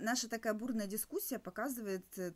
наша 0.00 0.28
такая 0.28 0.54
бурная 0.54 0.86
дискуссия 0.86 1.38
показывает 1.38 2.04
э, 2.16 2.32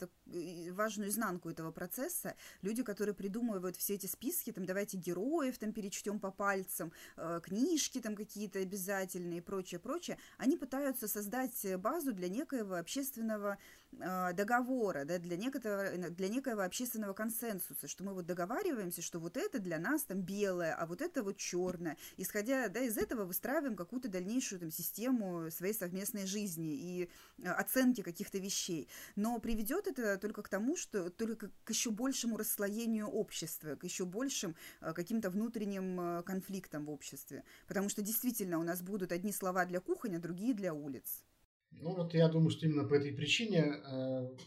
важную 0.73 1.11
изнанку 1.11 1.51
этого 1.51 1.71
процесса. 1.71 2.35
Люди, 2.63 2.83
которые 2.83 3.15
придумывают 3.15 3.77
все 3.77 3.95
эти 3.95 4.07
списки, 4.07 4.53
там, 4.53 4.65
давайте 4.65 4.97
героев 4.97 5.59
там 5.59 5.73
перечтем 5.73 6.19
по 6.19 6.31
пальцам, 6.31 6.93
э, 7.17 7.41
книжки 7.43 8.01
там 8.01 8.17
какие-то 8.17 8.59
обязательные 8.59 9.39
и 9.39 9.43
прочее, 9.43 9.79
прочее, 9.79 10.19
они 10.39 10.57
пытаются 10.57 11.09
создать 11.09 11.67
базу 11.79 12.13
для 12.13 12.29
некоего 12.29 12.77
общественного 12.77 13.53
э, 13.55 13.82
договора, 13.93 15.05
да, 15.05 15.19
для, 15.19 15.37
некоторого, 15.37 16.11
для 16.11 16.29
некоего 16.29 16.63
общественного 16.63 17.13
консенсуса, 17.13 17.87
что 17.87 18.05
мы 18.05 18.15
вот 18.15 18.27
договариваемся, 18.27 19.03
что 19.03 19.19
вот 19.21 19.37
это 19.37 19.59
для 19.59 19.79
нас 19.79 20.05
там 20.05 20.23
белое, 20.23 20.75
а 20.75 20.87
вот 20.87 21.03
это 21.03 21.23
вот 21.23 21.37
черное. 21.37 21.97
Исходя 22.17 22.69
да, 22.69 22.81
из 22.81 22.97
этого 22.97 23.25
выстраиваем 23.25 23.77
какую-то 23.77 24.09
дальнейшую 24.09 24.61
там, 24.61 24.71
систему 24.71 25.51
своей 25.51 25.75
совместной 25.75 26.27
жизни 26.27 26.75
и 26.75 27.11
Э, 27.43 27.51
оценки 27.51 28.03
каких-то 28.03 28.39
вещей. 28.39 28.89
Но 29.17 29.39
приведет 29.39 29.87
это 29.87 30.19
только 30.19 30.43
к 30.43 30.49
тому, 30.49 30.77
что 30.77 31.11
только 31.11 31.51
к 31.65 31.71
еще 31.71 31.91
большему 31.91 32.37
расслоению 32.37 33.09
общества, 33.09 33.77
к 33.77 33.85
еще 33.85 34.05
большим 34.05 34.55
э, 34.81 34.93
каким-то 34.93 35.31
внутренним 35.31 36.01
э, 36.01 36.23
конфликтам 36.23 36.87
в 36.87 36.91
обществе. 36.91 37.45
Потому 37.67 37.89
что 37.89 38.03
действительно 38.03 38.59
у 38.59 38.63
нас 38.63 38.83
будут 38.83 39.13
одни 39.13 39.33
слова 39.33 39.65
для 39.65 39.81
кухонь, 39.81 40.17
а 40.17 40.19
другие 40.19 40.55
для 40.55 40.73
улиц. 40.73 41.25
Ну 41.73 41.95
вот 41.97 42.15
я 42.15 42.29
думаю, 42.29 42.51
что 42.51 42.67
именно 42.67 42.85
по 42.85 42.95
этой 42.95 43.13
причине 43.13 43.75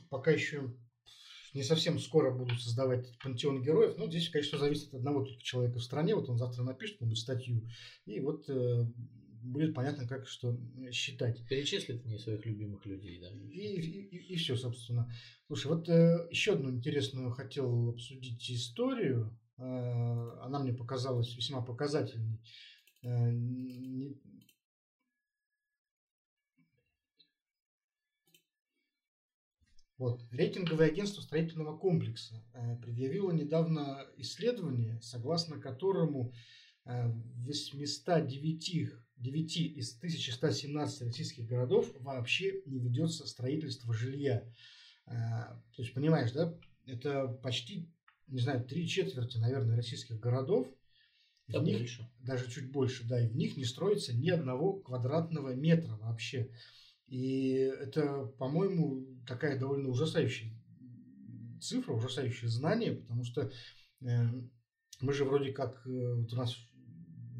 пока 0.09 0.31
еще 0.31 0.73
не 1.53 1.63
совсем 1.63 1.99
скоро 1.99 2.31
будут 2.31 2.61
создавать 2.61 3.17
пантеон 3.19 3.61
героев. 3.61 3.97
Но 3.97 4.07
здесь, 4.07 4.29
конечно, 4.29 4.57
зависит 4.57 4.89
от 4.89 4.95
одного 4.95 5.23
только 5.23 5.41
человека 5.41 5.79
в 5.79 5.83
стране. 5.83 6.15
Вот 6.15 6.29
он 6.29 6.38
завтра 6.38 6.63
напишет 6.63 6.95
какую-нибудь 6.95 7.19
статью. 7.19 7.67
И 8.05 8.19
вот 8.19 8.47
будет 9.45 9.73
понятно, 9.73 10.07
как 10.07 10.27
что 10.27 10.57
считать. 10.91 11.45
Перечислит 11.47 12.03
мне 12.05 12.17
своих 12.17 12.45
любимых 12.45 12.85
людей, 12.85 13.19
да. 13.19 13.29
И, 13.29 13.59
и, 13.59 14.01
и, 14.01 14.33
и 14.33 14.35
все, 14.35 14.55
собственно. 14.55 15.11
Слушай, 15.47 15.67
вот 15.67 15.88
э, 15.89 16.27
еще 16.31 16.53
одну 16.53 16.71
интересную 16.71 17.31
хотел 17.31 17.89
обсудить 17.89 18.49
историю. 18.51 19.38
Э, 19.57 19.61
она 20.41 20.59
мне 20.59 20.73
показалась 20.73 21.35
весьма 21.35 21.61
показательной. 21.61 22.39
Э, 23.03 23.31
не... 23.31 24.17
Вот. 29.97 30.21
Рейтинговое 30.31 30.88
агентство 30.88 31.21
строительного 31.21 31.77
комплекса 31.77 32.43
э, 32.53 32.77
предъявило 32.77 33.31
недавно 33.31 34.05
исследование, 34.17 34.99
согласно 35.01 35.59
которому 35.59 36.34
э, 36.86 37.07
809 37.45 38.91
9 39.17 39.57
из 39.78 39.95
1117 39.97 41.01
российских 41.03 41.45
городов 41.45 41.89
вообще 41.99 42.61
не 42.65 42.80
ведется 42.80 43.26
строительство 43.26 43.93
жилья. 43.93 44.43
то 45.05 45.61
есть, 45.78 45.93
понимаешь, 45.93 46.34
да, 46.34 46.53
это 46.86 47.28
почти, 47.28 47.89
не 48.28 48.39
знаю, 48.39 48.65
три 48.65 48.88
четверти, 48.88 49.38
наверное, 49.38 49.78
российских 49.78 50.19
городов, 50.19 50.67
да, 51.47 51.59
в 51.59 51.63
них, 51.63 51.78
больше. 51.78 52.09
даже 52.19 52.49
чуть 52.49 52.72
больше, 52.72 53.07
да, 53.07 53.22
и 53.22 53.28
в 53.28 53.36
них 53.36 53.55
не 53.55 53.65
строится 53.65 54.13
ни 54.13 54.30
одного 54.30 54.74
квадратного 54.74 55.53
метра 55.53 55.95
вообще. 55.97 56.49
И 57.08 57.53
это, 57.53 58.26
по-моему, 58.39 59.06
такая 59.28 59.60
довольно 59.60 59.89
ужасающая 59.89 60.51
цифра, 61.62 61.93
ужасающее 61.93 62.49
знание, 62.49 62.93
потому 62.93 63.24
что 63.24 63.51
э, 64.01 64.08
мы 65.01 65.14
же 65.14 65.26
вроде 65.26 65.51
как, 65.51 65.86
э, 65.86 66.14
вот 66.16 66.34
у 66.34 66.36
нас 66.36 66.56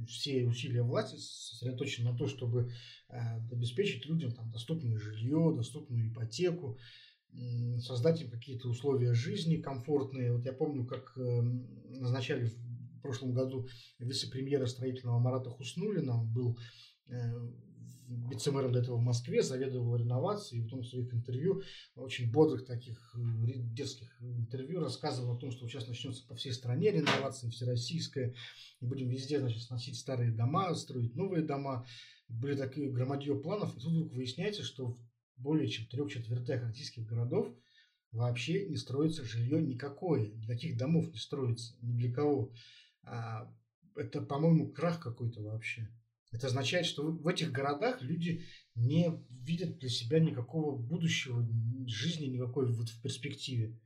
все 0.08 0.46
усилия 0.46 0.84
власти 0.84 1.16
сосредоточены 1.18 2.12
на 2.12 2.18
то, 2.18 2.28
чтобы 2.28 2.72
э, 3.10 3.18
обеспечить 3.52 4.06
людям 4.06 4.32
там, 4.32 4.52
доступное 4.52 4.98
жилье, 4.98 5.54
доступную 5.56 6.12
ипотеку, 6.12 6.78
создать 7.80 8.22
им 8.22 8.30
какие-то 8.30 8.70
условия 8.70 9.14
жизни 9.14 9.58
комфортные. 9.58 10.32
Вот 10.32 10.46
я 10.46 10.54
помню, 10.54 10.86
как 10.86 11.18
э, 11.18 11.42
назначали 12.00 12.46
в 12.46 13.02
прошлом 13.02 13.34
году 13.34 13.68
вице-премьера 14.00 14.66
строительного 14.66 15.20
Марата 15.20 15.50
Хуснулина, 15.50 16.22
он 16.22 16.32
был 16.32 16.58
э, 17.08 17.52
вице-мэром 18.08 18.72
до 18.72 18.80
этого 18.80 18.98
в 18.98 19.02
Москве, 19.02 19.42
заведовал 19.42 19.96
реновацией, 19.96 20.62
и 20.62 20.64
потом 20.64 20.82
в 20.82 20.88
своих 20.88 21.14
интервью, 21.14 21.62
очень 21.96 22.32
бодрых 22.32 22.66
таких 22.66 23.16
э, 23.16 23.20
детских 23.74 24.22
интервью, 24.22 24.80
рассказывал 24.80 25.36
о 25.36 25.40
том, 25.40 25.52
что 25.52 25.68
сейчас 25.68 25.88
начнется 25.88 26.26
по 26.28 26.36
всей 26.36 26.54
стране 26.54 26.92
реновация 26.92 27.50
всероссийская, 27.50 28.34
и 28.80 28.86
будем 28.86 29.10
везде, 29.10 29.40
значит, 29.40 29.64
сносить 29.64 29.98
старые 29.98 30.32
дома, 30.32 30.74
строить 30.76 31.16
новые 31.16 31.44
дома. 31.44 31.86
Были 32.28 32.56
такие 32.56 32.92
громадье 32.92 33.40
планов, 33.40 33.76
и 33.76 33.80
тут 33.80 33.92
вдруг 33.92 34.14
выясняется, 34.14 34.64
что 34.64 34.98
в 35.38 35.42
более 35.42 35.68
чем 35.68 35.86
трех 35.88 36.12
четвертях 36.12 36.64
российских 36.64 37.06
городов 37.06 37.48
вообще 38.12 38.68
не 38.68 38.78
строится 38.78 39.24
жилье 39.24 39.62
никакое, 39.62 40.32
никаких 40.32 40.78
домов 40.78 41.12
не 41.12 41.18
строится, 41.18 41.76
ни 41.82 41.94
для 41.94 42.12
кого. 42.12 42.52
А 43.04 43.54
это, 43.96 44.22
по-моему, 44.22 44.72
крах 44.72 45.00
какой-то 45.00 45.42
вообще. 45.42 45.90
Это 46.36 46.48
означает, 46.48 46.86
что 46.86 47.04
в 47.12 47.28
этих 47.30 47.54
городах 47.54 48.02
люди 48.02 48.44
не 48.76 49.10
видят 49.30 49.78
для 49.80 49.88
себя 49.88 50.20
никакого 50.20 50.78
будущего 50.78 51.48
жизни, 51.88 52.26
никакой 52.26 52.70
вот 52.74 52.90
в 52.90 53.02
перспективе. 53.02 53.80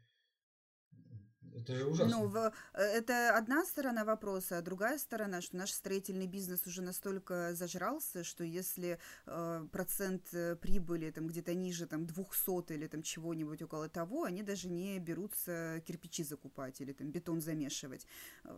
Это 1.61 1.75
же 1.75 1.85
ужасно. 1.85 2.17
Ну, 2.17 2.35
э, 2.35 2.51
это 2.73 3.37
одна 3.37 3.65
сторона 3.65 4.03
вопроса, 4.03 4.57
а 4.57 4.61
другая 4.61 4.97
сторона, 4.97 5.41
что 5.41 5.57
наш 5.57 5.71
строительный 5.71 6.27
бизнес 6.27 6.65
уже 6.67 6.81
настолько 6.81 7.53
зажрался, 7.53 8.23
что 8.23 8.43
если 8.43 8.99
э, 9.25 9.67
процент 9.71 10.33
э, 10.33 10.55
прибыли 10.55 11.11
там 11.11 11.27
где-то 11.27 11.53
ниже 11.53 11.85
там 11.87 12.05
200 12.05 12.73
или 12.73 12.87
там 12.87 13.01
чего-нибудь 13.01 13.61
около 13.61 13.89
того, 13.89 14.23
они 14.23 14.43
даже 14.43 14.69
не 14.69 14.99
берутся 14.99 15.81
кирпичи 15.85 16.23
закупать 16.23 16.81
или 16.81 16.93
там 16.93 17.11
бетон 17.11 17.41
замешивать. 17.41 18.05
Э, 18.43 18.49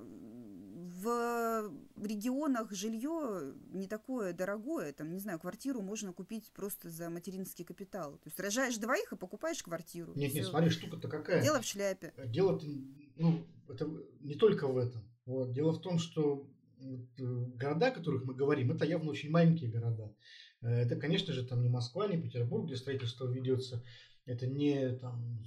в 1.02 1.72
регионах 2.02 2.72
жилье 2.72 3.54
не 3.72 3.88
такое 3.88 4.34
дорогое, 4.34 4.94
там, 4.94 5.12
не 5.12 5.20
знаю, 5.20 5.40
квартиру 5.40 5.82
можно 5.82 6.14
купить 6.14 6.52
просто 6.52 6.90
за 6.90 7.10
материнский 7.10 7.66
капитал. 7.66 8.14
То 8.14 8.28
есть 8.28 8.40
рожаешь 8.40 8.78
двоих 8.78 9.12
и 9.14 9.16
покупаешь 9.16 9.64
квартиру. 9.64 10.14
Нет, 10.16 10.34
нет, 10.34 10.46
смотри, 10.46 10.70
штука-то 10.70 11.08
какая. 11.08 11.42
Дело 11.42 11.62
в 11.62 11.66
шляпе. 11.66 12.14
Дело-то 12.28 12.66
ну, 13.16 13.46
это 13.68 13.90
не 14.20 14.36
только 14.36 14.68
в 14.68 14.78
этом. 14.78 15.04
Вот. 15.26 15.54
Дело 15.54 15.72
в 15.72 15.82
том, 15.82 15.98
что 16.00 16.50
э, 16.80 16.98
города, 17.18 17.88
о 17.88 17.92
которых 17.92 18.24
мы 18.24 18.34
говорим, 18.34 18.72
это 18.72 18.86
явно 18.86 19.12
очень 19.12 19.30
маленькие 19.30 19.70
города. 19.70 20.14
Э, 20.62 20.68
это, 20.68 20.96
конечно 20.96 21.34
же, 21.34 21.46
там 21.46 21.62
не 21.62 21.70
Москва, 21.70 22.08
не 22.08 22.22
Петербург, 22.22 22.66
где 22.66 22.76
строительство 22.76 23.28
ведется. 23.28 23.84
Это 24.26 24.48
не 24.48 24.96
там, 24.98 25.44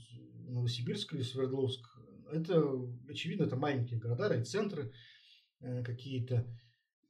Новосибирск 0.48 1.14
или 1.14 1.22
Свердловск. 1.22 1.84
Это, 2.32 2.62
очевидно, 3.08 3.44
это 3.44 3.56
маленькие 3.56 3.98
города, 3.98 4.28
райцентры 4.28 4.92
э, 5.60 5.82
какие-то. 5.82 6.46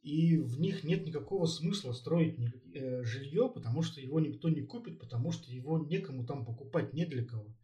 И 0.03 0.37
в 0.37 0.61
них 0.61 0.85
нет 0.85 1.07
никакого 1.07 1.47
смысла 1.47 1.93
строить 1.93 2.39
жилье, 2.75 3.49
потому 3.49 3.81
что 3.81 4.03
его 4.03 4.21
никто 4.21 4.51
не 4.51 4.61
купит, 4.61 4.99
потому 4.99 5.33
что 5.33 5.51
его 5.51 5.79
некому 5.79 6.27
там 6.27 6.45
покупать, 6.45 6.93
не 6.93 7.07
для 7.07 7.25
кого. 7.25 7.57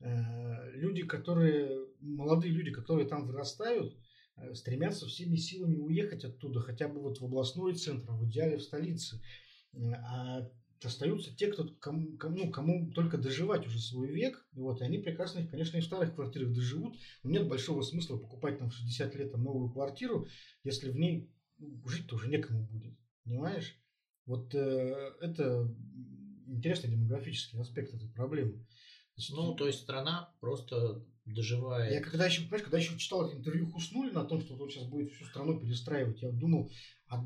Э, 0.00 0.70
люди, 0.72 1.04
которые, 1.04 1.86
молодые 2.00 2.52
люди, 2.52 2.70
которые 2.70 3.06
там 3.06 3.26
вырастают, 3.26 3.96
э, 4.36 4.54
стремятся 4.54 5.06
всеми 5.06 5.36
силами 5.36 5.76
уехать 5.76 6.24
оттуда, 6.24 6.60
хотя 6.60 6.88
бы 6.88 7.00
вот 7.00 7.20
в 7.20 7.24
областной 7.24 7.74
центр, 7.74 8.10
а 8.10 8.16
в 8.16 8.26
идеале 8.26 8.58
в 8.58 8.62
столице. 8.62 9.20
А 9.74 10.48
остаются 10.84 11.34
те, 11.34 11.48
кто, 11.48 11.66
кому, 11.80 12.16
кому, 12.16 12.50
кому 12.50 12.92
только 12.92 13.18
доживать 13.18 13.66
уже 13.66 13.80
свой 13.80 14.08
век, 14.08 14.46
вот, 14.52 14.80
и 14.80 14.84
они 14.84 14.98
прекрасно, 14.98 15.46
конечно, 15.46 15.76
и 15.76 15.80
в 15.80 15.84
старых 15.84 16.14
квартирах 16.14 16.52
доживут, 16.52 16.96
но 17.22 17.30
нет 17.30 17.48
большого 17.48 17.82
смысла 17.82 18.16
покупать 18.16 18.58
там 18.58 18.70
в 18.70 18.74
60 18.74 19.14
лет 19.16 19.32
там, 19.32 19.42
новую 19.42 19.70
квартиру, 19.70 20.28
если 20.62 20.90
в 20.90 20.96
ней 20.96 21.30
ну, 21.58 21.82
жить-то 21.86 22.14
уже 22.14 22.28
некому 22.28 22.64
будет, 22.66 22.94
понимаешь? 23.24 23.76
Вот 24.26 24.54
э, 24.54 25.14
это 25.20 25.74
интересный 26.46 26.90
демографический 26.90 27.58
аспект 27.60 27.94
этой 27.94 28.08
проблемы. 28.08 28.64
Ну, 29.30 29.54
то 29.54 29.66
есть 29.66 29.80
страна 29.80 30.30
просто 30.40 31.04
доживает. 31.24 31.92
Я 31.92 32.00
когда 32.00 32.26
еще, 32.26 32.42
понимаешь, 32.42 32.64
когда 32.64 32.78
еще 32.78 32.96
читал 32.98 33.30
интервью 33.30 33.70
Хуснулина 33.70 34.22
о 34.22 34.24
том, 34.24 34.40
что 34.40 34.54
он 34.54 34.70
сейчас 34.70 34.84
будет 34.84 35.12
всю 35.12 35.24
страну 35.24 35.58
перестраивать, 35.58 36.22
я 36.22 36.30
думал, 36.30 36.70
а 37.08 37.24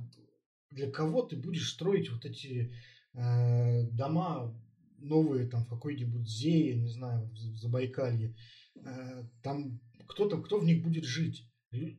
для 0.70 0.90
кого 0.90 1.22
ты 1.22 1.36
будешь 1.36 1.68
строить 1.68 2.10
вот 2.10 2.24
эти 2.24 2.72
э, 3.14 3.82
дома 3.90 4.54
новые 4.98 5.46
там 5.46 5.64
в 5.64 5.68
какой-нибудь 5.68 6.26
Зее, 6.28 6.76
не 6.76 6.88
знаю, 6.88 7.28
в 7.28 7.36
Забайкалье, 7.36 8.34
э, 8.76 9.24
там 9.42 9.80
кто-то, 10.08 10.40
кто 10.40 10.58
в 10.58 10.64
них 10.64 10.82
будет 10.82 11.04
жить. 11.04 11.46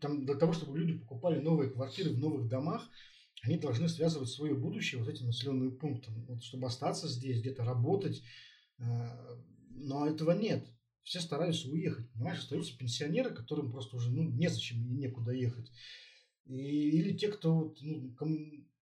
Там 0.01 0.25
для 0.25 0.35
того, 0.35 0.53
чтобы 0.53 0.77
люди 0.77 0.99
покупали 0.99 1.39
новые 1.39 1.69
квартиры 1.69 2.11
в 2.11 2.19
новых 2.19 2.47
домах, 2.47 2.89
они 3.41 3.57
должны 3.57 3.89
связывать 3.89 4.29
свое 4.29 4.55
будущее 4.55 4.99
вот 4.99 5.09
этим 5.09 5.25
населенным 5.25 5.75
пунктом, 5.77 6.25
вот, 6.25 6.43
чтобы 6.43 6.67
остаться 6.67 7.07
здесь, 7.07 7.41
где-то 7.41 7.63
работать, 7.63 8.21
э, 8.77 8.83
но 9.75 10.07
этого 10.07 10.31
нет. 10.31 10.65
Все 11.03 11.19
стараются 11.19 11.69
уехать, 11.69 12.09
понимаешь? 12.11 12.39
Остаются 12.39 12.77
пенсионеры, 12.77 13.33
которым 13.33 13.71
просто 13.71 13.97
уже 13.97 14.09
ну, 14.11 14.23
незачем 14.23 14.85
и 14.85 14.95
некуда 14.95 15.31
ехать. 15.31 15.69
И, 16.45 16.55
или 16.55 17.17
те, 17.17 17.29
кто, 17.29 17.73
ну, 17.81 18.13
кому, 18.13 18.35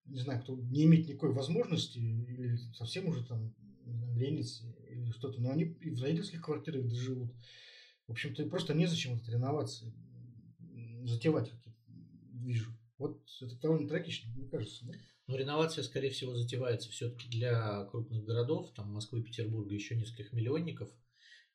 не 0.05 0.19
знаю, 0.19 0.41
кто 0.41 0.55
не 0.55 0.83
имеет 0.83 1.07
никакой 1.07 1.33
возможности, 1.33 1.97
или 1.97 2.57
совсем 2.73 3.07
уже 3.07 3.25
там 3.25 3.55
ленится, 4.15 4.65
или 4.89 5.11
что-то, 5.11 5.41
но 5.41 5.51
они 5.51 5.63
и 5.63 5.89
в 5.89 6.01
родительских 6.01 6.41
квартирах 6.41 6.87
доживут. 6.87 7.33
В 8.07 8.11
общем-то, 8.11 8.45
просто 8.47 8.73
незачем 8.73 9.15
это 9.15 9.31
реновации 9.31 9.93
затевать, 11.05 11.51
вижу. 12.33 12.71
Вот 12.97 13.19
это 13.41 13.55
довольно 13.59 13.87
трагично, 13.87 14.31
мне 14.31 14.47
кажется. 14.47 14.85
Да? 14.85 14.93
Но 15.31 15.37
реновация, 15.37 15.83
скорее 15.85 16.09
всего, 16.09 16.35
затевается 16.35 16.89
все-таки 16.89 17.29
для 17.29 17.85
крупных 17.85 18.25
городов, 18.25 18.73
там 18.75 18.91
Москвы, 18.91 19.23
Петербурга, 19.23 19.73
еще 19.73 19.95
нескольких 19.95 20.33
миллионников. 20.33 20.89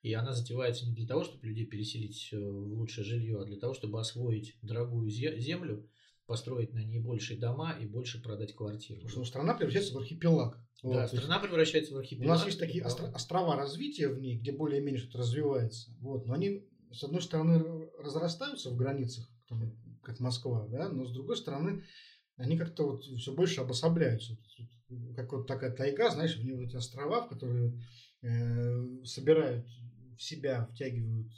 И 0.00 0.14
она 0.14 0.32
затевается 0.32 0.86
не 0.86 0.94
для 0.94 1.06
того, 1.06 1.24
чтобы 1.24 1.46
людей 1.46 1.66
переселить 1.66 2.30
э, 2.32 2.38
в 2.38 2.72
лучшее 2.72 3.04
жилье, 3.04 3.42
а 3.42 3.44
для 3.44 3.58
того, 3.58 3.74
чтобы 3.74 4.00
освоить 4.00 4.56
дорогую 4.62 5.10
землю, 5.10 5.90
построить 6.26 6.72
на 6.72 6.78
ней 6.78 7.00
большие 7.00 7.38
дома 7.38 7.76
и 7.78 7.86
больше 7.86 8.22
продать 8.22 8.54
квартиры. 8.54 9.02
Потому 9.02 9.24
что 9.24 9.30
страна 9.30 9.54
превращается 9.54 9.92
в 9.92 9.98
архипелаг. 9.98 10.58
Да, 10.82 11.02
вот, 11.02 11.08
страна 11.08 11.38
превращается 11.38 11.94
в 11.94 11.98
архипелаг. 11.98 12.26
У 12.26 12.38
нас 12.38 12.46
есть 12.46 12.58
такие 12.58 12.82
остро- 12.82 13.12
острова 13.12 13.56
развития 13.56 14.08
в 14.08 14.18
ней, 14.18 14.38
где 14.38 14.52
более-менее 14.52 15.00
что-то 15.00 15.18
развивается. 15.18 15.90
Вот. 16.00 16.24
Но 16.24 16.32
они, 16.32 16.66
с 16.92 17.04
одной 17.04 17.20
стороны, 17.20 17.90
разрастаются 17.98 18.70
в 18.70 18.76
границах, 18.76 19.28
там, 19.48 19.76
как 20.02 20.18
Москва, 20.20 20.66
да, 20.68 20.88
но 20.88 21.04
с 21.04 21.12
другой 21.12 21.36
стороны, 21.36 21.84
они 22.36 22.56
как-то 22.56 22.84
вот 22.84 23.04
все 23.04 23.32
больше 23.32 23.60
обособляются. 23.60 24.36
Как 25.14 25.32
вот 25.32 25.46
такая 25.46 25.72
тайга, 25.72 26.10
знаешь, 26.10 26.36
в 26.36 26.44
нее 26.44 26.54
вот 26.54 26.68
эти 26.68 26.76
острова, 26.76 27.22
в 27.22 27.28
которые 27.28 27.72
э, 28.22 29.04
собирают 29.04 29.66
в 30.16 30.22
себя, 30.22 30.66
втягивают 30.66 31.32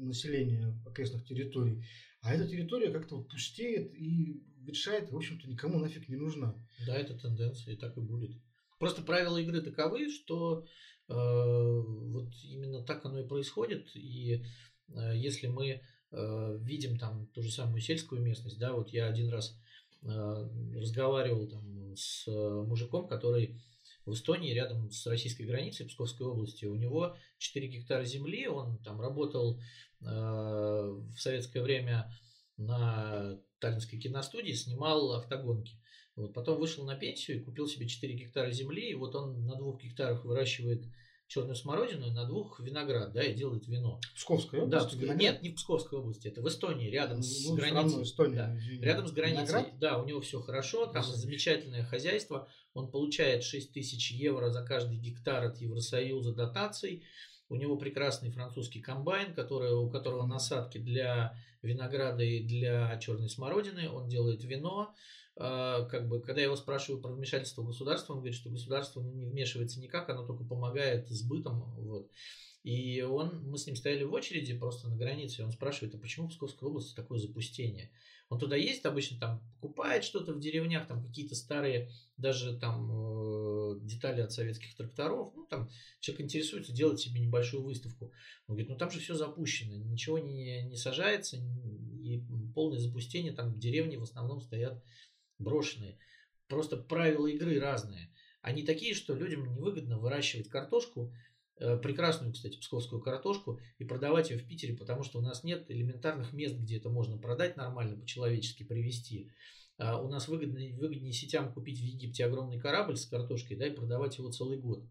население 0.00 0.78
окрестных 0.86 1.24
территорий. 1.24 1.84
А 2.20 2.34
эта 2.34 2.46
территория 2.46 2.90
как-то 2.90 3.16
вот 3.16 3.28
пустеет 3.28 3.94
и 3.94 4.42
ветшает, 4.60 5.10
в 5.10 5.16
общем-то, 5.16 5.48
никому 5.48 5.78
нафиг 5.78 6.08
не 6.08 6.16
нужна. 6.16 6.54
Да, 6.86 6.96
это 6.96 7.18
тенденция, 7.18 7.74
и 7.74 7.76
так 7.76 7.96
и 7.96 8.00
будет. 8.00 8.32
Просто 8.78 9.02
правила 9.02 9.38
игры 9.38 9.62
таковы, 9.62 10.10
что 10.10 10.64
э, 11.08 11.14
вот 11.14 12.30
именно 12.44 12.82
так 12.82 13.04
оно 13.04 13.20
и 13.20 13.26
происходит. 13.26 13.88
И 13.94 14.44
э, 14.88 15.16
если 15.16 15.46
мы 15.46 15.80
э, 16.10 16.58
видим 16.60 16.98
там 16.98 17.26
ту 17.28 17.42
же 17.42 17.50
самую 17.50 17.80
сельскую 17.80 18.20
местность, 18.20 18.58
да, 18.58 18.74
вот 18.74 18.90
я 18.90 19.06
один 19.06 19.30
раз 19.30 19.56
Э, 19.56 19.65
разговаривал 20.06 21.48
там 21.48 21.96
с 21.96 22.26
мужиком, 22.26 23.08
который 23.08 23.60
в 24.06 24.12
Эстонии, 24.12 24.54
рядом 24.54 24.90
с 24.90 25.04
российской 25.06 25.42
границей 25.42 25.86
Псковской 25.86 26.26
области. 26.26 26.64
У 26.64 26.76
него 26.76 27.16
4 27.38 27.66
гектара 27.66 28.04
земли, 28.04 28.46
он 28.46 28.78
там 28.78 29.00
работал 29.00 29.60
э, 30.00 30.04
в 30.04 31.16
советское 31.18 31.60
время 31.60 32.10
на 32.56 33.36
Таллинской 33.58 33.98
киностудии, 33.98 34.52
снимал 34.52 35.12
автогонки. 35.14 35.74
Вот, 36.14 36.32
потом 36.32 36.58
вышел 36.58 36.84
на 36.84 36.94
пенсию 36.94 37.38
и 37.38 37.42
купил 37.42 37.66
себе 37.66 37.88
4 37.88 38.14
гектара 38.14 38.50
земли, 38.52 38.90
и 38.90 38.94
вот 38.94 39.14
он 39.16 39.44
на 39.44 39.56
двух 39.56 39.82
гектарах 39.82 40.24
выращивает 40.24 40.84
черную 41.28 41.56
смородину, 41.56 42.10
на 42.12 42.24
двух 42.24 42.60
виноград, 42.60 43.12
да, 43.12 43.22
и 43.22 43.34
делает 43.34 43.66
вино. 43.66 44.00
Псковская 44.14 44.62
область? 44.62 44.98
Да, 44.98 45.14
нет, 45.14 45.42
не 45.42 45.50
в 45.50 45.56
Псковской 45.56 45.98
области, 45.98 46.28
это 46.28 46.40
в 46.40 46.48
Эстонии, 46.48 46.88
рядом 46.88 47.18
ну, 47.18 47.22
с 47.22 47.50
границей. 47.52 48.02
Эстония, 48.02 48.36
да, 48.36 48.84
рядом 48.84 49.06
с 49.08 49.12
границей. 49.12 49.46
Виноград? 49.46 49.78
Да, 49.78 49.98
у 49.98 50.06
него 50.06 50.20
все 50.20 50.40
хорошо, 50.40 50.84
там 50.84 51.02
Красавич. 51.02 51.20
замечательное 51.20 51.84
хозяйство, 51.84 52.48
он 52.74 52.90
получает 52.90 53.42
6 53.42 53.72
тысяч 53.72 54.12
евро 54.12 54.50
за 54.50 54.62
каждый 54.62 54.98
гектар 54.98 55.44
от 55.44 55.58
Евросоюза 55.58 56.34
дотаций. 56.34 57.04
У 57.48 57.54
него 57.54 57.76
прекрасный 57.76 58.30
французский 58.30 58.80
комбайн, 58.80 59.32
который, 59.32 59.72
у 59.72 59.88
которого 59.88 60.26
насадки 60.26 60.78
для 60.78 61.38
винограда 61.62 62.22
и 62.22 62.42
для 62.42 62.98
черной 62.98 63.28
смородины. 63.28 63.88
Он 63.88 64.08
делает 64.08 64.42
вино. 64.44 64.94
А, 65.38 65.84
как 65.84 66.08
бы, 66.08 66.20
когда 66.20 66.40
я 66.40 66.46
его 66.46 66.56
спрашиваю 66.56 67.00
про 67.00 67.12
вмешательство 67.12 67.62
государства, 67.62 68.14
он 68.14 68.20
говорит, 68.20 68.36
что 68.36 68.48
государство 68.48 69.00
ну, 69.00 69.12
не 69.12 69.26
вмешивается 69.26 69.80
никак, 69.80 70.08
оно 70.08 70.26
только 70.26 70.44
помогает 70.44 71.10
с 71.10 71.22
бытом. 71.22 71.74
Вот. 71.76 72.10
И 72.62 73.02
он, 73.02 73.42
мы 73.44 73.58
с 73.58 73.66
ним 73.66 73.76
стояли 73.76 74.02
в 74.02 74.12
очереди 74.12 74.58
просто 74.58 74.88
на 74.88 74.96
границе, 74.96 75.42
и 75.42 75.44
он 75.44 75.52
спрашивает, 75.52 75.94
а 75.94 75.98
почему 75.98 76.26
в 76.26 76.30
Псковской 76.30 76.68
области 76.68 76.96
такое 76.96 77.18
запустение? 77.18 77.90
Он 78.28 78.40
туда 78.40 78.56
ездит, 78.56 78.86
обычно 78.86 79.20
там 79.20 79.40
покупает 79.60 80.02
что-то 80.02 80.32
в 80.32 80.40
деревнях, 80.40 80.88
там 80.88 81.04
какие-то 81.04 81.36
старые 81.36 81.92
даже 82.16 82.58
там 82.58 82.90
э, 82.90 83.78
детали 83.82 84.20
от 84.20 84.32
советских 84.32 84.74
тракторов, 84.74 85.32
ну 85.36 85.46
там 85.46 85.70
человек 86.00 86.24
интересуется, 86.24 86.72
делает 86.72 86.98
себе 86.98 87.20
небольшую 87.20 87.62
выставку. 87.62 88.06
Он 88.48 88.56
говорит, 88.56 88.68
ну 88.68 88.76
там 88.76 88.90
же 88.90 88.98
все 88.98 89.14
запущено, 89.14 89.76
ничего 89.76 90.18
не, 90.18 90.62
не 90.62 90.76
сажается, 90.76 91.36
и 91.36 92.20
полное 92.52 92.80
запустение, 92.80 93.32
там 93.32 93.52
в 93.52 93.60
деревне 93.60 93.98
в 93.98 94.02
основном 94.02 94.40
стоят 94.40 94.82
брошенные. 95.38 95.98
Просто 96.48 96.76
правила 96.76 97.26
игры 97.26 97.58
разные. 97.58 98.10
Они 98.42 98.62
такие, 98.62 98.94
что 98.94 99.14
людям 99.14 99.44
невыгодно 99.52 99.98
выращивать 99.98 100.48
картошку, 100.48 101.12
э, 101.58 101.76
прекрасную, 101.78 102.32
кстати, 102.32 102.58
псковскую 102.58 103.02
картошку, 103.02 103.60
и 103.78 103.84
продавать 103.84 104.30
ее 104.30 104.38
в 104.38 104.46
Питере, 104.46 104.76
потому 104.76 105.02
что 105.02 105.18
у 105.18 105.22
нас 105.22 105.42
нет 105.42 105.70
элементарных 105.70 106.32
мест, 106.32 106.54
где 106.56 106.76
это 106.76 106.88
можно 106.88 107.18
продать 107.18 107.56
нормально, 107.56 107.96
по-человечески 107.96 108.62
привезти. 108.62 109.30
А 109.78 110.00
у 110.00 110.08
нас 110.08 110.28
выгоднее, 110.28 110.76
выгоднее 110.76 111.12
сетям 111.12 111.52
купить 111.52 111.78
в 111.78 111.82
Египте 111.82 112.24
огромный 112.24 112.58
корабль 112.58 112.96
с 112.96 113.06
картошкой, 113.06 113.56
да, 113.56 113.66
и 113.66 113.74
продавать 113.74 114.16
его 114.16 114.30
целый 114.30 114.58
год. 114.58 114.84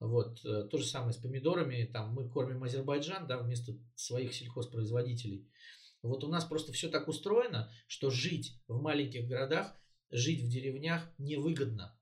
Вот. 0.00 0.44
Э, 0.44 0.64
то 0.70 0.78
же 0.78 0.84
самое 0.84 1.12
с 1.12 1.16
помидорами. 1.16 1.88
Там 1.92 2.12
мы 2.12 2.28
кормим 2.28 2.62
Азербайджан, 2.62 3.26
да, 3.26 3.38
вместо 3.38 3.76
своих 3.94 4.34
сельхозпроизводителей. 4.34 5.46
Вот 6.02 6.24
у 6.24 6.28
нас 6.28 6.44
просто 6.44 6.72
все 6.72 6.88
так 6.88 7.08
устроено, 7.08 7.70
что 7.86 8.10
жить 8.10 8.60
в 8.68 8.80
маленьких 8.80 9.26
городах, 9.26 9.74
жить 10.10 10.42
в 10.42 10.48
деревнях 10.48 11.10
невыгодно. 11.18 11.94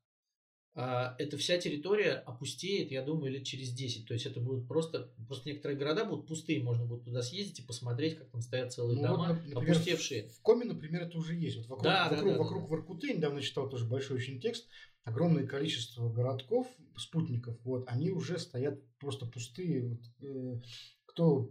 А 0.78 1.16
эта 1.18 1.38
вся 1.38 1.56
территория 1.56 2.12
опустеет, 2.12 2.90
я 2.90 3.02
думаю, 3.02 3.32
лет 3.32 3.44
через 3.44 3.72
10. 3.72 4.06
То 4.06 4.12
есть 4.12 4.26
это 4.26 4.40
будут 4.40 4.68
просто, 4.68 5.10
просто 5.26 5.48
некоторые 5.48 5.78
города 5.78 6.04
будут 6.04 6.26
пустые, 6.26 6.62
можно 6.62 6.84
будет 6.84 7.04
туда 7.04 7.22
съездить 7.22 7.60
и 7.60 7.62
посмотреть, 7.62 8.18
как 8.18 8.28
там 8.28 8.42
стоят 8.42 8.74
целые 8.74 9.00
ну, 9.00 9.08
дома, 9.08 9.28
вот, 9.28 9.54
например, 9.54 9.72
опустевшие. 9.72 10.28
В 10.28 10.42
Коме, 10.42 10.66
например, 10.66 11.04
это 11.04 11.16
уже 11.16 11.34
есть. 11.34 11.56
Вот 11.56 11.66
вокруг, 11.68 11.84
да, 11.84 12.10
вокруг, 12.10 12.24
да, 12.24 12.32
да, 12.32 12.38
вокруг 12.38 12.62
да. 12.64 12.68
Воркуты, 12.68 13.14
недавно 13.14 13.40
читал 13.40 13.70
тоже 13.70 13.86
большой 13.86 14.18
очень 14.18 14.38
текст, 14.38 14.68
огромное 15.04 15.46
количество 15.46 16.12
городков, 16.12 16.66
спутников, 16.98 17.56
вот, 17.64 17.84
они 17.88 18.10
уже 18.10 18.38
стоят 18.38 18.78
просто 18.98 19.24
пустые. 19.24 19.88
Вот, 19.88 20.00
э, 20.20 20.60
кто 21.06 21.50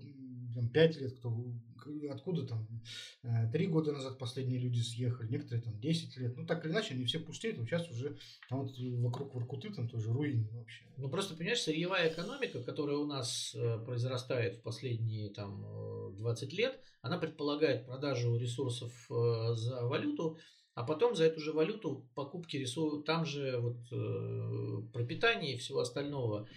там, 0.54 0.70
5 0.70 0.98
лет, 0.98 1.18
кто 1.18 1.36
откуда 2.10 2.46
там 2.46 2.68
э, 3.24 3.52
три 3.52 3.68
года 3.68 3.92
назад 3.92 4.18
последние 4.18 4.60
люди 4.60 4.80
съехали, 4.80 5.30
некоторые 5.30 5.64
там 5.64 5.80
10 5.80 6.18
лет. 6.18 6.38
Ну, 6.38 6.46
так 6.46 6.66
или 6.66 6.72
иначе, 6.72 6.94
они 6.94 7.06
все 7.06 7.20
пустеют, 7.20 7.58
вот 7.58 7.68
сейчас 7.68 7.90
уже 7.90 8.18
там 8.50 8.64
вот 8.64 8.76
вокруг 8.78 9.34
Воркуты 9.34 9.72
там 9.74 9.88
тоже 9.88 10.12
руины 10.12 10.48
вообще. 10.52 10.86
Ну, 10.98 11.10
просто, 11.10 11.36
понимаешь, 11.36 11.62
сырьевая 11.62 12.12
экономика, 12.12 12.64
которая 12.64 12.98
у 12.98 13.06
нас 13.06 13.54
э, 13.56 13.80
произрастает 13.86 14.58
в 14.58 14.62
последние 14.62 15.30
там 15.30 16.16
20 16.18 16.54
э, 16.54 16.56
лет, 16.56 16.80
она 17.02 17.18
предполагает 17.18 17.86
продажу 17.86 18.36
ресурсов 18.36 18.92
за 19.10 19.86
валюту, 19.86 20.38
а 20.74 20.84
потом 20.84 21.16
за 21.16 21.26
эту 21.26 21.40
же 21.40 21.54
валюту 21.54 22.10
покупки 22.16 22.58
ресурсов, 22.58 23.06
там 23.06 23.26
же 23.26 23.60
вот 23.60 24.92
пропитание 24.92 25.54
и 25.54 25.58
всего 25.58 25.80
остального. 25.80 26.48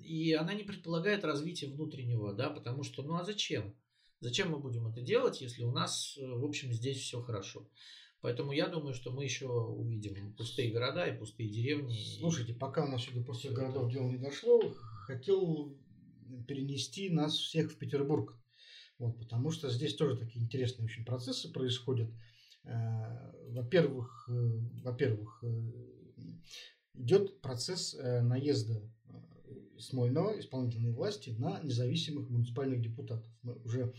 И 0.00 0.32
она 0.32 0.54
не 0.54 0.62
предполагает 0.62 1.24
развития 1.24 1.66
внутреннего, 1.66 2.32
да, 2.32 2.48
потому 2.48 2.82
что, 2.82 3.02
ну 3.02 3.16
а 3.16 3.24
зачем? 3.24 3.74
Зачем 4.22 4.52
мы 4.52 4.60
будем 4.60 4.86
это 4.86 5.00
делать, 5.00 5.40
если 5.40 5.64
у 5.64 5.72
нас, 5.72 6.16
э, 6.16 6.24
в 6.24 6.44
общем, 6.44 6.72
здесь 6.72 6.98
все 6.98 7.20
хорошо? 7.20 7.68
Поэтому 8.20 8.52
я 8.52 8.68
думаю, 8.68 8.94
что 8.94 9.10
мы 9.10 9.24
еще 9.24 9.48
увидим 9.48 10.32
пустые 10.34 10.70
города 10.70 11.04
и 11.04 11.18
пустые 11.18 11.50
деревни. 11.50 11.98
Слушайте, 12.20 12.54
пока 12.54 12.84
у 12.84 12.88
нас 12.88 13.02
сюда 13.02 13.20
пустых 13.24 13.52
городов 13.52 13.90
дело 13.90 14.08
не 14.08 14.18
дошло, 14.18 14.60
хотел 15.06 15.76
перенести 16.46 17.10
нас 17.10 17.34
всех 17.34 17.72
в 17.72 17.78
Петербург. 17.78 18.38
Вот, 19.00 19.18
потому 19.18 19.50
что 19.50 19.68
здесь 19.68 19.96
тоже 19.96 20.16
такие 20.16 20.44
интересные 20.44 20.84
очень 20.84 21.04
процессы 21.04 21.52
происходят. 21.52 22.08
Э, 22.62 23.32
во-первых, 23.50 24.28
э, 24.28 24.32
во-первых, 24.84 25.42
идет 26.94 27.40
процесс 27.40 27.94
наезда 28.00 28.88
Смольного 29.78 30.38
исполнительной 30.38 30.92
власти 30.92 31.30
на 31.38 31.60
независимых 31.62 32.28
муниципальных 32.28 32.80
депутатов. 32.80 33.30
Мы 33.42 33.54
уже 33.64 33.94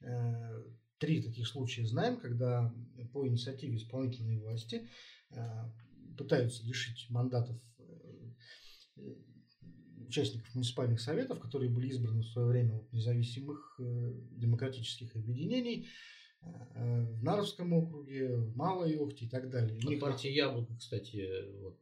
э, 0.00 0.62
три 0.98 1.22
таких 1.22 1.46
случая 1.46 1.86
знаем, 1.86 2.18
когда 2.18 2.74
по 3.12 3.26
инициативе 3.26 3.76
исполнительной 3.76 4.38
власти 4.38 4.88
э, 5.30 5.36
пытаются 6.16 6.64
лишить 6.66 7.06
мандатов 7.10 7.56
э, 7.78 9.14
участников 10.06 10.54
муниципальных 10.54 11.00
советов, 11.00 11.40
которые 11.40 11.70
были 11.70 11.88
избраны 11.88 12.22
в 12.22 12.28
свое 12.28 12.48
время 12.48 12.76
от 12.76 12.92
независимых 12.92 13.76
э, 13.78 14.12
демократических 14.32 15.14
объединений 15.16 15.88
э, 16.40 17.02
в 17.12 17.22
Наровском 17.22 17.72
округе, 17.72 18.36
в 18.36 18.56
Малой 18.56 18.96
Охте 18.96 19.26
и 19.26 19.28
так 19.28 19.50
далее. 19.50 19.78
От 19.78 20.00
партии 20.00 20.30
Яблоко, 20.30 20.74
кстати, 20.76 21.26
вот 21.60 21.78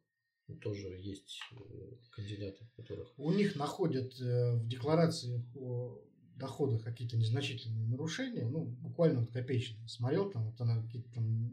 тоже 0.61 0.89
есть 1.01 1.41
э, 1.53 1.93
кандидаты, 2.11 2.67
которых... 2.77 3.13
У 3.19 3.33
них 3.33 3.57
находят 3.57 4.13
э, 4.21 4.57
в 4.57 4.67
декларации 4.69 5.45
о 5.55 6.01
доходах 6.37 6.83
какие-то 6.83 7.17
незначительные 7.17 7.87
нарушения, 7.87 8.47
ну, 8.47 8.65
буквально 8.65 9.21
вот 9.21 9.31
копеечные. 9.31 9.89
Смотрел, 9.89 10.31
там, 10.31 10.51
вот 10.51 10.61
она 10.61 10.83
какие-то 10.83 11.13
там 11.13 11.53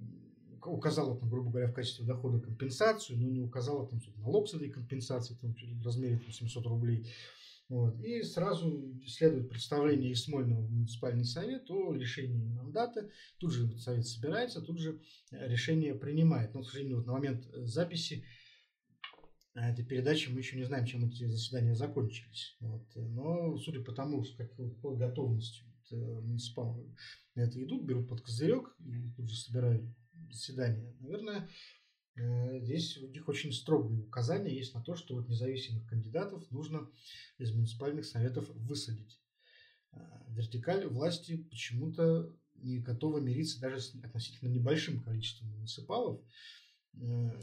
указала, 0.65 1.17
там, 1.17 1.29
грубо 1.29 1.49
говоря, 1.49 1.67
в 1.67 1.73
качестве 1.73 2.05
дохода 2.05 2.39
компенсацию, 2.39 3.19
но 3.19 3.27
не 3.27 3.41
указала 3.41 3.87
там 3.87 4.01
налог 4.17 4.47
с 4.47 4.53
этой 4.53 4.69
компенсации 4.69 5.35
там, 5.35 5.53
в 5.53 5.85
размере 5.85 6.21
800 6.25 6.65
рублей. 6.67 7.07
Вот. 7.71 8.01
И 8.01 8.21
сразу 8.23 8.99
следует 9.07 9.47
представление 9.47 10.11
из 10.11 10.25
Смольного 10.25 10.67
муниципальный 10.67 11.23
совет 11.23 11.71
о 11.71 11.93
лишении 11.93 12.49
мандата. 12.49 13.09
Тут 13.37 13.53
же 13.53 13.77
совет 13.77 14.05
собирается, 14.05 14.61
тут 14.61 14.77
же 14.77 14.99
э, 15.31 15.47
решение 15.47 15.95
принимает. 15.95 16.53
Но, 16.53 16.61
к 16.61 16.65
сожалению, 16.65 16.97
вот 16.97 17.05
на 17.05 17.13
момент 17.13 17.45
записи 17.53 18.25
этой 19.53 19.83
передачи 19.83 20.29
мы 20.29 20.39
еще 20.39 20.57
не 20.57 20.63
знаем, 20.63 20.85
чем 20.85 21.05
эти 21.05 21.25
заседания 21.25 21.75
закончились. 21.75 22.55
Вот. 22.59 22.87
Но 22.95 23.57
судя 23.57 23.81
по 23.81 23.91
тому, 23.91 24.23
с 24.23 24.35
какой 24.35 24.97
готовностью 24.97 25.67
э, 25.91 25.95
муниципалы 25.95 26.95
это 27.35 27.61
идут, 27.63 27.83
берут 27.83 28.07
под 28.07 28.21
козырек 28.21 28.73
и 28.79 29.11
тут 29.11 29.29
же 29.29 29.35
собирают 29.35 29.83
заседания, 30.31 30.95
наверное, 30.99 31.49
э, 32.15 32.59
здесь 32.61 32.97
у 32.97 33.07
них 33.07 33.27
очень 33.27 33.51
строгие 33.51 33.99
указания 34.01 34.55
есть 34.55 34.73
на 34.73 34.81
то, 34.81 34.95
что 34.95 35.15
вот 35.15 35.27
независимых 35.27 35.85
кандидатов 35.85 36.49
нужно 36.51 36.89
из 37.37 37.53
муниципальных 37.53 38.05
советов 38.05 38.47
высадить. 38.55 39.19
Э, 39.91 39.99
вертикаль 40.29 40.87
власти 40.87 41.43
почему-то 41.49 42.33
не 42.55 42.79
готова 42.79 43.19
мириться 43.19 43.59
даже 43.59 43.81
с 43.81 43.95
относительно 43.95 44.49
небольшим 44.49 45.01
количеством 45.01 45.49
муниципалов, 45.49 46.21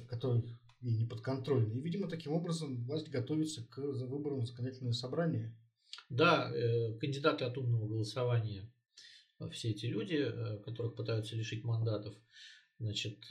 которых 0.09 0.45
и 0.81 0.95
не 0.95 1.05
подконтрольны. 1.05 1.73
И, 1.73 1.81
видимо, 1.81 2.09
таким 2.09 2.33
образом 2.33 2.85
власть 2.85 3.09
готовится 3.09 3.65
к 3.65 3.79
выборам 3.79 4.41
в 4.41 4.47
законодательное 4.47 4.93
собрание. 4.93 5.55
Да, 6.09 6.51
э, 6.55 6.95
кандидаты 6.95 7.45
от 7.45 7.59
умного 7.59 7.87
голосования, 7.87 8.71
э, 9.41 9.49
все 9.51 9.71
эти 9.71 9.87
люди, 9.87 10.17
э, 10.17 10.59
которых 10.65 10.95
пытаются 10.95 11.37
лишить 11.37 11.65
мандатов, 11.65 12.15
значит, 12.79 13.25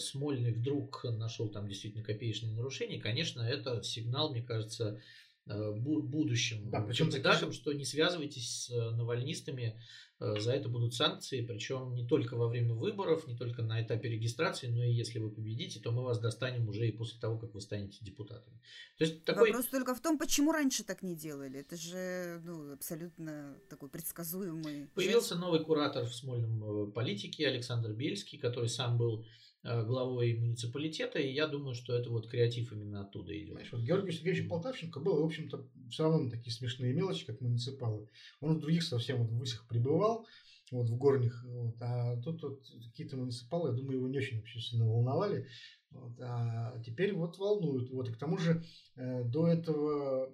Смольный 0.00 0.52
вдруг 0.52 1.04
нашел 1.04 1.50
там 1.50 1.68
действительно 1.68 2.02
копеечные 2.02 2.54
нарушения, 2.54 2.98
конечно, 2.98 3.42
это 3.42 3.82
сигнал, 3.82 4.32
мне 4.32 4.42
кажется, 4.42 5.02
будущим 5.48 6.70
да, 6.70 6.82
кандидатам, 6.82 7.52
что 7.52 7.72
не 7.72 7.84
связывайтесь 7.84 8.66
с 8.66 8.92
навальнистами, 8.92 9.74
Э, 10.20 10.40
за 10.40 10.52
это 10.52 10.68
будут 10.68 10.94
санкции, 10.94 11.42
причем 11.42 11.94
не 11.94 12.04
только 12.06 12.34
во 12.34 12.48
время 12.48 12.74
выборов, 12.74 13.28
не 13.28 13.36
только 13.36 13.62
на 13.62 13.80
этапе 13.80 14.08
регистрации, 14.08 14.66
но 14.66 14.82
и 14.82 14.90
если 14.90 15.20
вы 15.20 15.30
победите, 15.30 15.78
то 15.80 15.92
мы 15.92 16.02
вас 16.02 16.18
достанем 16.18 16.68
уже 16.68 16.88
и 16.88 16.92
после 16.92 17.20
того, 17.20 17.38
как 17.38 17.54
вы 17.54 17.60
станете 17.60 17.98
депутатами. 18.00 18.60
То 18.98 19.04
есть 19.04 19.24
такой... 19.24 19.50
Вопрос 19.50 19.66
только 19.66 19.94
в 19.94 20.00
том, 20.00 20.18
почему 20.18 20.50
раньше 20.50 20.82
так 20.82 21.02
не 21.02 21.14
делали. 21.14 21.60
Это 21.60 21.76
же 21.76 22.40
ну, 22.44 22.72
абсолютно 22.72 23.58
такой 23.70 23.88
предсказуемый... 23.88 24.88
Появился 24.94 25.36
новый 25.36 25.62
куратор 25.62 26.04
в 26.04 26.14
Смольном 26.14 26.88
э, 26.88 26.90
политике 26.90 27.46
Александр 27.46 27.92
Бельский, 27.92 28.38
который 28.38 28.68
сам 28.68 28.98
был 28.98 29.24
Э, 29.24 29.47
главой 29.62 30.34
муниципалитета, 30.38 31.18
и 31.18 31.32
я 31.32 31.46
думаю, 31.46 31.74
что 31.74 31.94
это 31.94 32.10
вот 32.10 32.28
креатив 32.28 32.72
именно 32.72 33.02
оттуда 33.02 33.36
идет. 33.36 33.52
Знаешь, 33.52 33.72
вот 33.72 33.82
Георгий 33.82 34.12
Сергеевич 34.12 34.48
Полтавченко 34.48 35.00
был, 35.00 35.20
в 35.20 35.24
общем-то, 35.24 35.68
все 35.90 36.04
равно 36.04 36.30
такие 36.30 36.52
смешные 36.52 36.92
мелочи, 36.92 37.26
как 37.26 37.40
муниципалы. 37.40 38.08
Он 38.40 38.56
в 38.56 38.60
других 38.60 38.82
совсем 38.82 39.18
вот 39.18 39.30
в 39.30 39.38
высях 39.38 39.66
пребывал, 39.66 40.26
вот 40.70 40.88
в 40.88 40.96
горних, 40.96 41.44
вот, 41.44 41.76
а 41.80 42.20
тут 42.20 42.42
вот 42.42 42.62
какие-то 42.90 43.16
муниципалы, 43.16 43.70
я 43.70 43.76
думаю, 43.76 43.98
его 43.98 44.08
не 44.08 44.18
очень 44.18 44.38
вообще 44.38 44.60
сильно 44.60 44.86
волновали, 44.86 45.48
вот, 45.90 46.20
а 46.20 46.78
теперь 46.84 47.14
вот 47.14 47.38
волнуют. 47.38 47.90
Вот, 47.90 48.08
и 48.08 48.12
к 48.12 48.18
тому 48.18 48.38
же 48.38 48.62
э, 48.96 49.24
до 49.24 49.48
этого 49.48 50.32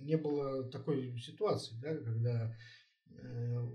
не 0.00 0.16
было 0.16 0.64
такой 0.70 1.18
ситуации, 1.18 1.74
да, 1.80 1.96
когда 1.96 2.32
Э, 2.46 2.54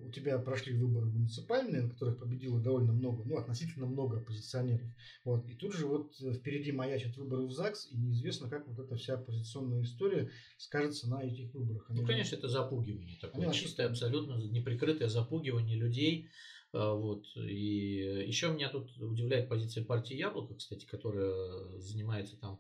у 0.08 0.12
тебя 0.12 0.40
прошли 0.40 0.74
выборы 0.74 1.06
муниципальные, 1.08 1.84
на 1.84 1.90
которых 1.90 2.20
победило 2.20 2.60
довольно 2.62 2.94
много, 2.94 3.24
ну, 3.26 3.38
относительно 3.38 3.86
много 3.86 4.18
оппозиционеров. 4.18 4.88
Вот. 5.24 5.46
И 5.48 5.54
тут 5.54 5.74
же 5.74 5.86
вот 5.86 6.14
впереди 6.16 6.72
маячат 6.72 7.18
выборы 7.18 7.46
в 7.46 7.52
ЗАГС, 7.52 7.90
и 7.92 7.98
неизвестно, 7.98 8.50
как 8.50 8.68
вот 8.68 8.80
эта 8.80 8.96
вся 8.96 9.16
оппозиционная 9.16 9.84
история 9.84 10.30
скажется 10.58 11.10
на 11.10 11.24
этих 11.24 11.54
выборах. 11.54 11.90
Они 11.90 12.02
ну, 12.02 12.08
конечно, 12.08 12.36
это 12.36 12.48
запугивание 12.48 13.18
такое, 13.20 13.46
Они 13.46 13.54
чистое, 13.54 13.90
абсолютно 13.90 14.36
неприкрытое 14.36 15.10
запугивание 15.10 15.78
людей. 15.78 16.30
А, 16.74 16.94
вот. 16.94 17.26
И 17.36 18.24
еще 18.28 18.50
меня 18.50 18.70
тут 18.70 18.98
удивляет 18.98 19.50
позиция 19.50 19.84
партии 19.84 20.16
Яблоко, 20.16 20.56
кстати, 20.56 20.86
которая 20.86 21.80
занимается 21.80 22.38
там 22.38 22.60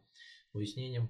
выяснением, 0.54 1.10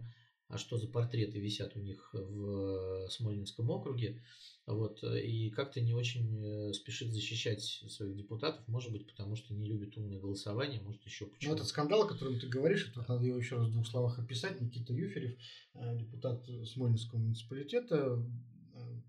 а 0.50 0.58
что 0.58 0.78
за 0.78 0.88
портреты 0.88 1.40
висят 1.40 1.76
у 1.76 1.80
них 1.80 2.10
в 2.14 3.10
Смоленском 3.10 3.70
округе. 3.70 4.22
Вот, 4.68 5.02
э, 5.02 5.22
и 5.22 5.50
как-то 5.50 5.80
не 5.80 5.94
очень 5.94 6.44
э, 6.44 6.74
спешит 6.74 7.14
защищать 7.14 7.64
своих 7.64 8.18
депутатов, 8.18 8.68
может 8.68 8.92
быть, 8.92 9.08
потому 9.08 9.38
что 9.38 9.54
не 9.54 9.66
любит 9.66 9.96
умное 9.98 10.20
голосование, 10.20 10.82
может 10.82 11.02
еще 11.06 11.26
почему. 11.26 11.52
Ну, 11.52 11.56
этот 11.56 11.70
скандал, 11.70 12.04
о 12.04 12.08
котором 12.08 12.38
ты 12.38 12.48
говоришь, 12.48 12.84
тут 12.94 13.08
надо 13.08 13.24
его 13.24 13.38
еще 13.38 13.56
раз 13.56 13.70
в 13.70 13.72
двух 13.72 13.88
словах 13.88 14.20
описать. 14.20 14.60
Никита 14.60 14.92
Юферев, 14.92 15.38
э, 15.74 15.98
депутат 15.98 16.46
Смольнинского 16.66 17.20
муниципалитета, 17.20 18.24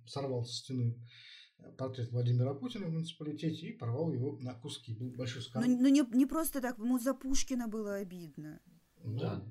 сорвал 0.06 0.44
со 0.44 0.54
стены 0.54 0.96
портрет 1.76 2.12
Владимира 2.12 2.54
Путина 2.54 2.86
в 2.86 2.92
муниципалитете 2.92 3.66
и 3.66 3.72
порвал 3.72 4.12
его 4.12 4.38
на 4.40 4.54
куски. 4.54 4.94
Был 4.94 5.10
большой 5.10 5.42
скандал. 5.42 5.68
Ну, 5.68 5.82
ну 5.82 5.88
не, 5.88 6.02
не 6.16 6.24
просто 6.24 6.60
так, 6.60 6.78
ему 6.78 6.98
за 6.98 7.14
Пушкина 7.14 7.68
было 7.68 7.96
обидно. 7.96 8.60
Да. 9.04 9.44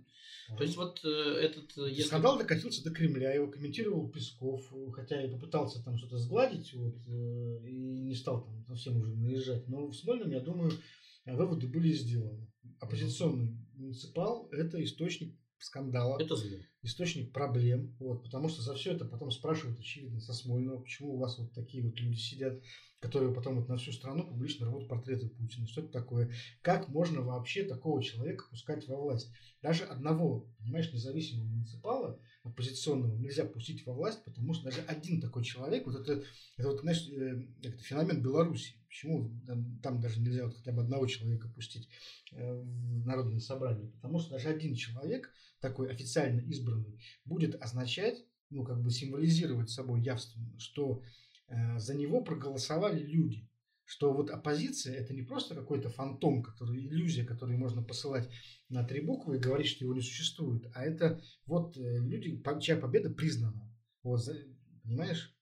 То 0.56 0.64
есть 0.64 0.78
вот 0.78 1.04
э, 1.04 1.08
этот... 1.41 1.76
Если... 1.76 2.04
Скандал 2.04 2.38
докатился 2.38 2.84
до 2.84 2.91
Кремля, 2.91 3.34
его 3.34 3.52
комментировал 3.52 4.10
Песков, 4.10 4.72
хотя 4.93 5.22
и 5.22 5.30
попытался 5.30 5.84
там 5.84 5.98
что-то 5.98 6.18
сгладить, 6.18 6.74
вот, 6.74 6.95
э, 7.08 7.68
и 7.68 8.00
не 8.04 8.16
стал 8.16 8.45
там 8.45 8.66
совсем 8.66 8.98
уже 8.98 9.14
наезжать. 9.16 9.68
Но 9.68 9.88
в 9.88 9.95
Смольном, 9.95 10.32
я 10.32 10.39
думаю, 10.39 10.72
выводы 11.26 11.68
были 11.68 11.91
сделаны. 11.91 12.48
Оппозиционный 12.80 13.58
муниципал– 13.74 14.48
это 14.52 14.82
источник 14.82 15.36
скандала. 15.60 16.20
Это 16.20 16.36
зло. 16.36 16.58
Источник 16.84 17.32
проблем. 17.34 17.95
Вот, 17.99 18.24
потому 18.24 18.49
что 18.49 18.62
за 18.62 18.76
все 18.76 18.93
это 18.93 19.05
потом 19.05 19.32
спрашивают, 19.32 19.80
очевидно, 19.80 20.20
со 20.20 20.34
Смольного, 20.34 20.80
почему 20.80 21.16
у 21.16 21.18
вас 21.18 21.38
вот 21.38 21.53
такие 21.53 21.84
вот 21.84 21.99
люди 21.99 22.18
сидят, 22.18 22.62
которые 22.99 23.34
потом 23.34 23.60
вот 23.60 23.70
на 23.70 23.78
всю 23.78 23.91
страну 23.91 24.28
публично 24.28 24.68
рвут 24.68 24.88
портреты 24.88 25.30
Путина. 25.30 25.68
Что 25.68 25.82
это 25.82 25.91
такое? 25.91 26.32
Как 26.62 26.88
можно 26.89 27.22
вообще 27.22 27.64
такого 27.64 28.01
человека 28.01 28.45
пускать 28.49 28.88
во 28.88 28.95
власть? 28.97 29.32
Даже 29.62 29.84
одного, 29.84 30.47
понимаешь, 30.58 30.91
независимого 30.93 31.45
муниципала, 31.45 32.20
оппозиционного, 32.43 33.16
нельзя 33.18 33.45
пустить 33.45 33.86
во 33.86 33.93
власть, 33.93 34.24
потому 34.24 34.53
что 34.53 34.66
даже 34.66 34.82
один 34.82 35.22
такой 35.22 35.43
человек, 35.43 35.86
вот 35.86 35.95
это, 35.95 36.24
это 36.58 36.70
вот, 36.70 36.82
знаешь, 36.82 37.08
э, 37.10 37.45
это 37.64 37.78
феномен 37.84 38.22
Беларуси. 38.22 38.76
Почему 38.88 39.32
там 39.84 39.99
даже 39.99 40.22
нельзя 40.22 40.45
вот 40.45 40.55
хотя 40.55 40.72
бы 40.72 40.82
одного 40.82 41.05
человека 41.08 41.49
пустить 41.49 41.88
э, 42.32 42.53
в 42.53 43.05
народное 43.05 43.39
собрание? 43.39 43.91
Потому 43.91 44.20
что 44.20 44.32
даже 44.32 44.49
один 44.49 44.76
человек, 44.76 45.32
такой 45.60 45.89
официально 45.89 46.41
избранный, 46.41 46.99
будет 47.26 47.62
означать, 47.62 48.26
ну, 48.49 48.64
как 48.64 48.82
бы 48.82 48.91
символизировать 48.91 49.70
собой 49.70 50.01
явственно, 50.01 50.58
что 50.60 51.03
Э, 51.47 51.80
за 51.80 51.95
него 51.95 52.22
проголосовали 52.22 53.01
люди. 53.01 53.49
Что 53.86 54.12
вот 54.14 54.30
оппозиция 54.30 54.95
это 54.95 55.14
не 55.14 55.22
просто 55.22 55.55
какой-то 55.55 55.89
фантом, 55.89 56.43
который, 56.43 56.86
иллюзия, 56.86 57.24
которую 57.24 57.58
можно 57.58 57.82
посылать 57.82 58.30
на 58.68 58.84
три 58.84 58.99
буквы 58.99 59.38
и 59.38 59.39
говорить, 59.39 59.68
что 59.68 59.86
его 59.86 59.93
не 59.93 60.01
существует, 60.01 60.70
а 60.76 60.84
это 60.84 61.22
вот 61.45 61.78
э, 61.78 61.99
люди, 61.99 62.41
чья 62.60 62.76
победа 62.76 63.10
признана. 63.10 63.74
Вот, 64.03 64.22
понимаешь? 64.84 65.34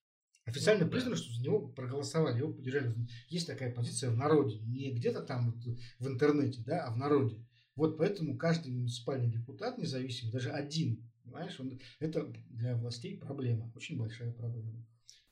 Официально 0.46 0.86
ну, 0.86 0.92
признано, 0.92 1.16
что 1.16 1.34
за 1.34 1.42
него 1.42 1.70
проголосовали, 1.70 2.38
его 2.38 2.54
поддержали. 2.54 2.94
Есть 3.30 3.48
такая 3.48 3.74
позиция 3.74 4.12
в 4.12 4.18
народе, 4.18 4.60
не 4.60 4.94
где-то 4.94 5.24
там 5.24 5.52
вот 5.52 5.64
в 5.98 6.08
интернете, 6.08 6.62
да, 6.64 6.86
а 6.86 6.94
в 6.94 6.98
народе. 6.98 7.44
Вот 7.76 7.98
поэтому 7.98 8.38
каждый 8.38 8.72
муниципальный 8.72 9.30
депутат 9.30 9.78
независимый, 9.78 10.32
даже 10.32 10.52
один, 10.52 11.04
понимаешь, 11.24 11.60
он, 11.60 11.80
это 12.00 12.32
для 12.50 12.76
властей 12.76 13.18
проблема, 13.18 13.72
очень 13.76 13.98
большая 13.98 14.32
проблема. 14.32 14.86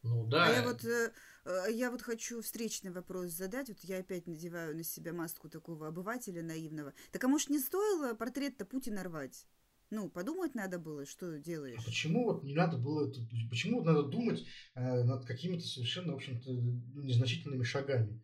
Ну 0.03 0.27
да. 0.27 0.45
А 0.45 0.51
я 0.51 0.63
вот, 0.63 0.83
э, 0.83 1.13
э, 1.45 1.71
я 1.71 1.89
вот 1.89 2.01
хочу 2.01 2.41
встречный 2.41 2.91
вопрос 2.91 3.31
задать. 3.31 3.69
Вот 3.69 3.79
я 3.83 3.99
опять 3.99 4.27
надеваю 4.27 4.75
на 4.75 4.83
себя 4.83 5.13
маску 5.13 5.49
такого 5.49 5.87
обывателя 5.87 6.43
наивного. 6.43 6.93
Так 7.11 7.23
а 7.23 7.29
может 7.29 7.49
не 7.49 7.59
стоило 7.59 8.13
портрет-то 8.13 8.65
Путина 8.65 9.03
рвать? 9.03 9.45
Ну, 9.91 10.09
подумать 10.09 10.55
надо 10.55 10.79
было, 10.79 11.05
что 11.05 11.37
делаешь. 11.37 11.79
А 11.79 11.85
почему 11.85 12.25
вот 12.25 12.43
не 12.43 12.53
надо 12.53 12.77
было, 12.77 13.13
почему 13.49 13.77
вот 13.77 13.85
надо 13.85 14.03
думать 14.03 14.43
э, 14.75 15.03
над 15.03 15.23
какими-то 15.25 15.65
совершенно, 15.65 16.13
в 16.13 16.15
общем-то, 16.15 16.51
незначительными 16.51 17.63
шагами? 17.63 18.19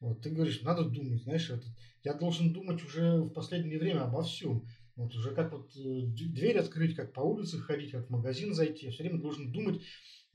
Вот, 0.00 0.22
ты 0.22 0.30
говоришь, 0.30 0.62
надо 0.62 0.84
думать, 0.84 1.22
знаешь, 1.22 1.48
это, 1.50 1.64
я 2.04 2.14
должен 2.14 2.52
думать 2.52 2.84
уже 2.84 3.20
в 3.22 3.30
последнее 3.30 3.78
время 3.78 4.02
обо 4.02 4.22
всем. 4.22 4.66
Вот 4.94 5.14
уже 5.14 5.34
как 5.34 5.52
вот 5.52 5.70
э, 5.76 6.06
дверь 6.06 6.58
открыть, 6.58 6.94
как 6.94 7.12
по 7.12 7.20
улице 7.20 7.58
ходить, 7.58 7.92
как 7.92 8.06
в 8.06 8.10
магазин 8.10 8.54
зайти. 8.54 8.86
Я 8.86 8.92
все 8.92 9.02
время 9.02 9.20
должен 9.20 9.52
думать 9.52 9.82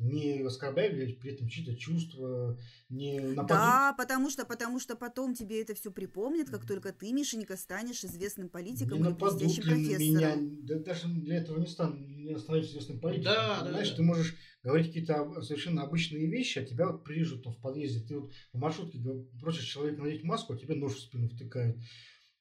не 0.02 0.41
оскорбляют 0.41 1.20
при 1.20 1.34
этом 1.34 1.47
чьи-то 1.47 1.76
чувства, 1.76 2.58
не 2.89 3.20
нападут. 3.20 3.47
Да, 3.47 3.95
потому 3.97 4.30
что, 4.30 4.45
потому 4.45 4.80
что 4.80 4.95
потом 4.95 5.34
тебе 5.34 5.62
это 5.62 5.74
все 5.76 5.91
припомнят, 5.91 6.49
как 6.49 6.66
только 6.66 6.91
ты, 6.91 7.12
Мишенька, 7.14 7.58
станешь 7.58 8.04
известным 8.04 8.49
политиком 8.49 9.02
не 9.02 9.10
или 9.10 9.14
блестящим 9.14 9.64
профессором. 9.64 10.45
Меня, 10.45 10.68
да, 10.68 10.80
даже 10.80 11.08
для 11.08 11.38
этого 11.38 11.60
не 11.60 11.68
стану, 11.68 11.95
не 11.97 12.38
становиться 12.38 12.72
известным 12.72 12.99
политиком. 12.99 13.34
Да, 13.34 13.66
Знаешь, 13.70 13.89
да, 13.89 13.95
ты 13.95 14.02
можешь 14.04 14.36
говорить 14.64 14.88
какие-то 14.88 15.41
совершенно 15.41 15.84
обычные 15.84 16.28
вещи, 16.28 16.60
а 16.60 16.66
тебя 16.66 16.88
вот 16.88 17.04
прижут 17.04 17.43
там 17.43 17.54
в 17.54 17.62
подъезде, 17.62 18.06
ты 18.06 18.20
вот 18.20 18.32
в 18.54 18.58
маршрутке 18.60 18.99
просишь 19.39 19.66
человека 19.66 20.02
надеть 20.02 20.24
маску, 20.24 20.54
а 20.54 20.58
тебе 20.58 20.76
нож 20.76 20.93
в 20.95 20.99
спину 20.99 21.30
втыкают. 21.30 21.78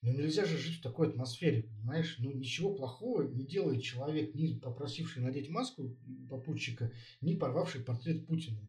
Но 0.03 0.13
нельзя 0.13 0.47
же 0.47 0.57
жить 0.57 0.79
в 0.79 0.83
такой 0.83 1.09
атмосфере, 1.09 1.65
понимаешь? 1.65 2.17
Ну, 2.19 2.33
ничего 2.33 2.75
плохого 2.75 3.23
не 3.23 3.45
делает 3.45 3.83
человек, 3.83 4.35
не 4.35 4.59
попросивший 4.59 5.23
надеть 5.23 5.51
маску 5.51 5.97
попутчика, 6.29 6.91
не 7.21 7.37
порвавший 7.37 7.83
портрет 7.83 8.27
Путина. 8.27 8.67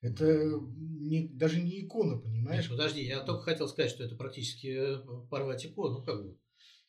Это 0.00 0.60
не, 0.76 1.28
даже 1.28 1.62
не 1.62 1.80
икона, 1.80 2.18
понимаешь? 2.18 2.64
Нет, 2.64 2.70
подожди, 2.70 3.04
я 3.04 3.20
только 3.20 3.42
хотел 3.42 3.68
сказать, 3.68 3.90
что 3.90 4.02
это 4.02 4.16
практически 4.16 4.66
э, 4.66 5.28
порвать 5.28 5.64
икону, 5.66 5.98
ну, 5.98 6.04
как 6.04 6.24
бы. 6.24 6.38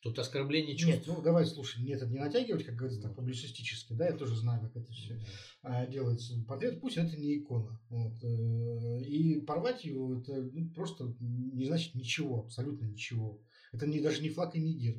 Тут 0.00 0.18
оскорбление 0.18 0.76
чувств. 0.76 1.06
Нет, 1.06 1.16
ну 1.16 1.22
давай, 1.22 1.46
слушай, 1.46 1.82
нет, 1.82 2.02
это 2.02 2.10
не 2.10 2.18
натягивать, 2.18 2.64
как 2.64 2.74
говорится, 2.74 3.00
так 3.00 3.16
публицистически, 3.16 3.94
да, 3.94 4.08
я 4.08 4.12
тоже 4.12 4.36
знаю, 4.36 4.60
как 4.60 4.76
это 4.76 4.92
все 4.92 5.18
а, 5.62 5.86
делается. 5.86 6.34
Портрет 6.46 6.78
Путина 6.80 7.06
это 7.06 7.16
не 7.16 7.38
икона. 7.38 7.80
Вот. 7.88 8.22
Э, 8.22 9.00
и 9.00 9.40
порвать 9.40 9.84
его 9.84 10.20
это 10.20 10.42
ну, 10.52 10.68
просто 10.74 11.16
не 11.20 11.64
значит 11.64 11.94
ничего, 11.94 12.40
абсолютно 12.40 12.84
ничего. 12.84 13.40
Это 13.74 13.86
не, 13.86 14.00
даже 14.00 14.22
не 14.22 14.28
флаг 14.28 14.54
и 14.54 14.60
не 14.60 14.72
герб. 14.74 14.98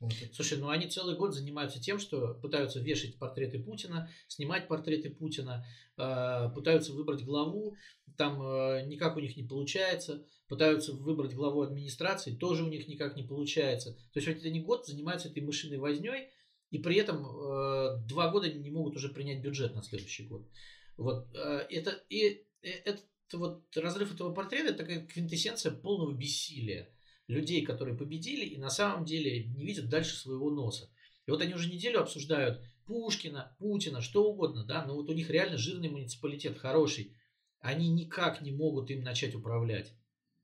Вот. 0.00 0.12
Слушай, 0.32 0.58
ну 0.58 0.68
они 0.68 0.86
целый 0.86 1.16
год 1.16 1.34
занимаются 1.34 1.80
тем, 1.80 1.98
что 1.98 2.34
пытаются 2.34 2.80
вешать 2.80 3.18
портреты 3.18 3.58
Путина, 3.58 4.08
снимать 4.28 4.68
портреты 4.68 5.10
Путина, 5.10 5.66
э, 5.96 6.50
пытаются 6.54 6.92
выбрать 6.92 7.24
главу, 7.24 7.76
там 8.16 8.40
э, 8.40 8.86
никак 8.86 9.16
у 9.16 9.20
них 9.20 9.36
не 9.36 9.42
получается, 9.42 10.24
пытаются 10.46 10.92
выбрать 10.92 11.34
главу 11.34 11.62
администрации, 11.62 12.36
тоже 12.36 12.64
у 12.64 12.68
них 12.68 12.86
никак 12.86 13.16
не 13.16 13.24
получается. 13.24 13.94
То 14.12 14.20
есть 14.20 14.28
вот 14.28 14.44
они 14.44 14.60
год 14.60 14.86
занимаются 14.86 15.28
этой 15.28 15.42
мышиной 15.42 15.78
возней, 15.78 16.28
и 16.70 16.78
при 16.78 16.96
этом 16.96 17.24
э, 17.26 18.04
два 18.06 18.30
года 18.30 18.52
не 18.52 18.70
могут 18.70 18.94
уже 18.94 19.08
принять 19.08 19.42
бюджет 19.42 19.74
на 19.74 19.82
следующий 19.82 20.26
год. 20.26 20.48
Вот 20.96 21.26
э, 21.34 21.66
это 21.70 21.90
и 22.08 22.44
э, 22.62 22.70
этот 22.84 23.04
вот 23.32 23.76
разрыв 23.76 24.14
этого 24.14 24.32
портрета 24.32 24.68
это 24.68 24.78
такая 24.78 25.04
квинтэссенция 25.06 25.72
полного 25.72 26.12
бессилия 26.12 26.88
людей, 27.28 27.64
которые 27.64 27.96
победили 27.96 28.44
и 28.44 28.58
на 28.58 28.70
самом 28.70 29.04
деле 29.04 29.44
не 29.44 29.64
видят 29.64 29.88
дальше 29.88 30.16
своего 30.16 30.50
носа. 30.50 30.90
И 31.26 31.30
вот 31.30 31.40
они 31.42 31.54
уже 31.54 31.70
неделю 31.70 32.00
обсуждают 32.00 32.62
Пушкина, 32.86 33.54
Путина, 33.58 34.00
что 34.00 34.24
угодно, 34.24 34.64
да, 34.64 34.84
но 34.86 34.94
вот 34.94 35.10
у 35.10 35.12
них 35.12 35.28
реально 35.28 35.58
жирный 35.58 35.90
муниципалитет, 35.90 36.58
хороший. 36.58 37.14
Они 37.60 37.88
никак 37.88 38.40
не 38.40 38.50
могут 38.50 38.90
им 38.90 39.02
начать 39.02 39.34
управлять. 39.34 39.92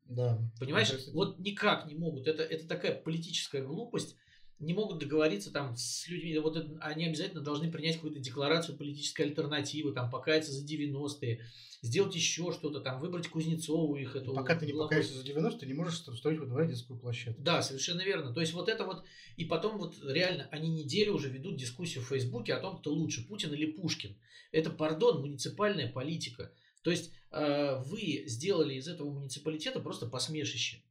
Да. 0.04 0.38
Понимаешь? 0.60 0.92
Вот 1.12 1.38
никак 1.38 1.86
не 1.86 1.94
могут. 1.94 2.26
Это, 2.26 2.42
это 2.42 2.68
такая 2.68 3.00
политическая 3.00 3.62
глупость. 3.62 4.16
Не 4.58 4.74
могут 4.74 4.98
договориться 4.98 5.52
там 5.52 5.76
с 5.76 6.06
людьми, 6.08 6.38
вот 6.38 6.56
это, 6.56 6.78
они 6.80 7.06
обязательно 7.06 7.42
должны 7.42 7.70
принять 7.70 7.96
какую-то 7.96 8.20
декларацию 8.20 8.76
политической 8.76 9.22
альтернативы, 9.22 9.92
там 9.92 10.10
покаяться 10.10 10.52
за 10.52 10.64
90-е, 10.64 11.44
сделать 11.82 12.14
еще 12.14 12.50
что-то, 12.52 12.80
там 12.80 12.98
выбрать 12.98 13.28
Кузнецову 13.28 13.96
их 13.96 14.16
эту. 14.16 14.32
Пока 14.32 14.56
ты 14.56 14.66
не 14.66 14.72
покаешься 14.72 15.14
за 15.14 15.22
90 15.22 15.60
ты 15.60 15.66
не 15.66 15.74
можешь 15.74 15.98
строить 15.98 16.38
во 16.38 16.46
дворе 16.46 16.68
детскую 16.68 16.98
площадку. 16.98 17.42
Да, 17.42 17.62
совершенно 17.62 18.02
верно. 18.02 18.32
То 18.32 18.40
есть 18.40 18.54
вот 18.54 18.68
это 18.68 18.84
вот, 18.84 19.04
и 19.36 19.44
потом 19.44 19.78
вот 19.78 19.96
реально 20.02 20.48
они 20.50 20.70
неделю 20.70 21.14
уже 21.14 21.28
ведут 21.28 21.56
дискуссию 21.56 22.02
в 22.02 22.08
Фейсбуке 22.08 22.54
о 22.54 22.60
том, 22.60 22.78
кто 22.78 22.90
лучше, 22.90 23.26
Путин 23.26 23.52
или 23.52 23.66
Пушкин. 23.66 24.16
Это, 24.50 24.70
пардон, 24.70 25.20
муниципальная 25.20 25.92
политика. 25.92 26.52
То 26.82 26.90
есть 26.90 27.12
э, 27.30 27.82
вы 27.86 28.24
сделали 28.26 28.74
из 28.74 28.88
этого 28.88 29.10
муниципалитета 29.10 29.80
просто 29.80 30.06
посмешище. 30.06 30.82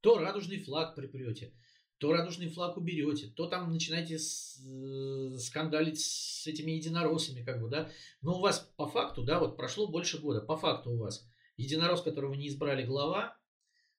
То 0.00 0.18
радужный 0.18 0.58
флаг 0.58 0.94
припрете, 0.94 1.54
то 1.98 2.12
радужный 2.12 2.48
флаг 2.48 2.76
уберете, 2.76 3.28
то 3.28 3.46
там 3.46 3.72
начинаете 3.72 4.16
э, 4.16 5.38
скандалить 5.38 6.00
с 6.00 6.46
этими 6.46 6.72
единороссами, 6.72 7.44
как 7.44 7.60
бы, 7.60 7.68
да. 7.68 7.90
Но 8.20 8.38
у 8.38 8.40
вас 8.40 8.70
по 8.76 8.86
факту, 8.86 9.22
да, 9.22 9.38
вот 9.38 9.56
прошло 9.56 9.86
больше 9.86 10.18
года, 10.18 10.40
по 10.40 10.56
факту 10.56 10.90
у 10.90 10.98
вас 10.98 11.26
единорос, 11.56 12.02
которого 12.02 12.34
не 12.34 12.48
избрали 12.48 12.84
глава, 12.84 13.36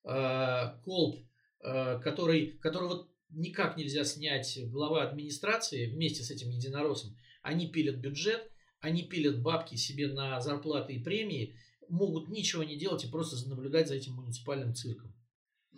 э, 0.04 0.78
колб, 0.84 1.26
э, 1.64 2.00
который, 2.00 2.52
которого 2.60 3.08
никак 3.30 3.78
нельзя 3.78 4.04
снять 4.04 4.60
глава 4.70 5.04
администрации 5.04 5.88
вместе 5.88 6.24
с 6.24 6.32
этим 6.32 6.50
единоросом, 6.50 7.18
они 7.42 7.70
пилят 7.72 7.98
бюджет, 7.98 8.52
они 8.80 9.04
пилят 9.04 9.42
бабки 9.42 9.76
себе 9.76 10.08
на 10.08 10.40
зарплаты 10.42 10.94
и 10.94 11.04
премии, 11.04 11.56
могут 11.88 12.30
ничего 12.30 12.64
не 12.64 12.78
делать 12.78 13.06
и 13.06 13.10
просто 13.10 13.48
наблюдать 13.48 13.88
за 13.88 13.96
этим 13.96 14.14
муниципальным 14.14 14.76
цирком. 14.76 15.15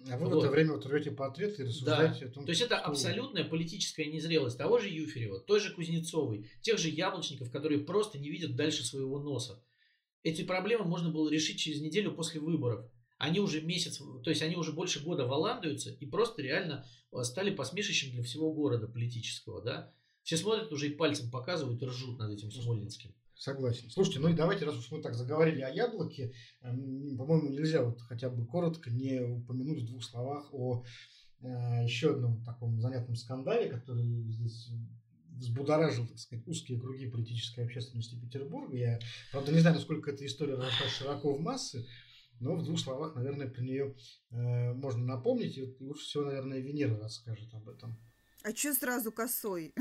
А 0.09 0.17
вы 0.17 0.27
вот. 0.27 0.35
в 0.35 0.39
это 0.39 0.51
время 0.51 0.73
вот 0.73 0.85
рвете 0.85 1.11
портрет 1.11 1.59
и 1.59 1.63
рассуждаете 1.63 2.25
да. 2.25 2.31
о 2.31 2.33
том, 2.33 2.45
То 2.45 2.51
есть 2.51 2.61
это 2.61 2.77
абсолютная 2.77 3.43
политическая 3.43 4.05
незрелость 4.05 4.57
того 4.57 4.77
же 4.77 4.89
Юферева, 4.89 5.39
той 5.39 5.59
же 5.59 5.73
Кузнецовой, 5.73 6.49
тех 6.61 6.77
же 6.77 6.89
яблочников, 6.89 7.51
которые 7.51 7.81
просто 7.81 8.17
не 8.17 8.29
видят 8.29 8.55
дальше 8.55 8.83
своего 8.83 9.19
носа. 9.19 9.63
Эти 10.23 10.43
проблемы 10.43 10.85
можно 10.85 11.09
было 11.09 11.29
решить 11.29 11.59
через 11.59 11.81
неделю 11.81 12.11
после 12.13 12.39
выборов. 12.39 12.85
Они 13.17 13.39
уже 13.39 13.61
месяц, 13.61 13.97
то 13.97 14.29
есть 14.29 14.41
они 14.41 14.55
уже 14.55 14.71
больше 14.71 15.03
года 15.03 15.25
валандуются 15.25 15.91
и 15.91 16.05
просто 16.05 16.41
реально 16.41 16.85
э, 17.11 17.23
стали 17.23 17.49
посмешищем 17.53 18.11
для 18.11 18.23
всего 18.23 18.53
города 18.53 18.87
политического, 18.87 19.61
да. 19.61 19.93
Все 20.23 20.37
смотрят 20.37 20.71
уже 20.71 20.87
и 20.87 20.95
пальцем 20.95 21.31
показывают 21.31 21.81
и 21.81 21.85
ржут 21.85 22.19
над 22.19 22.31
этим 22.31 22.51
Смольнинским. 22.51 23.15
Согласен. 23.37 23.89
Слушайте, 23.91 24.19
ну 24.19 24.29
и 24.29 24.33
давайте, 24.33 24.65
раз 24.65 24.75
уж 24.77 24.89
мы 24.91 24.99
так 24.99 25.13
заговорили 25.13 25.61
о 25.61 25.69
яблоке, 25.69 26.33
эм, 26.61 27.15
по-моему, 27.17 27.49
нельзя 27.49 27.83
вот 27.83 28.01
хотя 28.01 28.29
бы 28.29 28.47
коротко 28.47 28.89
не 28.89 29.21
упомянуть 29.21 29.83
в 29.83 29.87
двух 29.87 30.03
словах 30.03 30.51
о 30.53 30.83
э, 31.41 31.47
еще 31.83 32.13
одном 32.13 32.43
таком 32.43 32.81
занятном 32.81 33.15
скандале, 33.15 33.69
который 33.69 34.03
здесь 34.31 34.71
взбудоражил, 35.37 36.07
так 36.07 36.17
сказать, 36.17 36.47
узкие 36.47 36.79
круги 36.79 37.07
политической 37.07 37.65
общественности 37.65 38.19
Петербурга. 38.19 38.75
Я, 38.75 38.99
правда, 39.31 39.51
не 39.51 39.59
знаю, 39.59 39.75
насколько 39.75 40.09
эта 40.09 40.25
история 40.25 40.55
вошла 40.55 40.87
широко 40.87 41.35
в 41.35 41.39
массы, 41.39 41.85
но 42.39 42.55
в 42.55 42.63
двух 42.63 42.79
словах, 42.79 43.15
наверное, 43.15 43.47
про 43.47 43.61
нее 43.61 43.95
э, 44.31 44.73
можно 44.73 45.05
напомнить. 45.05 45.57
И 45.57 45.75
лучше 45.79 46.05
всего, 46.05 46.25
наверное, 46.25 46.59
Венера 46.59 46.97
расскажет 46.97 47.53
об 47.53 47.69
этом. 47.69 47.99
А 48.47 48.55
что 48.55 48.73
сразу 48.73 49.11
косой? 49.11 49.73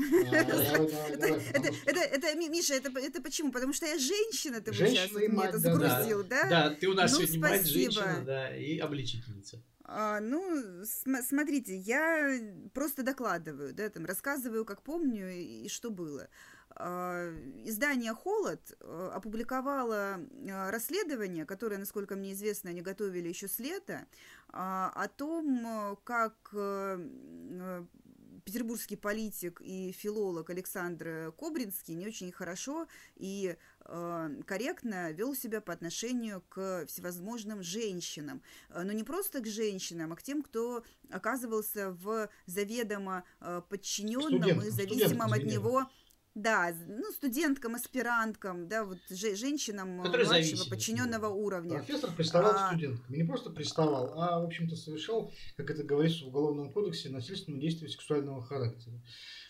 Это, 1.85 2.35
Миша, 2.35 2.73
это 2.73 3.21
почему? 3.21 3.51
Потому 3.53 3.71
что 3.71 3.85
я 3.85 3.97
женщина, 3.97 4.59
ты 4.59 4.73
сейчас 4.73 5.11
мне 5.11 5.45
это 5.45 5.57
загрузил, 5.57 6.23
да? 6.25 6.49
Да, 6.49 6.69
ты 6.71 6.87
у 6.87 6.93
нас 6.93 7.13
ну, 7.13 7.19
сегодня 7.19 7.39
мать, 7.39 7.65
женщина, 7.65 8.23
да, 8.25 8.55
и 8.55 8.77
обличительница. 8.77 9.61
А, 9.85 10.19
ну, 10.19 10.83
см- 10.83 11.23
смотрите, 11.23 11.77
я 11.77 12.41
просто 12.73 13.03
докладываю, 13.03 13.73
да, 13.73 13.89
там, 13.89 14.05
рассказываю, 14.05 14.65
как 14.65 14.81
помню 14.81 15.31
и, 15.31 15.63
и 15.63 15.69
что 15.69 15.89
было. 15.89 16.27
А, 16.71 17.33
издание 17.63 18.13
«Холод» 18.13 18.75
э, 18.81 19.09
опубликовало 19.13 20.19
э, 20.19 20.69
расследование, 20.71 21.45
которое, 21.45 21.77
насколько 21.77 22.15
мне 22.17 22.33
известно, 22.33 22.71
они 22.71 22.81
готовили 22.81 23.29
еще 23.29 23.47
с 23.47 23.59
лета, 23.59 24.07
а, 24.49 24.91
о 24.93 25.07
том, 25.07 25.65
э, 25.65 25.95
как 26.03 26.35
петербургский 28.47 28.95
политик 28.95 29.59
и 29.61 29.91
филолог 29.91 30.49
Александр 30.49 31.33
Кобринский 31.37 31.95
не 31.95 32.07
очень 32.07 32.31
хорошо 32.31 32.87
и 33.17 33.57
э, 33.81 34.29
корректно 34.45 35.11
вел 35.11 35.35
себя 35.35 35.59
по 35.59 35.73
отношению 35.73 36.41
к 36.47 36.85
всевозможным 36.87 37.61
женщинам. 37.61 38.41
Э, 38.69 38.83
но 38.83 38.93
не 38.93 39.03
просто 39.03 39.41
к 39.41 39.47
женщинам, 39.47 40.13
а 40.13 40.15
к 40.15 40.23
тем, 40.23 40.43
кто 40.43 40.85
оказывался 41.09 41.91
в 41.91 42.29
заведомо 42.45 43.25
э, 43.41 43.61
подчиненном 43.67 44.61
и 44.61 44.69
зависимом 44.69 45.33
от 45.33 45.43
него 45.43 45.85
да, 46.37 46.71
ну, 46.87 47.11
студенткам, 47.11 47.75
аспиранткам, 47.75 48.67
да, 48.67 48.85
вот 48.85 48.99
женщинам 49.09 50.03
Которые 50.03 50.27
младшего 50.27 50.69
подчиненного 50.69 51.27
уровня. 51.29 51.77
Профессор 51.79 52.11
приставал 52.11 52.51
а... 52.51 52.53
к 52.53 52.67
студенткам. 52.67 53.15
И 53.15 53.17
не 53.17 53.23
просто 53.23 53.49
приставал, 53.49 54.13
а, 54.21 54.39
в 54.39 54.45
общем-то, 54.45 54.75
совершал, 54.75 55.33
как 55.55 55.71
это 55.71 55.83
говорится 55.83 56.25
в 56.25 56.27
Уголовном 56.27 56.71
кодексе, 56.71 57.09
насильственные 57.09 57.59
действия 57.59 57.89
сексуального 57.89 58.43
характера. 58.45 59.01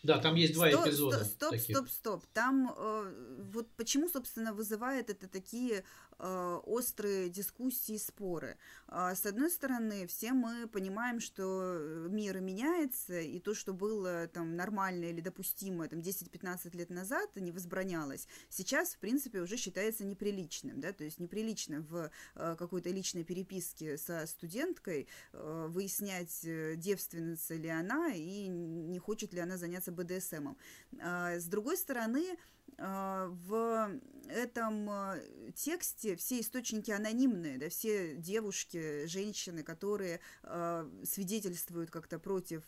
Да, 0.04 0.20
там 0.20 0.36
есть 0.36 0.54
два 0.54 0.70
стоп, 0.70 0.88
эпизода. 0.88 1.26
Стоп, 1.26 1.52
таких. 1.52 1.76
стоп, 1.76 1.90
стоп. 1.90 2.26
Там 2.34 2.74
э, 2.78 3.42
вот 3.52 3.68
почему, 3.76 4.08
собственно, 4.08 4.54
вызывает 4.54 5.10
это 5.10 5.28
такие 5.28 5.80
э, 5.80 6.07
острые 6.20 7.30
дискуссии, 7.30 7.98
споры. 7.98 8.58
Э, 8.88 9.14
с 9.16 9.26
одной 9.26 9.50
стороны, 9.52 10.08
все 10.08 10.34
мы 10.34 10.68
понимаем, 10.68 11.20
что 11.20 12.08
мир 12.10 12.40
меняется, 12.40 13.20
и 13.20 13.40
то, 13.40 13.54
что 13.54 13.74
было 13.74 14.28
там 14.28 14.56
нормально 14.56 15.06
или 15.06 15.22
допустимо 15.22 15.88
там 15.88 16.00
10-15 16.00 16.76
лет 16.76 16.90
назад, 16.90 17.36
не 17.36 17.52
возбранялось, 17.52 18.28
сейчас, 18.50 18.96
в 18.96 19.00
принципе, 19.00 19.42
уже 19.42 19.58
считается 19.58 20.06
неприличным, 20.06 20.80
да, 20.80 20.94
то 20.94 21.04
есть 21.04 21.20
неприлично 21.20 21.82
в 21.82 22.12
э, 22.36 22.56
какой-то 22.58 22.90
личной 22.90 23.24
переписке 23.24 23.98
со 23.98 24.26
студенткой 24.26 25.08
э, 25.34 25.68
выяснять, 25.70 26.44
э, 26.44 26.76
девственница 26.76 27.56
ли 27.56 27.70
она 27.70 28.14
и 28.14 28.48
не 28.48 29.00
хочет 29.00 29.34
ли 29.34 29.40
она 29.40 29.58
заняться 29.58 29.92
БДСМом. 29.92 30.58
А, 31.00 31.36
с 31.36 31.46
другой 31.46 31.78
стороны, 31.78 32.26
а, 32.32 32.38
в 32.78 34.00
этом 34.30 34.90
а, 34.90 35.16
тексте 35.56 36.16
все 36.16 36.40
источники 36.42 36.92
анонимные, 36.92 37.58
да, 37.58 37.70
все 37.70 38.16
девушки, 38.16 39.08
женщины, 39.08 39.64
которые 39.64 40.20
э, 40.44 40.90
свидетельствуют 41.04 41.90
как-то 41.90 42.20
против 42.20 42.64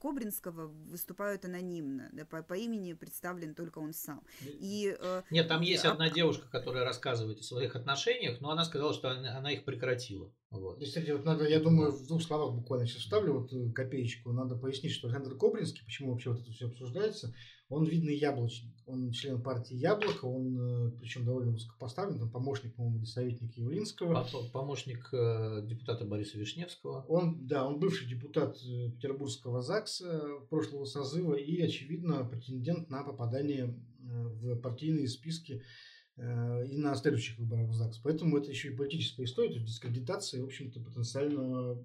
Кобринского, 0.00 0.66
выступают 0.66 1.44
анонимно, 1.44 2.10
да, 2.12 2.24
по, 2.24 2.42
по 2.42 2.54
имени 2.54 2.92
представлен 2.92 3.54
только 3.54 3.78
он 3.78 3.92
сам. 3.92 4.22
И, 4.42 4.96
э, 4.98 5.22
Нет, 5.30 5.48
там 5.48 5.62
есть 5.62 5.84
а... 5.84 5.92
одна 5.92 6.10
девушка, 6.10 6.48
которая 6.50 6.84
рассказывает 6.84 7.40
о 7.40 7.42
своих 7.42 7.76
отношениях, 7.76 8.40
но 8.40 8.50
она 8.50 8.64
сказала, 8.64 8.92
что 8.92 9.10
она, 9.10 9.36
она 9.38 9.52
их 9.52 9.64
прекратила. 9.64 10.32
Вот. 10.50 10.82
Кстати, 10.82 11.10
вот 11.10 11.24
надо, 11.24 11.46
я 11.46 11.60
думаю, 11.60 11.92
в 11.92 12.06
двух 12.06 12.22
словах 12.22 12.54
буквально 12.54 12.86
сейчас 12.86 13.02
вставлю 13.02 13.40
вот 13.40 13.52
э, 13.52 13.70
копеечку. 13.72 14.32
Надо 14.32 14.56
пояснить, 14.56 14.92
что 14.92 15.08
Александр 15.08 15.36
Кобринский, 15.36 15.84
почему 15.84 16.12
вообще 16.12 16.30
вот 16.30 16.40
это 16.40 16.50
все 16.50 16.68
обсуждается, 16.68 17.34
он 17.68 17.84
видный 17.84 18.16
яблочник. 18.16 18.72
Он 18.86 19.10
член 19.10 19.42
партии 19.42 19.74
Яблоко, 19.74 20.24
он 20.24 20.58
э, 20.58 20.90
причем 20.98 21.26
довольно 21.26 21.52
высокопоставлен, 21.52 22.22
он 22.22 22.30
помощник, 22.30 22.74
по-моему, 22.74 23.04
советника 23.04 23.60
Явлинского. 23.60 24.26
Помощник 24.52 25.08
э, 25.12 25.62
депутата 25.66 26.06
Бориса 26.06 26.38
Вишневского. 26.38 27.04
Он, 27.08 27.46
да, 27.46 27.66
он 27.66 27.78
бывший 27.78 28.08
депутат 28.08 28.56
э, 28.64 28.90
Петербургского 28.92 29.60
ЗАГСа 29.60 30.40
прошлого 30.48 30.86
созыва 30.86 31.34
и, 31.34 31.60
очевидно, 31.60 32.24
претендент 32.24 32.88
на 32.88 33.02
попадание 33.04 33.78
в 34.00 34.56
партийные 34.56 35.06
списки 35.06 35.62
и 36.16 36.76
на 36.78 36.96
следующих 36.96 37.38
выборах 37.38 37.68
в 37.68 37.74
ЗАГС. 37.74 37.98
Поэтому 37.98 38.38
это 38.38 38.50
еще 38.50 38.72
и 38.72 38.76
политическая 38.76 39.24
история, 39.24 39.50
то 39.50 39.54
есть 39.56 39.66
дискредитация, 39.66 40.42
в 40.42 40.46
общем-то, 40.46 40.80
потенциального 40.80 41.84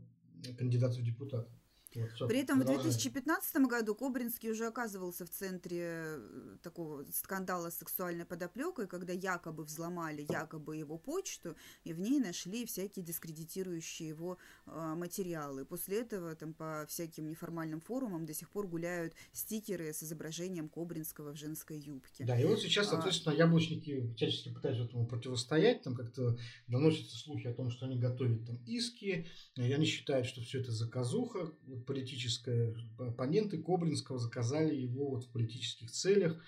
кандидата 0.57 0.97
в 0.97 1.03
депутаты. 1.03 1.51
Вот, 1.95 2.27
При 2.27 2.39
этом 2.39 2.59
в 2.59 2.65
2015 2.65 3.55
году 3.67 3.95
Кобринский 3.95 4.51
уже 4.51 4.67
оказывался 4.67 5.25
в 5.25 5.29
центре 5.29 5.81
э, 5.81 6.57
такого 6.61 7.05
скандала 7.11 7.69
с 7.69 7.77
сексуальной 7.77 8.25
подоплекой, 8.25 8.87
когда 8.87 9.13
якобы 9.13 9.63
взломали 9.63 10.25
якобы 10.29 10.77
его 10.77 10.97
почту, 10.97 11.55
и 11.83 11.93
в 11.93 11.99
ней 11.99 12.19
нашли 12.19 12.65
всякие 12.65 13.05
дискредитирующие 13.05 14.09
его 14.09 14.37
э, 14.65 14.93
материалы. 14.95 15.65
После 15.65 16.01
этого 16.01 16.35
там 16.35 16.53
по 16.53 16.85
всяким 16.87 17.27
неформальным 17.27 17.81
форумам 17.81 18.25
до 18.25 18.33
сих 18.33 18.49
пор 18.49 18.67
гуляют 18.67 19.13
стикеры 19.31 19.93
с 19.93 20.03
изображением 20.03 20.69
Кобринского 20.69 21.33
в 21.33 21.37
женской 21.37 21.79
юбке. 21.79 22.25
Да, 22.25 22.39
и 22.39 22.45
вот 22.45 22.59
сейчас, 22.59 22.87
а 22.87 22.91
соответственно, 22.91 23.35
а... 23.35 23.37
яблочники 23.37 24.13
всячески 24.15 24.49
пытаются 24.49 24.85
этому 24.85 25.05
противостоять, 25.07 25.83
там 25.83 25.95
как-то 25.95 26.37
доносятся 26.67 27.17
слухи 27.17 27.47
о 27.47 27.53
том, 27.53 27.69
что 27.69 27.85
они 27.85 27.97
готовят 27.97 28.45
там 28.45 28.57
иски, 28.65 29.27
и 29.55 29.73
они 29.73 29.85
считают, 29.85 30.27
что 30.27 30.41
все 30.41 30.59
это 30.59 30.71
заказуха, 30.71 31.51
политическое. 31.85 32.75
Оппоненты 32.97 33.57
Кобринского 33.57 34.17
заказали 34.17 34.75
его 34.75 35.11
вот 35.11 35.25
в 35.25 35.29
политических 35.29 35.91
целях. 35.91 36.41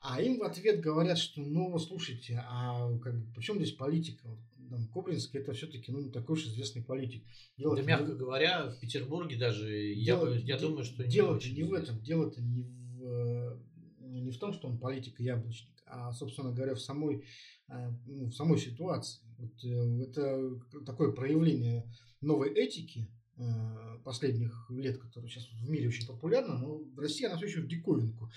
А 0.00 0.22
им 0.22 0.38
в 0.38 0.42
ответ 0.42 0.80
говорят, 0.80 1.18
что 1.18 1.40
ну 1.40 1.76
слушайте, 1.78 2.42
а 2.48 2.96
как, 2.98 3.14
при 3.34 3.42
чем 3.42 3.56
здесь 3.56 3.72
политика? 3.72 4.28
Там, 4.70 4.86
Кобринский 4.88 5.40
это 5.40 5.52
все-таки 5.54 5.90
ну, 5.90 6.10
такой 6.10 6.34
уж 6.34 6.46
известный 6.46 6.82
политик. 6.82 7.24
Дело 7.56 7.74
да, 7.74 7.82
мягко 7.82 8.12
не... 8.12 8.18
говоря, 8.18 8.68
в 8.68 8.78
Петербурге 8.78 9.36
даже 9.36 9.94
дело, 9.94 10.32
я, 10.34 10.40
я 10.40 10.58
думаю, 10.58 10.84
что 10.84 11.04
дело 11.04 11.38
не, 11.38 11.50
не 11.52 11.62
в 11.64 11.72
этом, 11.72 12.00
дело-то 12.00 12.40
не 12.42 12.62
в, 12.62 13.58
не 14.00 14.30
в 14.30 14.38
том, 14.38 14.52
что 14.52 14.68
он 14.68 14.78
политик 14.78 15.20
и 15.20 15.24
яблочник, 15.24 15.74
а, 15.86 16.12
собственно 16.12 16.52
говоря, 16.52 16.74
в 16.74 16.80
самой, 16.80 17.24
э, 17.68 17.90
ну, 18.06 18.26
в 18.26 18.34
самой 18.34 18.58
ситуации. 18.58 19.22
Вот, 19.38 19.64
э, 19.64 20.02
это 20.02 20.84
такое 20.84 21.12
проявление 21.12 21.90
новой 22.20 22.50
этики, 22.50 23.08
Э, 23.08 23.17
последних 24.04 24.70
лет, 24.70 24.98
которая 24.98 25.30
сейчас 25.30 25.48
в 25.50 25.68
мире 25.68 25.88
очень 25.88 26.06
популярна, 26.06 26.58
но 26.58 26.78
в 26.78 26.98
России 26.98 27.26
она 27.26 27.36
все 27.36 27.46
еще 27.46 27.60
в 27.60 27.68
диковинку. 27.68 28.30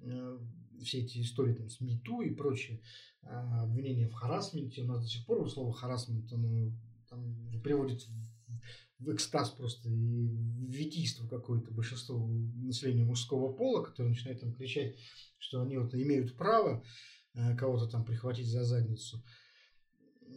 Э, 0.00 0.38
все 0.82 1.00
эти 1.00 1.20
истории 1.20 1.54
там, 1.54 1.68
с 1.68 1.80
МИТУ 1.80 2.22
и 2.22 2.34
прочие 2.34 2.80
э, 3.22 3.28
обвинения 3.28 4.08
в 4.08 4.14
харасменте. 4.14 4.82
У 4.82 4.86
нас 4.86 5.02
до 5.02 5.08
сих 5.08 5.26
пор 5.26 5.50
слово 5.50 5.72
харасмент 5.72 6.32
оно, 6.32 6.72
там, 7.08 7.36
приводит 7.62 8.02
в, 8.02 9.04
в 9.04 9.14
экстаз 9.14 9.50
просто 9.50 9.88
и 9.88 10.28
в 10.28 10.70
витийство 10.70 11.26
какое-то 11.26 11.72
большинство 11.72 12.26
населения 12.26 13.04
мужского 13.04 13.52
пола, 13.52 13.84
которые 13.84 14.10
начинают 14.10 14.40
там 14.40 14.54
кричать, 14.54 14.96
что 15.38 15.60
они 15.62 15.76
вот 15.76 15.94
имеют 15.94 16.36
право 16.36 16.82
кого-то 17.56 17.86
там 17.86 18.04
прихватить 18.04 18.46
за 18.46 18.64
задницу. 18.64 19.22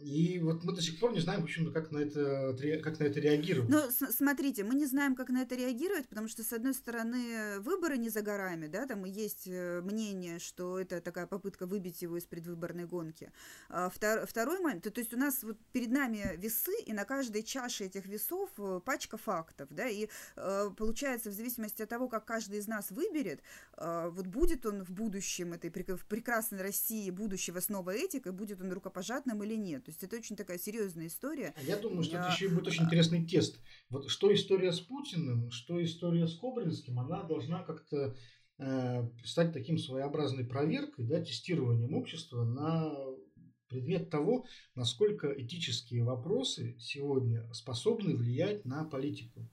И 0.00 0.40
вот 0.42 0.64
мы 0.64 0.72
до 0.72 0.82
сих 0.82 0.98
пор 0.98 1.12
не 1.12 1.20
знаем, 1.20 1.42
в 1.42 1.44
общем-то, 1.44 1.70
как 1.70 1.92
на 1.92 1.98
это, 1.98 2.56
как 2.82 2.98
на 2.98 3.04
это 3.04 3.20
реагировать. 3.20 3.70
Ну, 3.70 3.80
смотрите, 4.10 4.64
мы 4.64 4.74
не 4.74 4.86
знаем, 4.86 5.14
как 5.14 5.28
на 5.28 5.42
это 5.42 5.54
реагировать, 5.54 6.08
потому 6.08 6.28
что, 6.28 6.42
с 6.42 6.52
одной 6.52 6.74
стороны, 6.74 7.60
выборы 7.60 7.98
не 7.98 8.08
за 8.08 8.22
горами, 8.22 8.66
да, 8.66 8.86
там 8.86 9.04
есть 9.04 9.46
э, 9.46 9.80
мнение, 9.82 10.38
что 10.40 10.80
это 10.80 11.00
такая 11.00 11.26
попытка 11.26 11.66
выбить 11.66 12.02
его 12.02 12.16
из 12.16 12.24
предвыборной 12.24 12.84
гонки. 12.84 13.30
А 13.68 13.90
втор, 13.90 14.26
второй 14.26 14.60
момент, 14.60 14.82
то, 14.82 14.90
то 14.90 15.00
есть 15.00 15.14
у 15.14 15.18
нас 15.18 15.42
вот 15.44 15.58
перед 15.72 15.90
нами 15.90 16.36
весы, 16.36 16.72
и 16.84 16.92
на 16.92 17.04
каждой 17.04 17.42
чаше 17.42 17.84
этих 17.84 18.06
весов 18.06 18.50
э, 18.58 18.80
пачка 18.84 19.16
фактов, 19.16 19.68
да, 19.70 19.86
и 19.86 20.08
э, 20.36 20.70
получается, 20.76 21.30
в 21.30 21.32
зависимости 21.32 21.82
от 21.82 21.88
того, 21.88 22.08
как 22.08 22.24
каждый 22.24 22.58
из 22.58 22.66
нас 22.66 22.90
выберет, 22.90 23.40
вот 23.76 24.26
будет 24.26 24.66
он 24.66 24.84
в 24.84 24.90
будущем 24.90 25.52
этой 25.52 25.70
в 25.70 26.06
прекрасной 26.06 26.62
России 26.62 27.10
будущего 27.10 27.60
снова 27.60 27.90
этикой, 27.90 28.32
будет 28.32 28.60
он 28.60 28.72
рукопожатным 28.72 29.42
или 29.42 29.54
нет 29.54 29.81
есть 29.90 30.02
это 30.02 30.16
очень 30.16 30.36
такая 30.36 30.58
серьезная 30.58 31.06
история. 31.06 31.54
А 31.56 31.62
я 31.62 31.76
думаю, 31.76 32.02
что 32.02 32.16
я... 32.16 32.24
это 32.24 32.32
еще 32.32 32.48
будет 32.48 32.68
очень 32.68 32.84
интересный 32.84 33.26
тест. 33.26 33.58
Вот 33.90 34.08
что 34.08 34.32
история 34.32 34.72
с 34.72 34.80
Путиным, 34.80 35.50
что 35.50 35.82
история 35.82 36.26
с 36.26 36.34
Кобринским, 36.36 36.98
она 36.98 37.22
должна 37.22 37.62
как-то 37.62 38.14
э, 38.58 39.08
стать 39.24 39.52
таким 39.52 39.78
своеобразной 39.78 40.44
проверкой, 40.44 41.06
да, 41.06 41.20
тестированием 41.20 41.94
общества 41.94 42.44
на 42.44 42.92
предмет 43.68 44.10
того, 44.10 44.44
насколько 44.74 45.32
этические 45.32 46.04
вопросы 46.04 46.76
сегодня 46.78 47.52
способны 47.54 48.14
влиять 48.14 48.64
на 48.64 48.84
политику. 48.84 49.48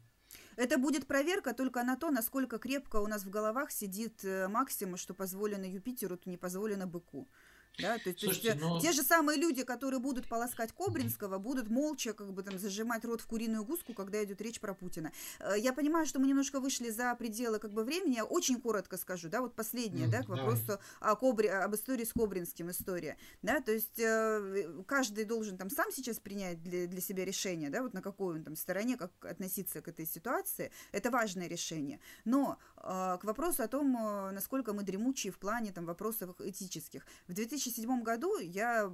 Это 0.58 0.78
будет 0.78 1.08
проверка 1.08 1.54
только 1.54 1.84
на 1.84 1.96
то, 1.96 2.12
насколько 2.12 2.60
крепко 2.60 2.98
у 2.98 3.08
нас 3.08 3.24
в 3.24 3.30
головах 3.30 3.72
сидит 3.72 4.26
э, 4.26 4.50
максима, 4.50 4.98
что 4.98 5.14
позволено 5.14 5.64
Юпитеру, 5.64 6.18
то 6.18 6.30
не 6.30 6.36
позволено 6.36 6.86
быку. 6.86 7.30
Да, 7.78 7.98
то 7.98 8.10
есть, 8.10 8.20
Слушайте, 8.20 8.54
то 8.54 8.58
есть 8.58 8.70
но... 8.70 8.80
те 8.82 8.92
же 8.92 9.04
самые 9.04 9.40
люди, 9.40 9.64
которые 9.64 10.00
будут 10.00 10.28
полоскать 10.28 10.72
Кобринского, 10.74 11.38
будут 11.38 11.70
молча 11.70 12.14
как 12.14 12.34
бы 12.34 12.44
там 12.44 12.58
зажимать 12.60 13.06
рот 13.06 13.22
в 13.22 13.28
куриную 13.28 13.64
гуску, 13.64 13.94
когда 13.94 14.24
идет 14.24 14.42
речь 14.42 14.60
про 14.60 14.74
Путина. 14.74 15.12
Э, 15.40 15.54
я 15.58 15.74
понимаю, 15.74 16.06
что 16.06 16.20
мы 16.20 16.28
немножко 16.28 16.60
вышли 16.60 16.90
за 16.90 17.16
пределы 17.16 17.60
как 17.60 17.72
бы 17.72 17.84
времени, 17.84 18.16
я 18.16 18.26
очень 18.26 18.60
коротко 18.60 18.98
скажу, 18.98 19.30
да, 19.30 19.42
вот 19.42 19.56
последнее, 19.56 20.08
mm, 20.08 20.12
да, 20.12 20.24
к 20.24 20.30
вопросу 20.30 20.66
давай. 20.68 20.84
о 21.00 21.16
Кобри, 21.16 21.48
об 21.48 21.74
истории 21.76 22.04
с 22.04 22.14
Кобринским 22.14 22.70
история, 22.70 23.18
да, 23.42 23.62
то 23.62 23.72
есть 23.72 24.00
э, 24.00 24.84
каждый 24.86 25.26
должен 25.26 25.58
там 25.58 25.70
сам 25.70 25.92
сейчас 25.92 26.20
принять 26.20 26.62
для, 26.62 26.88
для 26.88 27.02
себя 27.02 27.26
решение, 27.26 27.70
да, 27.70 27.82
вот 27.82 27.94
на 27.94 28.02
какой 28.02 28.36
он 28.36 28.44
там 28.44 28.56
стороне, 28.56 28.98
как 28.98 29.12
относиться 29.24 29.82
к 29.82 29.88
этой 29.88 30.06
ситуации, 30.06 30.72
это 30.92 31.12
важное 31.12 31.48
решение, 31.48 32.00
но 32.26 32.58
э, 32.78 32.79
к 32.82 33.20
вопросу 33.24 33.64
о 33.64 33.68
том, 33.68 33.92
насколько 34.34 34.74
мы 34.74 34.84
дремучие 34.84 35.32
в 35.32 35.40
плане 35.40 35.72
там 35.72 35.86
вопросов 35.86 36.36
этических. 36.40 37.06
В 37.28 37.34
2000 37.34 37.60
2007 37.60 38.04
году 38.04 38.38
я 38.40 38.92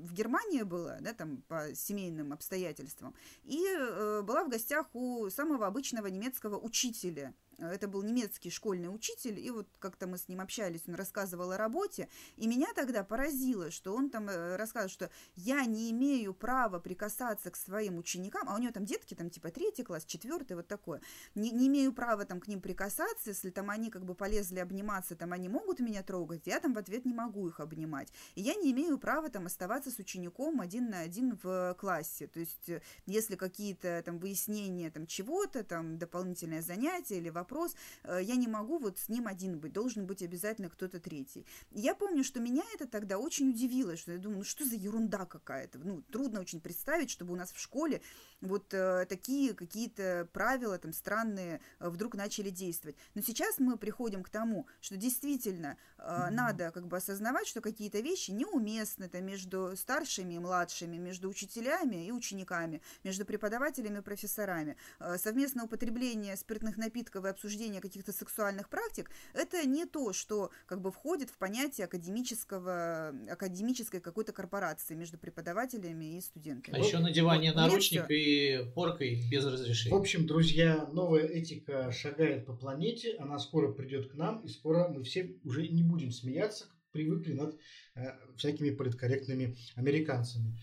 в 0.00 0.12
Германии 0.12 0.62
была, 0.62 0.98
да, 1.00 1.12
там 1.12 1.42
по 1.48 1.74
семейным 1.74 2.32
обстоятельствам, 2.32 3.14
и 3.44 3.64
э, 3.66 4.22
была 4.22 4.44
в 4.44 4.48
гостях 4.48 4.86
у 4.94 5.28
самого 5.30 5.66
обычного 5.66 6.06
немецкого 6.06 6.58
учителя. 6.58 7.34
Это 7.60 7.88
был 7.88 8.02
немецкий 8.02 8.50
школьный 8.50 8.92
учитель, 8.92 9.38
и 9.38 9.50
вот 9.50 9.68
как-то 9.78 10.06
мы 10.06 10.16
с 10.16 10.28
ним 10.28 10.40
общались, 10.40 10.82
он 10.86 10.94
рассказывал 10.94 11.52
о 11.52 11.58
работе, 11.58 12.08
и 12.36 12.46
меня 12.46 12.68
тогда 12.74 13.04
поразило, 13.04 13.70
что 13.70 13.94
он 13.94 14.08
там 14.08 14.28
э, 14.28 14.56
рассказывал, 14.56 14.90
что 14.90 15.10
я 15.36 15.64
не 15.66 15.90
имею 15.90 16.32
права 16.32 16.78
прикасаться 16.78 17.50
к 17.50 17.56
своим 17.56 17.98
ученикам, 17.98 18.48
а 18.48 18.54
у 18.54 18.58
него 18.58 18.72
там 18.72 18.86
детки, 18.86 19.14
там 19.14 19.28
типа 19.28 19.50
третий 19.50 19.82
класс, 19.82 20.06
четвертый, 20.06 20.56
вот 20.56 20.68
такое, 20.68 21.02
не, 21.34 21.50
не 21.50 21.66
имею 21.66 21.92
права 21.92 22.24
там 22.24 22.40
к 22.40 22.48
ним 22.48 22.62
прикасаться, 22.62 23.30
если 23.30 23.50
там 23.50 23.68
они 23.68 23.90
как 23.90 24.04
бы 24.06 24.14
полезли 24.14 24.58
обниматься, 24.60 25.14
там 25.14 25.32
они 25.32 25.48
могут 25.50 25.80
меня 25.80 26.02
трогать, 26.02 26.46
я 26.46 26.60
там 26.60 26.72
в 26.72 26.78
ответ 26.78 27.04
не 27.04 27.12
могу 27.12 27.46
их 27.46 27.60
обнимать, 27.60 28.10
и 28.36 28.40
я 28.40 28.54
не 28.54 28.72
имею 28.72 28.98
права 28.98 29.28
там 29.28 29.46
оставаться 29.46 29.89
с 29.90 29.98
учеником 29.98 30.60
один 30.60 30.90
на 30.90 31.00
один 31.00 31.38
в 31.42 31.74
классе, 31.78 32.26
то 32.26 32.40
есть 32.40 32.68
э, 32.68 32.80
если 33.06 33.36
какие-то 33.36 34.02
там 34.04 34.18
выяснения 34.18 34.90
там 34.90 35.06
чего-то, 35.06 35.62
там 35.64 35.98
дополнительное 35.98 36.62
занятие 36.62 37.18
или 37.18 37.28
вопрос, 37.28 37.50
вопрос, 37.50 37.74
э, 38.04 38.20
я 38.22 38.36
не 38.36 38.48
могу 38.48 38.78
вот 38.78 38.98
с 38.98 39.08
ним 39.08 39.26
один 39.26 39.58
быть, 39.58 39.72
должен 39.72 40.06
быть 40.06 40.22
обязательно 40.22 40.68
кто-то 40.68 41.00
третий. 41.00 41.46
Я 41.70 41.94
помню, 41.94 42.24
что 42.24 42.40
меня 42.40 42.62
это 42.74 42.86
тогда 42.86 43.18
очень 43.18 43.50
удивило, 43.50 43.96
что 43.96 44.12
я 44.12 44.18
думаю, 44.18 44.38
ну 44.38 44.44
что 44.44 44.64
за 44.64 44.76
ерунда 44.76 45.26
какая-то, 45.26 45.78
ну 45.78 46.02
трудно 46.02 46.40
очень 46.40 46.60
представить, 46.60 47.10
чтобы 47.10 47.32
у 47.32 47.36
нас 47.36 47.52
в 47.52 47.60
школе 47.60 48.00
вот 48.40 48.72
э, 48.72 49.06
такие 49.08 49.54
какие-то 49.54 50.28
правила 50.32 50.78
там 50.78 50.92
странные 50.92 51.60
э, 51.78 51.88
вдруг 51.88 52.14
начали 52.14 52.50
действовать. 52.50 52.96
Но 53.14 53.22
сейчас 53.22 53.58
мы 53.58 53.76
приходим 53.76 54.22
к 54.22 54.30
тому, 54.30 54.66
что 54.80 54.96
действительно 54.96 55.76
э, 55.98 56.02
mm-hmm. 56.02 56.30
надо 56.30 56.70
как 56.70 56.86
бы 56.86 56.96
осознавать, 56.96 57.46
что 57.46 57.60
какие-то 57.60 58.00
вещи 58.00 58.30
неуместны 58.30 59.08
там 59.08 59.24
между 59.24 59.72
старшими 59.80 60.34
и 60.34 60.38
младшими, 60.38 60.96
между 60.96 61.28
учителями 61.28 62.06
и 62.06 62.12
учениками, 62.12 62.80
между 63.04 63.24
преподавателями 63.24 63.98
и 63.98 64.02
профессорами. 64.02 64.76
Э, 64.98 65.16
совместное 65.18 65.64
употребление 65.64 66.36
спиртных 66.36 66.76
напитков 66.76 67.24
и 67.24 67.28
обсуждение 67.28 67.80
каких-то 67.80 68.12
сексуальных 68.12 68.68
практик 68.68 69.10
это 69.34 69.66
не 69.66 69.86
то, 69.86 70.12
что 70.12 70.50
как 70.66 70.80
бы 70.80 70.92
входит 70.92 71.30
в 71.30 71.38
понятие 71.38 71.86
академического 71.86 73.14
академической 73.30 74.00
какой-то 74.00 74.32
корпорации 74.32 74.94
между 74.94 75.18
преподавателями 75.18 76.16
и 76.16 76.20
студентами. 76.20 76.76
А 76.76 76.78
еще 76.78 76.98
надевание 76.98 77.52
вот, 77.52 77.60
наручник 77.60 78.10
и 78.10 78.70
поркой 78.74 79.22
без 79.30 79.44
разрешения. 79.44 79.94
В 79.94 79.98
общем, 79.98 80.26
друзья, 80.26 80.88
новая 80.92 81.26
этика 81.26 81.90
шагает 81.92 82.46
по 82.46 82.52
планете, 82.52 83.16
она 83.18 83.38
скоро 83.38 83.72
придет 83.72 84.10
к 84.10 84.14
нам, 84.14 84.40
и 84.40 84.48
скоро 84.48 84.88
мы 84.88 85.02
все 85.02 85.36
уже 85.44 85.66
не 85.68 85.82
будем 85.82 86.10
смеяться, 86.10 86.66
привыкли 86.92 87.32
над 87.32 87.58
э, 87.94 88.18
всякими 88.36 88.70
политкорректными 88.70 89.56
американцами. 89.76 90.58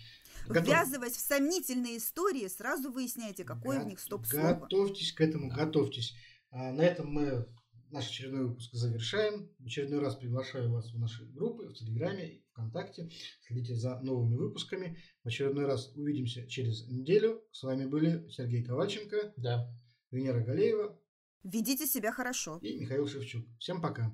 Готов... 0.48 0.68
Ввязываясь 0.68 1.16
в 1.16 1.20
сомнительные 1.20 1.98
истории, 1.98 2.48
сразу 2.48 2.92
выясняйте, 2.92 3.44
какое 3.44 3.80
Го- 3.80 3.86
в 3.86 3.88
них 3.88 4.00
стоп-слово. 4.00 4.54
Готовьтесь 4.54 5.12
к 5.14 5.22
этому, 5.22 5.50
готовьтесь. 5.50 6.16
А 6.52 6.72
на 6.72 6.82
этом 6.82 7.12
мы 7.12 7.48
наш 7.90 8.08
очередной 8.10 8.48
выпуск 8.48 8.74
завершаем. 8.74 9.50
В 9.60 9.66
очередной 9.66 10.00
раз 10.00 10.16
приглашаю 10.16 10.72
вас 10.72 10.92
в 10.92 11.00
наши 11.00 11.26
группы 11.26 11.68
в 11.68 11.74
Телеграме, 11.74 12.42
ВКонтакте. 12.52 13.10
Следите 13.42 13.76
за 13.76 14.00
новыми 14.02 14.36
выпусками. 14.36 14.98
В 15.24 15.28
очередной 15.28 15.66
раз 15.66 15.94
увидимся 15.96 16.48
через 16.48 16.88
неделю. 16.88 17.44
С 17.52 17.64
вами 17.64 17.86
были 17.86 18.30
Сергей 18.30 18.64
Ковальченко, 18.64 19.34
да. 19.38 19.70
Венера 20.12 20.44
Галеева. 20.44 20.98
Ведите 21.44 21.86
себя 21.86 22.12
хорошо. 22.12 22.60
И 22.62 22.78
Михаил 22.80 23.08
Шевчук. 23.08 23.46
Всем 23.60 23.82
пока. 23.82 24.14